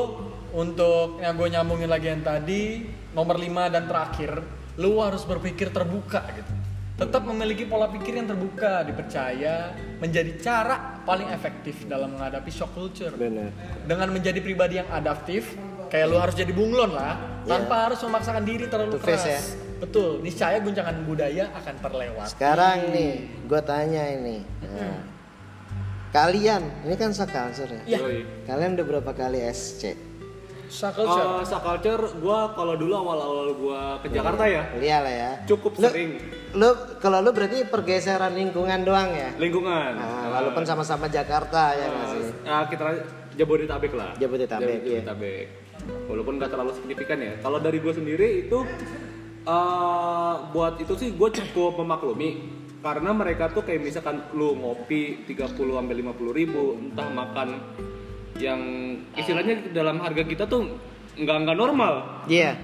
untuk 0.52 1.20
yang 1.20 1.34
gue 1.36 1.48
nyambungin 1.48 1.88
lagi 1.88 2.08
yang 2.08 2.22
tadi 2.22 2.84
nomor 3.12 3.36
5 3.36 3.46
dan 3.68 3.86
terakhir, 3.86 4.42
lu 4.76 4.98
harus 4.98 5.22
berpikir 5.24 5.70
terbuka 5.70 6.26
gitu. 6.34 6.52
Tetap 7.00 7.24
memiliki 7.24 7.64
pola 7.64 7.88
pikir 7.88 8.20
yang 8.20 8.28
terbuka, 8.28 8.84
dipercaya 8.84 9.72
menjadi 10.04 10.36
cara 10.44 11.00
paling 11.08 11.32
efektif 11.32 11.88
dalam 11.88 12.12
menghadapi 12.20 12.52
shock 12.52 12.76
culture. 12.76 13.16
Bener. 13.16 13.56
Dengan 13.88 14.12
menjadi 14.12 14.44
pribadi 14.44 14.84
yang 14.84 14.90
adaptif, 14.92 15.56
kayak 15.88 16.12
lu 16.12 16.20
harus 16.20 16.36
jadi 16.36 16.52
bunglon 16.52 16.92
lah, 16.92 17.16
tanpa 17.48 17.88
harus 17.88 18.04
memaksakan 18.04 18.44
diri 18.44 18.68
terlalu 18.68 19.00
face 19.00 19.16
keras. 19.16 19.24
ya. 19.32 19.42
Betul, 19.80 20.20
niscaya 20.20 20.60
guncangan 20.60 21.08
budaya 21.08 21.56
akan 21.56 21.76
terlewat. 21.80 22.28
Sekarang 22.36 22.92
nih, 22.92 23.32
gue 23.48 23.62
tanya 23.64 24.04
ini. 24.12 24.44
Nah, 24.60 25.00
kalian, 26.12 26.84
ini 26.84 26.96
kan 27.00 27.16
subculture 27.16 27.80
ya? 27.80 27.82
Iya. 27.96 28.00
Yoi. 28.04 28.20
Kalian 28.44 28.76
udah 28.76 28.86
berapa 28.92 29.12
kali 29.16 29.40
SC? 29.48 30.09
Shock 30.70 30.94
culture. 30.96 31.26
Uh, 31.28 31.42
subculture, 31.42 32.04
gua 32.22 32.54
kalau 32.54 32.78
dulu 32.78 32.94
awal-awal 32.96 33.48
gua 33.54 33.82
ke 34.00 34.14
Jakarta 34.14 34.46
ya, 34.46 34.64
Iya 34.78 34.98
lah 35.02 35.14
ya. 35.14 35.32
cukup 35.44 35.74
Lu- 35.76 35.90
sering 35.90 36.12
Lu 36.54 36.70
kalau 36.98 37.20
lu 37.20 37.34
berarti 37.34 37.66
pergeseran 37.66 38.34
lingkungan 38.34 38.86
doang 38.86 39.10
ya? 39.10 39.34
lingkungan. 39.36 39.98
Nah, 39.98 40.30
walaupun 40.32 40.62
sama-sama 40.64 41.06
Jakarta 41.06 41.74
ya 41.74 41.86
nggak 41.86 42.08
sih? 42.12 42.24
Nah, 42.42 42.64
kita 42.66 42.84
Jabodetabek 43.34 43.94
lah. 43.94 44.14
Jabodetabek, 44.16 44.80
iya. 44.84 45.02
Jabodetabek. 45.02 45.46
Walaupun 46.06 46.34
nggak 46.38 46.50
terlalu 46.50 46.72
signifikan 46.76 47.18
ya. 47.18 47.34
Kalau 47.40 47.58
dari 47.58 47.78
gue 47.80 47.94
sendiri 47.96 48.28
itu 48.46 48.60
eh 49.42 50.34
buat 50.52 50.78
itu 50.78 50.94
sih 50.94 51.10
gue 51.12 51.30
cukup 51.32 51.80
memaklumi 51.80 52.30
karena 52.80 53.10
mereka 53.12 53.50
tuh 53.50 53.64
kayak 53.64 53.82
misalkan 53.82 54.22
lu 54.32 54.54
ngopi 54.54 55.26
30 55.26 55.50
sampai 55.50 55.96
50 55.98 56.30
ribu 56.32 56.78
entah 56.78 57.10
makan 57.10 57.48
yang 58.40 58.62
istilahnya 59.14 59.70
dalam 59.76 60.00
harga 60.00 60.24
kita 60.24 60.48
tuh 60.48 60.80
nggak 61.20 61.38
nggak 61.46 61.58
normal 61.60 62.24
Iya. 62.26 62.56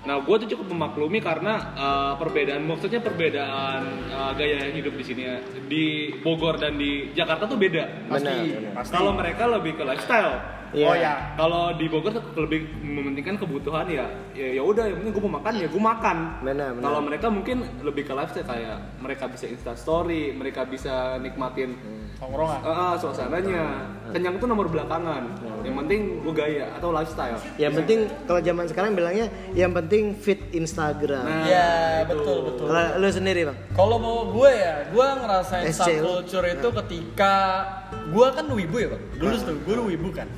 Nah, 0.00 0.16
gue 0.24 0.32
tuh 0.40 0.48
cukup 0.56 0.72
memaklumi 0.72 1.20
karena 1.20 1.76
uh, 1.76 2.12
perbedaan, 2.16 2.64
maksudnya 2.64 3.04
perbedaan 3.04 3.84
uh, 4.08 4.32
gaya 4.32 4.72
hidup 4.72 4.96
di 4.96 5.04
sini 5.04 5.28
ya. 5.28 5.36
Di 5.68 5.84
Bogor 6.24 6.56
dan 6.56 6.80
di 6.80 7.12
Jakarta 7.12 7.44
tuh 7.44 7.60
beda. 7.60 8.08
Benar, 8.08 8.16
Pasti, 8.16 8.36
pasti. 8.72 8.92
Kalau 8.96 9.12
mereka 9.12 9.44
lebih 9.44 9.76
ke 9.76 9.84
lifestyle. 9.84 10.40
Iya. 10.72 10.86
Oh 10.88 10.96
ya, 10.96 11.14
Kalau 11.36 11.76
di 11.76 11.84
Bogor 11.92 12.16
tuh 12.16 12.24
lebih 12.32 12.64
mementingkan 12.80 13.36
kebutuhan 13.44 13.92
ya. 13.92 14.08
Ya 14.32 14.56
ya 14.56 14.62
udah, 14.64 14.88
yang 14.88 15.04
penting 15.04 15.20
gue 15.20 15.24
mau 15.28 15.36
makan 15.36 15.52
ya 15.60 15.68
gue 15.68 15.82
makan. 15.84 16.16
Benar, 16.48 16.68
benar. 16.80 16.84
Kalau 16.88 17.00
mereka 17.04 17.26
mungkin 17.28 17.56
lebih 17.84 18.02
ke 18.08 18.12
lifestyle 18.16 18.48
kayak 18.48 18.78
mereka 19.04 19.28
bisa 19.28 19.44
insta 19.52 19.76
story, 19.76 20.32
mereka 20.32 20.64
bisa 20.64 21.20
nikmatin 21.20 21.76
tongkrongan. 22.20 22.60
uh, 22.60 22.94
suasananya. 22.94 23.64
Kenyang 24.10 24.36
tuh 24.36 24.46
nomor 24.46 24.66
belakangan. 24.66 25.22
Yang 25.62 25.74
penting 25.80 26.00
gue 26.20 26.34
gaya 26.34 26.66
atau 26.74 26.90
lifestyle. 26.90 27.38
Yang 27.56 27.72
penting 27.80 27.98
kalau 28.26 28.40
zaman 28.42 28.64
sekarang 28.66 28.90
bilangnya 28.92 29.26
yang 29.54 29.72
penting 29.72 30.12
fit 30.12 30.50
Instagram. 30.52 31.24
Nah, 31.24 31.46
Iya, 31.46 31.70
itu. 32.04 32.10
betul 32.12 32.36
betul. 32.44 32.64
Kalau 32.68 32.82
lu 32.98 33.08
sendiri 33.08 33.40
bang? 33.48 33.56
Kalau 33.72 33.96
mau 33.96 34.18
gue 34.28 34.50
ya, 34.50 34.74
gue 34.90 35.06
ngerasain 35.16 35.64
SC 35.66 35.80
subculture 35.96 36.46
itu 36.50 36.68
ketika 36.84 37.34
gue 38.10 38.26
kan 38.28 38.44
wibu 38.46 38.76
ya 38.76 38.88
bang. 38.92 39.02
Dulu 39.16 39.34
tuh 39.40 39.56
gue 39.62 39.74
wibu 39.96 40.08
kan. 40.12 40.28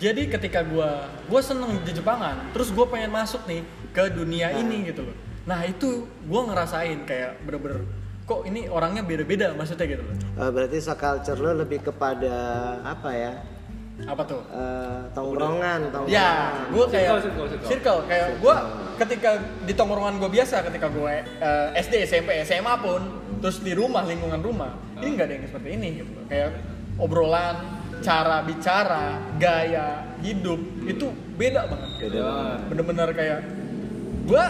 Jadi 0.00 0.32
ketika 0.32 0.64
gue 0.64 0.88
gue 1.28 1.40
seneng 1.44 1.76
di 1.84 1.92
Jepangan, 1.92 2.48
terus 2.56 2.72
gue 2.72 2.86
pengen 2.88 3.12
masuk 3.12 3.44
nih 3.44 3.60
ke 3.92 4.08
dunia 4.08 4.54
ini 4.54 4.88
gitu 4.88 5.04
loh. 5.04 5.16
Nah 5.44 5.66
itu 5.66 6.06
gue 6.06 6.40
ngerasain 6.46 7.04
kayak 7.04 7.42
bener-bener 7.42 7.84
kok 8.30 8.46
ini 8.46 8.70
orangnya 8.70 9.02
beda-beda 9.02 9.50
maksudnya 9.58 9.90
gitu 9.90 10.06
loh. 10.06 10.14
Eh, 10.14 10.50
berarti 10.54 10.78
subculture 10.78 11.38
lu 11.42 11.50
lebih 11.66 11.82
kepada 11.82 12.36
apa 12.86 13.10
ya? 13.10 13.32
Apa 14.06 14.22
tuh? 14.22 14.40
Eh, 14.54 15.00
tongkrongan, 15.12 15.90
tongkrongan. 15.90 16.14
Ya, 16.14 16.54
gue 16.70 16.86
kayak 16.86 17.10
Circle, 17.10 17.26
circle, 17.26 17.46
circle. 17.50 17.68
circle, 17.68 17.98
kayak 18.06 18.28
gue 18.38 18.56
ketika 19.02 19.30
di 19.66 19.72
tongkrongan 19.74 20.14
gue 20.22 20.30
biasa, 20.30 20.62
ketika 20.62 20.86
gue 20.94 21.14
eh, 21.26 21.68
SD, 21.82 22.06
SMP, 22.06 22.30
SMA 22.46 22.74
pun, 22.78 23.02
terus 23.42 23.58
di 23.58 23.74
rumah 23.74 24.06
lingkungan 24.06 24.38
rumah, 24.38 24.78
ini 25.02 25.18
nggak 25.18 25.26
ada 25.26 25.34
yang 25.34 25.44
seperti 25.50 25.68
ini 25.74 25.88
gitu 25.98 26.10
loh. 26.14 26.24
Kayak 26.30 26.48
obrolan, 27.02 27.56
cara 28.00 28.46
bicara, 28.46 29.18
gaya 29.42 30.06
hidup 30.22 30.60
itu 30.86 31.10
beda 31.34 31.66
banget. 31.66 31.90
Beda 31.98 32.18
banget. 32.22 32.58
Bener-bener 32.72 33.08
kayak 33.10 33.40
gue, 34.24 34.44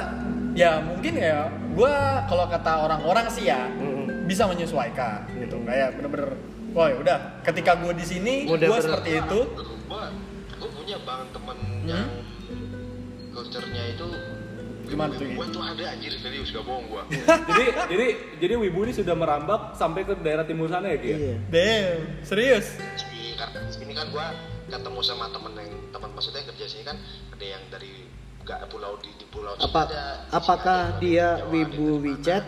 ya 0.55 0.85
mungkin 0.85 1.15
ya 1.17 1.49
gue 1.75 1.95
kalau 2.27 2.45
kata 2.51 2.73
orang-orang 2.87 3.27
sih 3.31 3.47
ya 3.47 3.67
Mm-mm. 3.67 4.27
bisa 4.27 4.47
menyesuaikan 4.47 5.27
gitu. 5.39 5.57
Kayak 5.65 5.99
bener-bener, 5.99 6.35
wah 6.75 6.91
udah, 6.93 7.43
ketika 7.47 7.79
gue 7.79 7.93
di 7.95 8.05
sini, 8.07 8.35
gue 8.47 8.79
seperti 8.81 9.21
itu. 9.23 9.41
gua 9.91 10.07
gua 10.61 10.71
punya 10.77 10.97
bang 11.03 11.23
temen 11.35 11.59
yang 11.83 12.09
culture-nya 13.35 13.85
itu 13.97 14.09
Gimana 14.91 15.15
tuh, 15.15 15.23
gua 15.39 15.47
tuh 15.47 15.63
ada 15.63 15.85
anjir 15.95 16.11
serius 16.19 16.51
gak 16.51 16.67
bohong 16.67 16.91
gua 16.91 17.03
jadi 17.55 17.65
jadi 17.87 18.07
jadi 18.43 18.55
wibu 18.59 18.83
ini 18.83 18.91
sudah 18.91 19.15
merambak 19.15 19.79
sampai 19.79 20.03
ke 20.03 20.19
daerah 20.19 20.43
timur 20.43 20.67
sana 20.67 20.91
ya 20.91 20.99
Ki? 20.99 21.11
ya? 21.11 21.17
Iya. 21.19 21.37
Damn, 21.47 21.99
serius. 22.27 22.67
Ini 22.99 23.39
kan 23.39 23.51
ini 23.79 23.93
kan 23.95 24.07
gua 24.11 24.35
ketemu 24.67 25.01
sama 25.03 25.31
temen 25.31 25.53
yang 25.59 25.71
teman 25.91 26.11
maksudnya 26.11 26.43
kerja 26.43 26.65
sini 26.67 26.83
kan 26.87 26.99
ada 27.31 27.45
yang 27.47 27.63
dari 27.71 28.07
gak 28.51 28.67
pulau 28.67 28.99
di, 28.99 29.11
di 29.15 29.27
pulau 29.31 29.55
Apa 29.55 29.87
ada, 29.87 30.27
di 30.27 30.27
sini 30.27 30.35
apakah 30.35 30.81
di 30.99 31.15
dia 31.15 31.29
Jawa 31.39 31.51
wibu 31.55 31.87
di. 31.87 32.03
WeChat? 32.11 32.45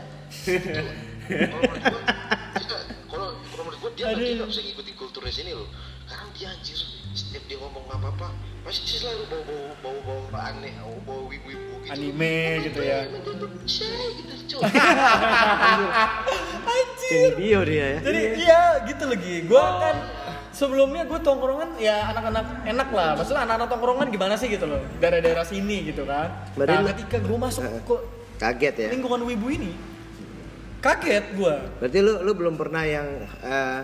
Kalau 3.06 3.28
kalau 3.46 3.62
menurut 3.62 3.78
gua 3.78 3.90
dia 3.94 4.10
nggak 4.10 4.48
bisa 4.50 4.60
ngikutin 4.66 4.94
kulturnya 4.98 5.30
sini 5.30 5.52
loh 5.54 5.68
karena 6.10 6.26
dia 6.34 6.48
anjir 6.50 6.76
setiap 7.14 7.44
dia 7.46 7.56
ngomong 7.60 7.84
apa 7.92 8.08
apa 8.10 8.28
pasti 8.66 8.98
selalu 8.98 9.24
bau 9.30 9.42
bau 9.46 9.98
bau 10.02 10.22
bau 10.28 10.40
aneh 10.40 10.74
bau 10.80 10.98
bau 11.06 11.22
wibu 11.30 11.54
wibu 11.54 11.74
gitu 11.86 11.92
Anime 11.92 12.66
gitu 12.66 12.80
ya. 12.82 13.06
Gitu 13.06 13.30
Ini 17.12 17.36
bio 17.36 17.60
dia 17.66 17.98
ya. 17.98 18.00
Jadi 18.00 18.20
iya 18.40 18.62
gitu 18.88 19.04
lagi. 19.04 19.34
Gua 19.44 19.64
kan 19.82 19.96
sebelumnya 20.52 21.02
gue 21.08 21.18
tongkrongan 21.20 21.80
ya 21.80 22.12
anak-anak 22.12 22.46
enak 22.68 22.88
lah. 22.92 23.08
Maksudnya 23.18 23.42
anak-anak 23.48 23.68
tongkrongan 23.72 24.06
gimana 24.12 24.34
sih 24.36 24.48
gitu 24.52 24.68
loh. 24.68 24.80
Daerah-daerah 25.00 25.44
sini 25.48 25.88
gitu 25.88 26.04
kan. 26.04 26.28
Berarti 26.54 26.74
nah 26.76 26.84
ketika 26.94 27.16
gue 27.18 27.38
masuk 27.40 27.62
Heeh. 27.64 27.82
ke 27.82 27.96
Kaget 28.42 28.74
ya. 28.74 28.88
lingkungan 28.90 29.22
wibu 29.22 29.54
ini, 29.54 29.70
kaget 30.82 31.38
gue. 31.38 31.54
Berarti 31.78 31.98
lu 32.02 32.26
lu 32.26 32.32
belum 32.34 32.54
pernah 32.58 32.82
yang 32.82 33.06
eh, 33.38 33.80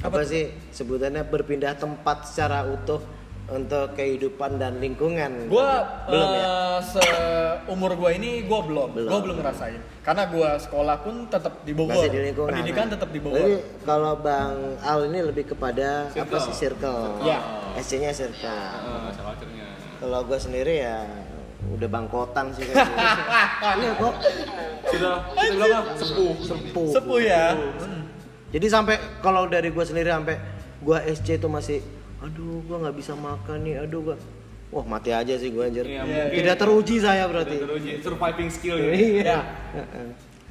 apa, 0.00 0.24
Apa 0.24 0.24
sih 0.24 0.48
sebutannya 0.72 1.26
berpindah 1.28 1.76
tempat 1.76 2.24
secara 2.24 2.64
utuh 2.64 3.02
untuk 3.48 3.96
kehidupan 3.96 4.60
dan 4.60 4.76
lingkungan. 4.76 5.48
Gue 5.48 5.70
belum 6.04 6.28
ya. 6.30 6.52
seumur 6.84 7.96
gue 7.96 8.10
ini 8.12 8.44
gue 8.44 8.60
belum, 8.62 8.88
Belum. 8.92 9.08
gue 9.08 9.20
belum 9.24 9.36
ngerasain. 9.40 9.80
Karena 10.04 10.28
gue 10.28 10.50
sekolah 10.60 10.96
pun 11.00 11.14
tetap 11.26 11.64
di 11.64 11.72
Bogor, 11.72 11.96
Masih 11.96 12.10
di 12.10 12.20
lingkungan. 12.22 12.52
pendidikan 12.52 12.86
Nah, 12.86 12.92
tetap 12.94 13.08
di 13.08 13.20
Bogor. 13.20 13.48
kalau 13.82 14.20
Bang 14.20 14.76
Al 14.78 15.08
ini 15.08 15.20
lebih 15.22 15.48
kepada 15.48 16.06
apa 16.06 16.12
Circle. 16.12 16.40
sih 16.44 16.54
circle. 16.54 17.24
Ya. 17.24 17.38
SC-nya 17.78 18.12
circle. 18.12 18.52
Culture-nya. 19.14 19.66
Kalau 19.96 20.20
gue 20.22 20.38
sendiri 20.38 20.74
ya 20.78 21.08
udah 21.68 21.88
bangkotan 21.88 22.52
sih 22.52 22.62
kayak 22.62 22.84
gitu. 22.84 22.92
Iya 23.80 23.92
kok. 23.96 24.14
Sudah 24.86 25.14
kita 25.26 25.52
bilang 25.56 25.72
apa? 25.82 25.92
sepuh. 25.96 26.34
Sepuh. 26.38 26.88
Sepuh 26.92 27.18
ya. 27.18 27.44
Jadi 28.48 28.66
sampai 28.66 28.96
kalau 29.20 29.44
dari 29.44 29.68
gua 29.68 29.84
sendiri 29.84 30.08
sampai 30.08 30.40
gua 30.80 31.02
SC 31.02 31.36
itu 31.36 31.48
masih 31.48 31.84
aduh 32.18 32.60
gua 32.64 32.76
nggak 32.82 32.96
bisa 32.96 33.12
makan 33.14 33.58
nih, 33.62 33.74
aduh 33.80 34.00
gua 34.04 34.16
Wah 34.68 34.84
mati 34.84 35.08
aja 35.10 35.32
sih 35.32 35.48
gua 35.48 35.64
anjir. 35.64 35.80
Iya, 35.82 36.02
Iya, 36.02 36.02
mungkin 36.04 36.36
Tidak 36.36 36.56
teruji 36.56 36.96
saya 36.98 37.24
Sudah 37.24 37.30
berarti. 37.30 37.56
teruji 37.58 37.90
surviving 37.98 38.50
skill 38.50 38.76
ya. 38.76 38.90
Iya. 38.92 39.38
Heeh. 39.74 40.08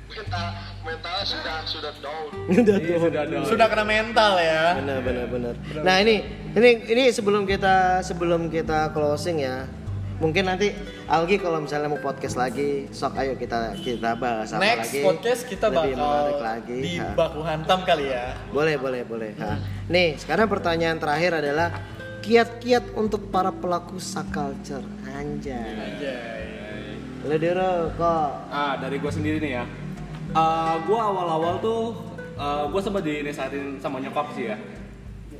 mental 0.08 0.46
mentalnya 0.82 1.24
sudah 1.24 1.56
sudah 1.62 1.92
down 2.00 2.26
Udah 2.58 2.78
Iya, 2.80 2.88
tuh. 2.90 3.00
sudah 3.04 3.22
ada. 3.22 3.36
Sudah 3.44 3.66
kena 3.68 3.86
mental 3.86 4.32
ya. 4.40 4.64
benar 4.76 5.00
benar 5.04 5.26
benar 5.28 5.54
nah 5.84 5.96
ini 6.00 6.16
ini 6.52 6.70
ini 6.88 7.04
sebelum 7.12 7.44
kita 7.44 8.02
sebelum 8.02 8.48
kita 8.48 8.90
closing 8.90 9.44
ya 9.44 9.68
mungkin 10.18 10.44
nanti 10.44 10.74
Algi 11.06 11.38
kalau 11.38 11.62
misalnya 11.62 11.88
mau 11.88 12.00
podcast 12.00 12.34
lagi 12.36 12.90
sok 12.90 13.14
ayo 13.16 13.34
kita 13.34 13.78
kita 13.78 14.14
bahas 14.14 14.50
apa 14.50 14.66
Next 14.66 14.90
lagi 14.90 15.02
podcast 15.04 15.42
kita 15.46 15.66
lebih 15.70 15.94
bakal 15.94 16.02
menarik 16.02 16.40
lagi 16.42 16.78
di 16.80 16.94
Ha. 16.98 17.14
baku 17.14 17.40
hantam 17.42 17.80
kali 17.82 18.06
ya. 18.08 18.34
boleh 18.50 18.76
boleh 18.76 19.02
boleh 19.04 19.32
Ha. 19.36 19.62
nih 19.88 20.18
sekarang 20.18 20.48
pertanyaan 20.48 20.98
terakhir 20.98 21.38
adalah 21.38 21.70
kiat-kiat 22.20 22.92
untuk 22.94 23.30
para 23.30 23.52
pelaku 23.52 23.98
subculture 23.98 24.82
anjay 25.08 25.54
Anjay. 25.54 26.98
lu 27.24 27.36
dulu 27.36 27.72
kok 27.94 28.30
Ah, 28.48 28.74
dari 28.76 28.98
gue 28.98 29.12
sendiri 29.12 29.38
nih 29.38 29.54
ya. 29.54 29.64
Eh, 30.30 30.76
gue 30.82 31.00
awal-awal 31.00 31.60
tuh 31.60 31.94
gue 32.68 32.82
sempat 32.82 33.02
dinasehatin 33.02 33.78
sama 33.78 33.98
nyokap 33.98 34.28
sih 34.32 34.48
ya. 34.48 34.58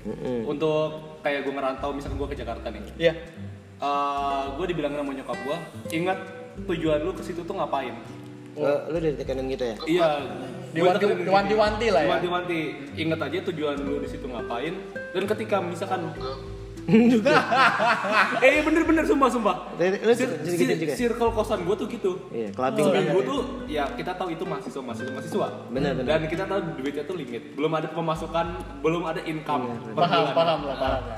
Mm-mm. 0.02 0.48
Untuk 0.48 0.96
kayak 1.20 1.44
gue 1.44 1.52
ngerantau 1.52 1.92
misalkan 1.92 2.18
gue 2.18 2.30
ke 2.30 2.38
Jakarta 2.38 2.68
nih. 2.68 2.82
Iya. 2.98 3.14
Gue 4.54 4.66
dibilangin 4.68 4.98
sama 4.98 5.14
nyokap 5.14 5.38
gue, 5.38 5.58
ingat 5.94 6.18
tujuan 6.64 7.00
lu 7.00 7.12
ke 7.12 7.22
situ 7.22 7.42
tuh 7.42 7.54
ngapain? 7.54 7.94
Lu- 8.54 8.84
lu 8.88 8.98
ditekanin 8.98 9.46
gitu 9.48 9.64
ya 9.64 9.76
Iya. 9.86 10.08
Diwanti-wanti 10.74 11.88
lah 11.90 12.02
ya. 12.02 12.08
Diwanti-wanti. 12.18 12.60
Ingat 12.96 13.20
aja 13.24 13.38
tujuan 13.46 13.78
lu 13.78 13.98
di 13.98 14.08
situ 14.08 14.26
ngapain. 14.26 14.74
Dan 15.12 15.24
ketika 15.26 15.58
misalkan 15.60 16.10
eh 18.40 18.50
iya, 18.50 18.62
bener-bener 18.64 19.04
sumpah 19.04 19.28
sumpah. 19.28 19.56
Lu- 19.76 20.16
gitu 20.48 20.72
juga? 20.72 20.94
circle 20.96 21.32
kosan 21.32 21.60
gue 21.62 21.76
tuh 21.76 21.88
gitu. 21.88 22.12
iya 22.32 22.48
clubbing 22.50 22.88
Seminggu 22.88 23.12
banget. 23.14 23.28
tuh 23.28 23.42
ya 23.68 23.84
kita 23.92 24.12
tahu 24.16 24.32
itu 24.32 24.44
mahasiswa 24.44 24.82
mahasiswa 24.82 25.12
mahasiswa. 25.12 25.48
Benar, 25.68 25.92
benar. 25.94 26.08
Dan 26.16 26.22
kita 26.26 26.44
tahu 26.46 26.60
duitnya 26.80 27.04
tuh 27.04 27.16
limit. 27.16 27.44
Belum 27.54 27.72
ada 27.74 27.92
pemasukan, 27.92 28.46
belum 28.80 29.04
ada 29.04 29.22
income. 29.22 29.64
per 29.68 30.00
Paham, 30.00 30.16
bulan. 30.24 30.34
paham 30.34 30.60
lah, 30.64 30.76
paham 30.76 31.02
lah. 31.04 31.18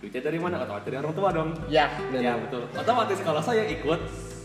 Duitnya 0.00 0.22
dari 0.22 0.38
mana? 0.38 0.56
Otomatis 0.58 0.84
dari 0.84 0.96
orang 0.96 1.12
tua 1.12 1.28
dong. 1.30 1.50
Ya. 1.68 1.86
Benar. 2.08 2.22
Ya 2.22 2.32
betul. 2.34 2.62
Otomatis 2.72 3.18
kalau 3.20 3.40
saya 3.40 3.68
ikut, 3.68 4.00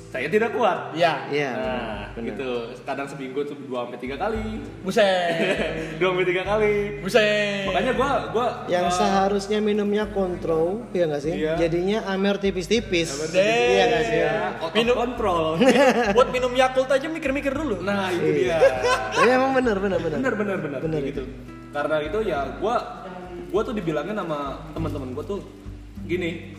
saya 0.05 0.27
tidak 0.27 0.51
kuat. 0.51 0.91
Ya. 0.93 1.27
iya 1.29 1.51
Nah, 1.51 2.03
benar. 2.11 2.27
gitu. 2.29 2.49
Kadang 2.83 3.07
seminggu 3.07 3.39
tuh 3.41 3.55
dua 3.61 3.83
sampai 3.83 3.95
tiga 3.97 4.15
kali. 4.17 4.59
Buset. 4.81 5.31
dua 5.99 6.11
sampai 6.11 6.25
tiga 6.25 6.43
kali. 6.45 6.75
Buset. 6.99 7.63
Makanya 7.65 7.91
gua 7.93 8.09
gua 8.29 8.47
yang 8.67 8.85
uh, 8.85 8.91
seharusnya 8.91 9.59
minumnya 9.59 10.07
kontrol 10.07 10.83
ya 10.91 11.07
nggak 11.07 11.21
sih 11.21 11.31
Iya. 11.33 11.53
jadinya 11.57 12.03
amer 12.05 12.35
tipis-tipis 12.37 13.15
Deh. 13.29 13.39
iya 13.39 13.83
nggak 13.85 14.03
sih 14.03 14.17
ya, 14.17 14.33
Minum- 14.71 14.97
control. 14.97 15.55
Buat 16.15 16.29
minum 16.31 16.51
Yakult 16.51 16.87
aja 16.89 17.07
mikir-mikir 17.07 17.51
dulu. 17.51 17.79
nah, 17.79 18.11
itu 18.11 18.43
dia. 18.43 18.59
Iya 19.17 19.31
emang 19.33 19.51
bener 19.53 19.79
bener 19.79 19.99
bener 19.99 20.19
bener 20.19 20.33
bener 20.35 20.57
bener, 20.59 20.79
Bener 20.83 20.99
gitu. 21.05 21.23
Karena 21.71 21.95
itu 21.99 22.19
ya 22.23 22.39
gua 22.55 23.03
gua 23.55 23.63
tuh 23.63 23.71
dibilangin 23.71 24.19
sama 24.19 24.59
teman-teman 24.75 25.15
gua 25.15 25.23
tuh 25.23 25.39
gini, 26.03 26.51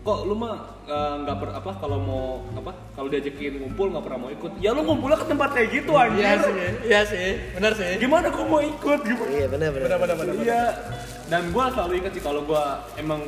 kok 0.00 0.24
lu 0.24 0.32
mah 0.32 0.80
eh, 0.88 1.14
nggak 1.28 1.36
per 1.44 1.48
apa 1.60 1.70
kalau 1.76 1.98
mau 2.00 2.24
apa 2.56 2.72
kalau 2.96 3.12
diajakin 3.12 3.60
ngumpul 3.60 3.92
nggak 3.92 4.00
pernah 4.08 4.18
mau 4.24 4.30
ikut 4.32 4.56
ya 4.56 4.72
lu 4.72 4.80
ngumpulnya 4.80 5.20
ke 5.20 5.26
tempat 5.28 5.48
kayak 5.52 5.68
gitu 5.76 5.92
anjir 5.92 6.24
Iya 6.24 6.34
sih. 6.40 6.54
Iya 6.88 7.00
sih. 7.04 7.28
Benar 7.52 7.72
sih. 7.76 8.00
gimana 8.00 8.32
gua 8.32 8.46
mau 8.48 8.60
ikut 8.64 9.00
gimana 9.04 9.28
iya 9.28 9.46
bener 9.52 9.68
Benar 9.76 9.98
benar 10.00 10.16
benar. 10.16 10.34
Iya. 10.40 10.62
Dan 11.28 11.52
gue 11.52 11.64
selalu 11.76 11.92
ingat 12.00 12.12
sih 12.16 12.24
kalau 12.24 12.40
gue 12.48 12.64
emang 12.96 13.20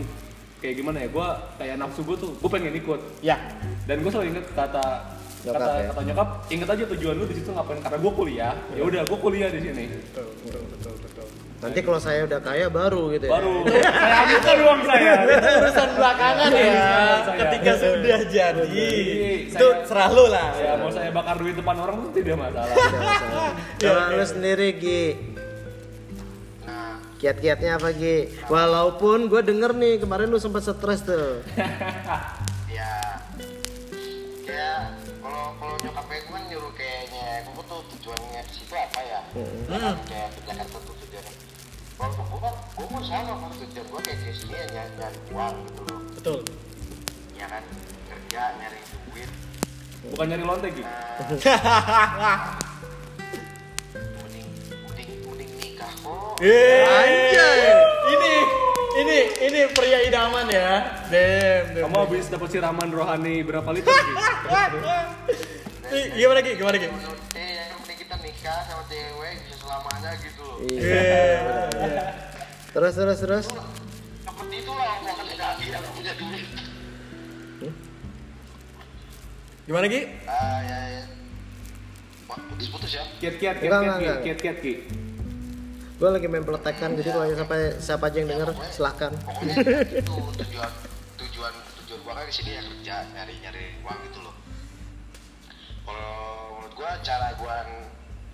kayak 0.65 0.75
gimana 0.81 1.05
ya, 1.05 1.09
gue 1.13 1.29
kayak 1.61 1.77
nafsu 1.77 2.01
gue 2.01 2.17
tuh, 2.17 2.33
gue 2.33 2.49
pengen 2.49 2.73
ikut. 2.73 3.01
Ya. 3.21 3.37
Dan 3.85 4.01
gue 4.01 4.09
selalu 4.09 4.33
ingat 4.33 4.47
kata 4.57 4.85
Nyokap 5.41 5.57
kata 5.57 5.73
ya? 5.73 5.89
kata 5.89 6.01
nyokap, 6.05 6.29
ingat 6.53 6.69
aja 6.69 6.85
tujuan 6.97 7.15
lu 7.17 7.25
di 7.25 7.37
situ 7.41 7.49
ngapain? 7.53 7.81
Karena 7.81 7.97
gue 7.97 8.13
kuliah. 8.13 8.55
Ya 8.77 8.83
udah, 8.85 9.03
gue 9.09 9.19
kuliah 9.21 9.49
di 9.49 9.61
sini. 9.65 9.85
Betul, 9.89 10.29
betul, 10.45 10.63
betul, 10.69 10.93
betul. 11.01 11.10
Nanti 11.61 11.79
kalau 11.81 11.97
saya 11.97 12.25
udah 12.25 12.41
kaya 12.41 12.67
baru 12.67 13.13
gitu 13.13 13.25
ya 13.25 13.33
Baru 13.33 13.55
saya 13.65 14.15
ambilkan 14.19 14.57
uang 14.61 14.81
saya. 14.83 15.13
Itu 15.23 15.49
urusan 15.61 15.89
belakangan 15.93 16.51
ya. 16.51 16.73
Saya. 17.21 17.37
Ketika 17.39 17.73
sudah 17.77 18.21
jadi. 18.23 18.65
Saya- 18.65 19.53
Itu 19.53 19.67
serah 19.85 20.09
lu 20.09 20.25
lah. 20.27 20.49
Ya 20.55 20.73
mau 20.75 20.89
saya 20.89 21.11
bakar 21.11 21.37
duit 21.37 21.55
depan 21.55 21.77
orang 21.77 21.97
tuh 22.01 22.13
tidak 22.15 22.37
masalah. 22.39 22.73
kalau 23.77 24.05
lu 24.11 24.25
sendiri 24.25 24.69
Gi 24.75 25.05
nah 26.63 26.97
kiat-kiatnya 27.17 27.77
apa 27.77 27.93
Gi 27.93 28.17
walaupun 28.47 29.27
gue 29.27 29.41
denger 29.43 29.73
nih 29.75 29.95
kemarin 29.99 30.27
lu 30.27 30.37
sempat 30.37 30.63
stres 30.63 31.01
tuh 31.03 31.45
ya 32.71 33.21
ya 34.43 34.73
kalau 35.19 35.53
kalau 35.55 35.77
nyokap 35.79 36.05
gue 36.07 36.21
kan 36.27 36.43
nyuruh 36.47 36.73
kayaknya 36.73 37.25
gue 37.47 37.63
tuh 37.63 37.81
tujuannya 37.91 38.41
ke 38.41 38.53
situ 38.55 38.75
apa 38.75 39.01
ya 39.03 39.21
Hmm. 39.31 39.95
kayak 40.05 40.29
ke 40.29 40.41
Jakarta 40.45 40.77
kalau 42.01 42.25
gue 42.25 42.41
kan 42.41 42.55
gue 42.57 42.87
mau 42.89 43.03
sama 43.05 43.33
kan 43.37 43.51
tujuan 43.61 43.85
gue 43.87 44.01
kayak 44.01 44.19
ke 44.19 44.33
sini 44.33 44.55
ya 44.55 44.65
nyari, 44.73 44.91
nyari 44.97 45.19
uang 45.31 45.55
gitu 45.61 45.81
loh 45.85 46.01
Betul. 46.17 46.39
ya 47.35 47.47
kan 47.47 47.63
kerja 48.09 48.43
nyari 48.57 48.79
duit 49.13 49.31
Bukan 50.01 50.27
nyari 50.27 50.41
lontek 50.43 50.73
gitu. 50.73 50.89
mending 54.17 54.49
mending 54.89 55.11
mending 55.29 55.51
nikah 55.61 55.93
kok 55.93 56.41
Anjay. 56.41 57.61
Ini 58.11 58.33
ini 58.97 59.19
ini 59.45 59.61
pria 59.71 60.01
idaman 60.03 60.49
ya. 60.49 61.05
Dem, 61.07 61.77
dem. 61.77 61.85
Kamu 61.85 61.97
habis 62.01 62.27
dapat 62.27 62.49
siraman 62.49 62.89
rohani 62.89 63.45
berapa 63.45 63.69
liter 63.71 63.93
gitu? 63.93 64.17
Gimana 66.17 66.41
Ki? 66.41 66.53
Gimana 66.57 66.77
Ki? 66.77 66.89
Ya 68.11 68.19
kita 68.19 68.27
nikah 68.27 68.61
sama 68.67 68.83
cewek 68.91 69.35
bisa 69.47 69.57
selamanya 69.63 70.11
gitu 70.19 70.43
loh. 70.43 70.57
Iya. 70.67 71.71
Terus 72.75 72.93
terus 72.99 73.19
terus? 73.23 73.47
Seperti 74.27 74.57
itulah 74.67 74.99
omongan 74.99 75.27
laki 75.39 75.65
yang 75.71 75.85
punya 75.95 76.13
duit. 76.19 76.47
Gimana 79.71 79.87
Ki? 79.87 80.01
ah 80.27 80.59
ya 80.67 80.79
ya. 80.99 81.03
Wah, 82.27 82.39
putus-putus 82.51 82.91
ya? 82.91 83.07
Kiat 83.23 83.39
kiat 83.39 83.57
kiat 83.63 83.71
Enggak, 83.71 83.79
kiat 83.79 83.79
enggak, 83.79 83.99
kiat 84.03 84.19
enggak. 84.19 84.23
kiat 84.27 84.39
kiat 84.43 84.59
ki. 84.59 84.75
gue 86.01 86.09
lagi 86.09 86.33
main 86.33 86.41
peletekan 86.41 86.97
jadi 86.97 87.13
kalau 87.13 87.29
siapa 87.29 87.55
siapa 87.77 88.05
aja 88.09 88.17
yang 88.25 88.29
denger 88.33 88.51
silahkan 88.73 89.13
pokoknya 89.21 89.55
itu 90.01 90.17
tujuan 90.33 90.71
tujuan 91.21 91.53
tujuan 91.85 91.99
gua 92.01 92.13
kan 92.17 92.25
di 92.25 92.33
sini 92.33 92.57
ya 92.57 92.63
kerja 92.65 92.95
nyari 93.13 93.35
nyari 93.45 93.65
uang 93.85 93.99
gitu 94.09 94.19
loh. 94.25 94.33
Kalau 95.85 96.17
menurut 96.57 96.73
gua 96.73 96.91
cara 97.05 97.37
gua 97.37 97.57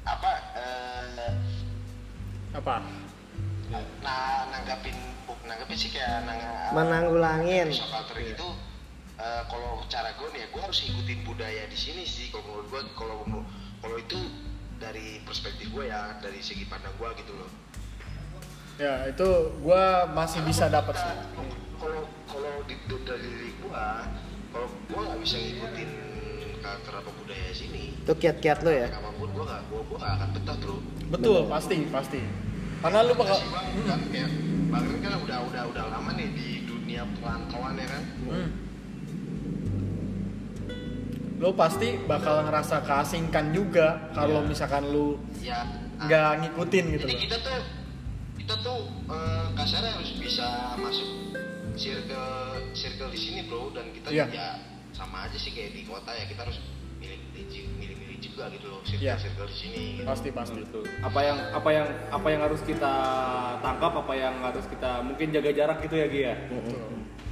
apa 0.06 0.30
eh, 0.54 1.34
Apa? 2.54 2.80
nah 4.00 4.22
nanggapin 4.48 4.94
buk 5.26 5.36
nanggapin 5.42 5.74
sih 5.76 5.90
kayak 5.90 6.22
nang 6.22 6.38
menanggulangin 6.72 7.68
culture 7.68 8.22
itu 8.22 8.48
eh, 9.16 9.42
kalau 9.44 9.82
cara 9.86 10.14
gue 10.14 10.28
nih 10.30 10.40
ya 10.40 10.48
gue 10.48 10.62
harus 10.62 10.80
ikutin 10.84 11.18
budaya 11.22 11.66
di 11.66 11.74
sini 11.74 12.06
sih 12.06 12.30
kalau 12.30 12.46
menurut 12.46 12.66
gue 12.68 12.82
kalau 12.94 13.16
menurut- 13.24 13.50
kalau 13.76 13.96
itu 13.98 14.18
dari 14.76 15.20
perspektif 15.20 15.68
gue 15.68 15.84
ya 15.84 16.14
dari 16.16 16.38
segi 16.38 16.64
pandang 16.64 16.94
gue 16.94 17.10
gitu 17.18 17.34
loh 17.34 17.50
Ya 18.76 19.08
itu 19.08 19.24
gua 19.58 20.04
masih 20.06 20.44
bisa 20.44 20.68
dapat 20.68 20.92
sih. 20.94 21.08
kalau 21.80 22.04
kalau 22.28 22.60
di, 22.64 22.76
di- 22.76 23.02
dari 23.02 23.24
diri 23.24 23.50
gue 23.56 23.86
kalau 24.52 24.68
gue 24.68 25.00
nggak 25.00 25.16
bisa 25.18 25.36
ngikutin 25.38 25.90
karakter 26.66 26.92
apa 26.98 27.10
budaya 27.14 27.50
sini. 27.54 27.94
Itu 27.94 28.12
kiat-kiat 28.12 28.58
lo 28.60 28.72
ya? 28.74 28.88
Apa 28.90 29.10
pun 29.14 29.28
gue 29.30 29.44
nggak 29.46 29.62
gue 29.70 29.80
gue 29.86 29.98
nggak 30.02 30.12
akan 30.18 30.28
betah 30.34 30.56
bro. 30.58 30.76
Betul, 31.06 31.38
pasti, 31.46 31.76
pasti. 31.86 32.20
Karena 32.82 32.98
lu 33.00 33.14
bakal 33.14 33.38
si 33.38 33.46
bang 33.46 33.66
kan? 33.86 34.00
Kayak 34.10 34.30
bang 34.66 34.84
Rin 34.84 34.98
kan 34.98 35.12
udah 35.22 35.38
udah 35.46 35.62
udah 35.70 35.84
lama 35.86 36.10
nih 36.12 36.28
di 36.34 36.48
dunia 36.66 37.02
perantauan 37.16 37.78
ya 37.78 37.86
kan? 37.86 38.02
Hmm. 38.26 38.48
Lu 41.36 41.52
pasti 41.52 42.00
bakal 42.02 42.42
ngerasa 42.42 42.82
keasingkan 42.82 43.52
juga 43.52 44.10
kalau 44.10 44.42
misalkan 44.42 44.88
lu 44.88 45.20
ya 45.38 45.62
nggak 45.96 46.30
ngikutin 46.42 46.84
gitu 46.96 47.04
Jadi 47.06 47.14
loh. 47.14 47.22
kita 47.22 47.36
tuh 47.40 47.60
kita 48.36 48.54
tuh 48.60 48.78
eh, 49.06 49.46
kasarnya 49.54 49.92
harus 49.94 50.12
bisa 50.16 50.48
masuk 50.76 51.08
circle 51.76 52.26
circle 52.72 53.10
di 53.12 53.20
sini 53.20 53.40
bro. 53.46 53.70
Dan 53.70 53.92
kita 53.92 54.08
Iya. 54.10 54.26
ya 54.28 54.48
sama 54.96 55.28
aja 55.28 55.36
sih 55.36 55.52
kayak 55.52 55.70
di 55.70 55.84
kota 55.84 56.08
ya 56.10 56.24
kita 56.24 56.40
harus 56.42 56.56
milih 56.96 57.20
milih 57.30 57.64
milih, 57.76 57.96
milih 58.00 58.18
juga 58.18 58.48
gitu 58.48 58.66
loh 58.66 58.80
circle 58.80 59.04
Iya. 59.04 59.14
circle 59.20 59.44
di 59.44 59.52
sini. 59.54 59.82
Gitu. 60.00 60.08
Pasti, 60.08 60.28
pasti. 60.32 60.60
Betul. 60.64 60.88
Apa 61.04 61.20
yang 61.20 61.36
apa 61.52 61.68
yang 61.68 61.86
apa 62.08 62.26
yang 62.26 62.40
harus 62.40 62.60
kita 62.62 62.94
tangkap, 63.60 63.92
apa 63.94 64.12
yang 64.12 64.34
harus 64.40 64.64
kita 64.64 65.04
mungkin 65.04 65.26
jaga 65.30 65.50
jarak 65.52 65.78
gitu 65.84 65.94
ya 65.94 66.06
Gia. 66.08 66.34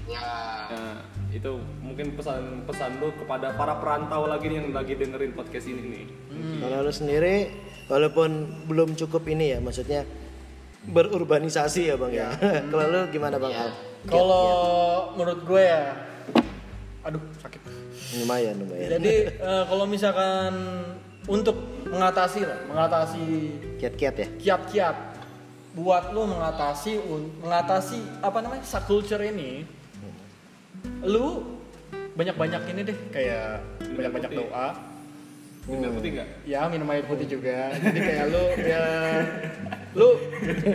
Ya 0.04 0.20
Nah, 0.64 1.00
itu 1.32 1.48
mungkin 1.80 2.12
pesan-pesan 2.12 3.00
lu 3.00 3.08
kepada 3.16 3.56
para 3.56 3.80
perantau 3.80 4.28
lagi 4.28 4.52
nih 4.52 4.60
yang 4.60 4.68
lagi 4.70 4.92
dengerin 4.94 5.32
podcast 5.32 5.64
ini 5.64 5.82
nih. 5.82 6.04
Kalau 6.60 6.84
lu 6.84 6.92
sendiri 6.92 7.48
walaupun 7.88 8.30
belum 8.68 8.92
cukup 8.94 9.24
ini 9.26 9.56
ya 9.56 9.58
maksudnya 9.60 10.04
berurbanisasi 10.84 11.88
ya 11.88 11.96
Bang 11.96 12.12
ya. 12.12 12.28
Kalau 12.70 12.84
lu 12.84 13.00
gimana 13.08 13.40
Bang 13.40 13.52
Al? 13.52 13.72
Kalau 14.04 14.46
menurut 15.16 15.40
gue 15.48 15.62
ya, 15.64 15.84
aduh 17.04 17.20
sakit. 17.38 17.60
Lumayan 18.16 18.54
lumayan. 18.58 18.88
Jadi 18.96 19.14
eh, 19.30 19.64
kalau 19.64 19.84
misalkan 19.84 20.52
untuk 21.24 21.56
mengatasi 21.84 22.44
lah, 22.44 22.58
mengatasi 22.64 23.24
Kiat-kiat 23.76 24.14
ya. 24.14 24.26
kiat-kiat 24.34 24.96
buat 25.74 26.10
lo 26.10 26.24
mengatasi 26.24 26.96
un- 26.98 27.32
mengatasi 27.40 27.98
apa 28.20 28.38
namanya 28.38 28.62
subculture 28.62 29.20
ini, 29.20 29.66
lu 31.02 31.42
banyak-banyak 32.14 32.62
ini 32.70 32.80
deh 32.84 32.98
kayak 33.10 33.58
banyak-banyak 33.90 34.30
putih. 34.30 34.46
doa, 34.46 34.68
Minum 35.64 35.96
putih 35.96 36.10
nggak? 36.14 36.28
ya 36.44 36.60
minum 36.68 36.86
air 36.88 37.02
putih 37.02 37.26
juga. 37.26 37.72
Jadi 37.74 37.98
kayak 37.98 38.24
lu 38.30 38.44
ya 38.62 38.84
lu 39.94 40.08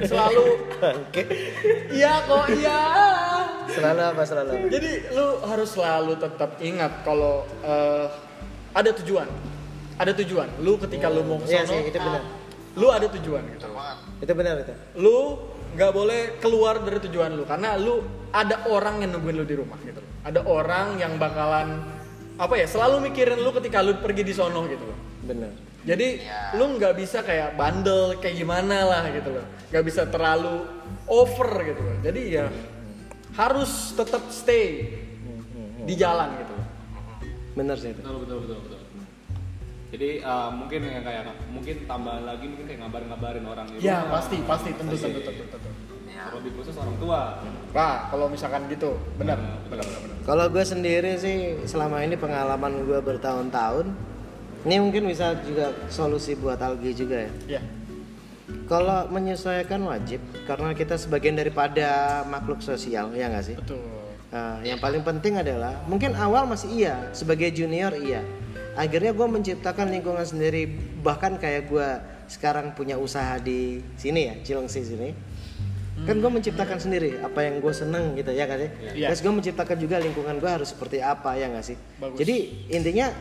selalu 0.04 0.46
Oke. 0.82 1.24
iya 1.90 2.14
kok 2.24 2.46
iya. 2.52 2.80
Selalu 3.70 4.02
apa 4.02 4.22
selalu? 4.26 4.50
apa? 4.52 4.68
Jadi 4.70 4.92
lu 5.14 5.28
harus 5.46 5.70
selalu 5.70 6.14
tetap 6.18 6.52
ingat 6.60 6.92
kalau 7.06 7.46
eh, 7.62 8.08
ada 8.74 8.90
tujuan. 9.02 9.28
Ada 10.00 10.12
tujuan. 10.24 10.48
Lu 10.64 10.80
ketika 10.80 11.08
lu 11.12 11.22
mau 11.28 11.38
ke 11.44 11.52
Iya 11.52 11.68
sono, 11.68 11.76
sih, 11.76 11.92
itu 11.92 11.98
benar. 12.00 12.24
lu 12.80 12.88
ada 12.88 13.08
tujuan 13.12 13.44
gitu. 13.52 13.66
Itu 14.20 14.32
benar 14.36 14.56
itu. 14.64 14.74
Lu 14.96 15.18
nggak 15.70 15.92
boleh 15.94 16.22
keluar 16.42 16.82
dari 16.82 16.98
tujuan 17.06 17.30
lu 17.38 17.46
karena 17.46 17.78
lu 17.78 18.02
ada 18.34 18.66
orang 18.66 19.06
yang 19.06 19.14
nungguin 19.14 19.38
lu 19.38 19.46
di 19.46 19.56
rumah 19.60 19.78
gitu. 19.86 20.00
loh. 20.02 20.10
Ada 20.26 20.42
orang 20.48 20.98
yang 20.98 21.18
bakalan 21.22 21.84
apa 22.40 22.56
ya 22.56 22.66
selalu 22.66 23.12
mikirin 23.12 23.38
lu 23.44 23.52
ketika 23.52 23.84
lu 23.84 24.00
pergi 24.00 24.24
di 24.24 24.34
sono 24.34 24.64
gitu 24.66 24.88
loh. 24.88 24.98
Benar. 25.28 25.52
Jadi 25.80 26.20
lu 26.56 26.76
nggak 26.80 26.94
bisa 26.96 27.24
kayak 27.24 27.56
bandel 27.56 28.16
kayak 28.20 28.36
gimana 28.36 28.84
lah 28.88 29.04
gitu 29.12 29.32
loh. 29.36 29.46
Nggak 29.72 29.84
bisa 29.84 30.02
terlalu 30.08 30.64
over 31.12 31.50
gitu 31.66 31.82
loh. 31.84 31.96
Jadi 32.00 32.22
ya 32.34 32.46
harus 33.40 33.96
tetap 33.96 34.24
stay 34.28 35.00
di 35.88 35.94
jalan 35.96 36.28
gitu. 36.44 36.56
Benar 37.56 37.76
sih 37.80 37.96
itu. 37.96 38.02
Betul 38.04 38.18
betul 38.28 38.38
betul 38.44 38.58
betul. 38.68 38.80
Jadi 39.90 40.10
uh, 40.22 40.54
mungkin 40.54 40.80
yang 40.86 41.02
kayak 41.02 41.24
mungkin 41.50 41.76
tambahan 41.88 42.24
lagi 42.28 42.46
mungkin 42.46 42.66
kayak 42.68 42.80
ngabar-ngabarin 42.86 43.46
orang 43.48 43.66
di 43.72 43.82
Ya 43.82 44.06
pasti 44.12 44.38
pasti 44.44 44.70
tentu 44.76 44.94
Pasti. 44.94 45.08
tentu 45.08 45.20
tentu 45.24 45.44
tentu. 45.56 45.70
Terlebih 46.20 46.52
khusus 46.60 46.76
orang 46.76 46.96
tua. 47.00 47.22
Pak 47.72 48.12
kalau 48.12 48.28
misalkan 48.28 48.68
gitu 48.68 49.00
benar 49.16 49.40
benar 49.40 49.58
benar. 49.72 49.86
benar. 49.88 50.18
Kalau 50.28 50.46
gue 50.52 50.64
sendiri 50.68 51.12
sih 51.16 51.64
selama 51.64 52.04
ini 52.04 52.20
pengalaman 52.20 52.86
gue 52.86 53.00
bertahun-tahun, 53.02 53.88
ini 54.68 54.76
mungkin 54.84 55.08
bisa 55.08 55.40
juga 55.42 55.72
solusi 55.88 56.36
buat 56.36 56.60
algi 56.60 56.92
juga 56.92 57.24
ya. 57.24 57.32
Ya 57.58 57.62
Kalau 58.70 59.10
menyesuaikan 59.10 59.82
wajib, 59.82 60.22
karena 60.46 60.78
kita 60.78 60.94
sebagian 60.94 61.34
daripada 61.34 62.22
makhluk 62.30 62.62
sosial, 62.62 63.10
ya 63.18 63.26
nggak 63.30 63.46
sih? 63.46 63.58
betul. 63.58 63.82
Nah, 64.30 64.62
yang 64.62 64.78
paling 64.78 65.02
penting 65.02 65.42
adalah 65.42 65.82
mungkin 65.90 66.14
awal 66.14 66.46
masih 66.46 66.70
iya, 66.70 66.96
sebagai 67.18 67.50
junior 67.50 67.90
iya. 67.98 68.22
Akhirnya 68.78 69.10
gue 69.10 69.26
menciptakan 69.26 69.90
lingkungan 69.90 70.22
sendiri, 70.22 70.70
bahkan 71.02 71.42
kayak 71.42 71.66
gue 71.66 71.88
sekarang 72.30 72.78
punya 72.78 72.96
usaha 73.02 73.42
di 73.42 73.82
sini 73.98 74.30
ya, 74.30 74.34
Cilengsi 74.46 74.86
sini. 74.86 75.10
Kan 76.06 76.24
gue 76.24 76.32
menciptakan 76.32 76.80
sendiri 76.80 77.20
apa 77.20 77.44
yang 77.44 77.60
gue 77.60 77.74
seneng 77.76 78.16
gitu 78.16 78.32
ya 78.32 78.48
kan 78.48 78.62
sih. 78.62 78.72
Iya. 78.96 79.12
Terus 79.12 79.20
gue 79.20 79.34
menciptakan 79.36 79.78
juga 79.82 80.00
lingkungan 80.00 80.38
gue 80.40 80.48
harus 80.48 80.72
seperti 80.72 81.04
apa 81.04 81.36
ya 81.36 81.52
nggak 81.52 81.66
sih. 81.66 81.76
Bagus. 82.00 82.18
Jadi 82.24 82.36
intinya 82.72 83.12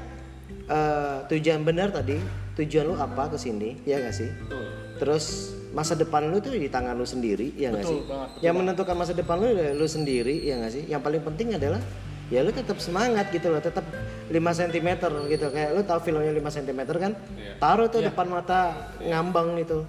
eh, 0.71 1.17
tujuan 1.27 1.67
benar 1.67 1.91
tadi, 1.91 2.23
tujuan 2.55 2.85
lu 2.87 2.95
apa 2.95 3.35
ke 3.35 3.39
sini 3.41 3.83
ya 3.83 3.99
nggak 3.99 4.15
sih. 4.15 4.31
Betul. 4.31 4.88
Terus 4.99 5.25
masa 5.71 5.95
depan 5.95 6.27
lu 6.27 6.39
tuh 6.39 6.53
di 6.53 6.67
tangan 6.67 6.93
lu 6.93 7.05
sendiri 7.05 7.55
ya 7.55 7.71
nggak 7.71 7.87
sih. 7.87 8.01
banget, 8.03 8.29
betul 8.35 8.43
yang 8.43 8.55
menentukan 8.57 8.95
masa 8.99 9.13
depan 9.15 9.37
lu 9.39 9.47
ya 9.49 9.71
lu 9.73 9.87
sendiri 9.87 10.35
ya 10.43 10.55
nggak 10.59 10.73
sih. 10.73 10.83
Yang 10.87 11.01
paling 11.01 11.23
penting 11.23 11.49
adalah 11.55 11.81
ya 12.29 12.41
lu 12.43 12.51
tetap 12.51 12.77
semangat 12.83 13.31
gitu 13.31 13.49
loh, 13.49 13.63
tetap 13.63 13.85
5 14.27 14.35
cm 14.35 14.89
gitu. 15.31 15.47
Kayak 15.49 15.71
lu 15.73 15.81
tahu 15.83 16.01
filmnya 16.03 16.33
5 16.35 16.57
cm 16.59 16.81
kan? 16.91 17.13
Iya. 17.15 17.53
Taruh 17.57 17.87
tuh 17.87 18.01
depan 18.03 18.27
mata 18.27 18.91
ngambang 18.99 19.57
gitu. 19.57 19.87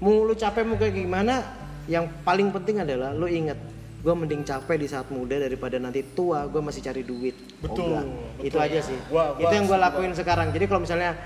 Mau 0.00 0.24
lu 0.24 0.34
capek 0.34 0.64
mau 0.64 0.76
kayak 0.76 0.94
gimana? 0.96 1.44
Yang 1.86 2.10
paling 2.22 2.50
penting 2.50 2.82
adalah 2.82 3.12
lu 3.12 3.26
inget 3.26 3.56
gue 4.00 4.14
mending 4.16 4.42
capek 4.48 4.80
di 4.80 4.88
saat 4.88 5.12
muda 5.12 5.36
daripada 5.36 5.76
nanti 5.76 6.00
tua 6.16 6.48
gue 6.48 6.56
masih 6.56 6.80
cari 6.80 7.04
duit 7.04 7.36
Betul, 7.60 7.92
Ogah. 7.92 8.04
betul. 8.40 8.48
itu 8.48 8.56
aja 8.56 8.80
sih 8.80 8.96
Gua- 9.12 9.36
gua 9.36 9.44
itu 9.44 9.52
yang 9.52 9.66
gue 9.68 9.76
lakuin 9.76 10.12
sekarang 10.16 10.48
jadi 10.56 10.64
kalau 10.64 10.80
misalnya 10.80 11.20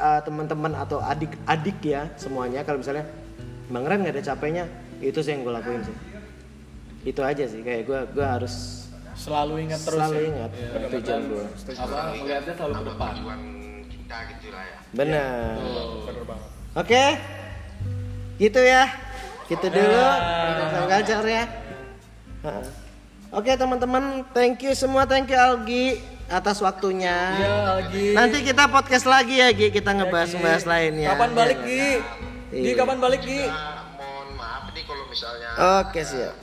uh, 0.00 0.20
teman-teman 0.24 0.72
atau 0.74 0.98
adik-adik 1.04 1.78
ya 1.84 2.08
semuanya. 2.16 2.64
Kalau 2.64 2.80
misalnya 2.80 3.04
bang 3.68 3.84
Ren 3.84 3.98
nggak 4.00 4.14
ada 4.16 4.24
capeknya 4.34 4.64
itu 4.98 5.20
sih 5.20 5.36
yang 5.36 5.44
gue 5.44 5.52
lakuin 5.52 5.84
sih. 5.84 5.96
Itu 7.04 7.20
aja 7.20 7.44
sih 7.44 7.60
kayak 7.60 7.84
gue 7.84 8.00
gue 8.16 8.26
harus 8.26 8.88
Selalu 9.20 9.68
ingat 9.68 9.80
terus. 9.84 10.00
selalu 10.00 10.16
ya. 10.16 10.28
ingat 10.32 10.50
Iya, 10.56 10.88
tujuan 10.96 11.20
gue 11.28 11.44
Apa 11.76 11.96
melihatnya 12.16 12.54
selalu 12.56 12.72
ke 12.72 12.82
depan. 12.88 13.12
kita 13.92 14.16
gitu 14.32 14.46
lah 14.48 14.64
ya. 14.64 14.76
Benar. 14.96 15.54
Banget. 16.24 16.50
oke? 16.80 17.04
Gitu 18.40 18.60
ya. 18.64 18.84
Gitu 19.46 19.66
dulu. 19.68 20.00
Ya. 20.00 20.66
Sang 20.72 20.88
Gajar 20.88 21.24
ya 21.28 21.44
oke 23.30 23.52
teman-teman 23.52 24.24
thank 24.32 24.62
you 24.64 24.72
semua. 24.72 25.04
Thank 25.06 25.30
you 25.30 25.38
Algi 25.38 26.00
atas 26.30 26.58
waktunya 26.58 27.10
Iya 27.34 27.54
lagi. 27.74 28.06
nanti 28.14 28.38
kita 28.40 28.64
podcast 28.66 29.02
lagi 29.04 29.36
ya 29.36 29.50
Gi 29.50 29.68
kita 29.68 29.90
ngebahas-ngebahas 29.92 30.62
lainnya 30.64 31.10
Kapan 31.10 31.30
balik 31.32 31.58
Gi? 31.60 31.86
Gi 32.48 32.58
Iya. 32.64 32.74
kapan 32.76 32.98
balik 32.98 33.20
Gi? 33.20 33.42
Mohon 33.92 34.28
maaf 34.34 34.64
nih 34.70 34.84
kalau 34.84 35.04
misalnya 35.04 35.48
oke 35.80 36.00
siap 36.00 36.34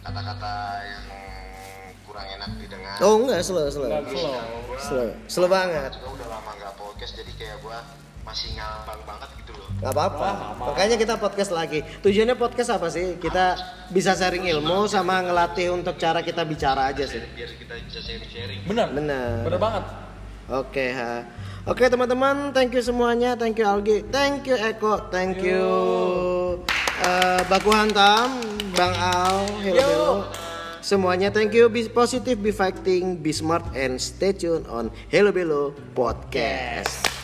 kata-kata 0.00 0.52
yang 0.82 1.04
kurang 2.02 2.26
enak 2.30 2.50
didengar 2.56 2.96
oh 2.98 3.14
enggak 3.18 3.40
slow 3.42 3.66
slow 3.66 3.90
Slow. 4.06 4.40
slow 4.78 5.08
slow 5.26 5.48
banget 5.48 5.90
juga 5.92 6.08
udah 6.12 6.28
lama 6.30 6.50
nggak 6.54 6.72
podcast 6.74 7.12
jadi 7.14 7.32
kayak 7.34 7.56
gua 7.60 7.78
masih 8.26 8.58
ngambang 8.58 9.00
banget 9.06 9.30
gitu 9.38 9.52
loh. 9.54 9.70
Nggak 9.78 9.92
apa-apa. 9.94 10.28
Makanya 10.58 10.96
kita 10.98 11.14
podcast 11.14 11.54
lagi. 11.54 11.86
Tujuannya 12.02 12.34
podcast 12.34 12.74
apa 12.74 12.90
sih? 12.90 13.22
Kita 13.22 13.54
bisa 13.94 14.18
sharing 14.18 14.50
ilmu 14.50 14.90
sama 14.90 15.22
ngelatih 15.22 15.70
untuk 15.70 15.94
cara 15.94 16.26
kita 16.26 16.42
bicara 16.42 16.90
aja 16.90 17.06
sih. 17.06 17.22
Biar 17.22 17.54
kita 17.54 17.78
bisa 17.86 18.02
sharing-sharing. 18.02 18.66
Bener. 18.66 18.90
benar. 18.90 19.46
Bener 19.46 19.60
banget. 19.62 19.84
Oke 20.50 20.90
ha. 20.90 21.22
Oke 21.66 21.90
teman-teman, 21.90 22.54
thank 22.54 22.70
you 22.70 22.78
semuanya, 22.78 23.34
thank 23.34 23.58
you 23.58 23.66
Algi, 23.66 24.06
thank 24.14 24.46
you 24.46 24.54
Eko, 24.54 25.10
thank 25.10 25.42
you. 25.42 25.66
Eh, 27.02 27.42
Baku 27.50 27.74
Hantam, 27.74 28.38
Bang 28.70 28.94
Al, 28.94 29.50
Hello. 29.66 29.74
Hello. 29.74 30.10
Semuanya 30.78 31.34
thank 31.34 31.50
you, 31.50 31.66
be 31.66 31.82
positive, 31.90 32.38
be 32.38 32.54
fighting, 32.54 33.18
be 33.18 33.34
smart, 33.34 33.66
and 33.74 33.98
stay 33.98 34.30
tuned 34.30 34.70
on 34.70 34.94
Hello 35.10 35.34
Bello 35.34 35.74
Podcast. 35.98 37.15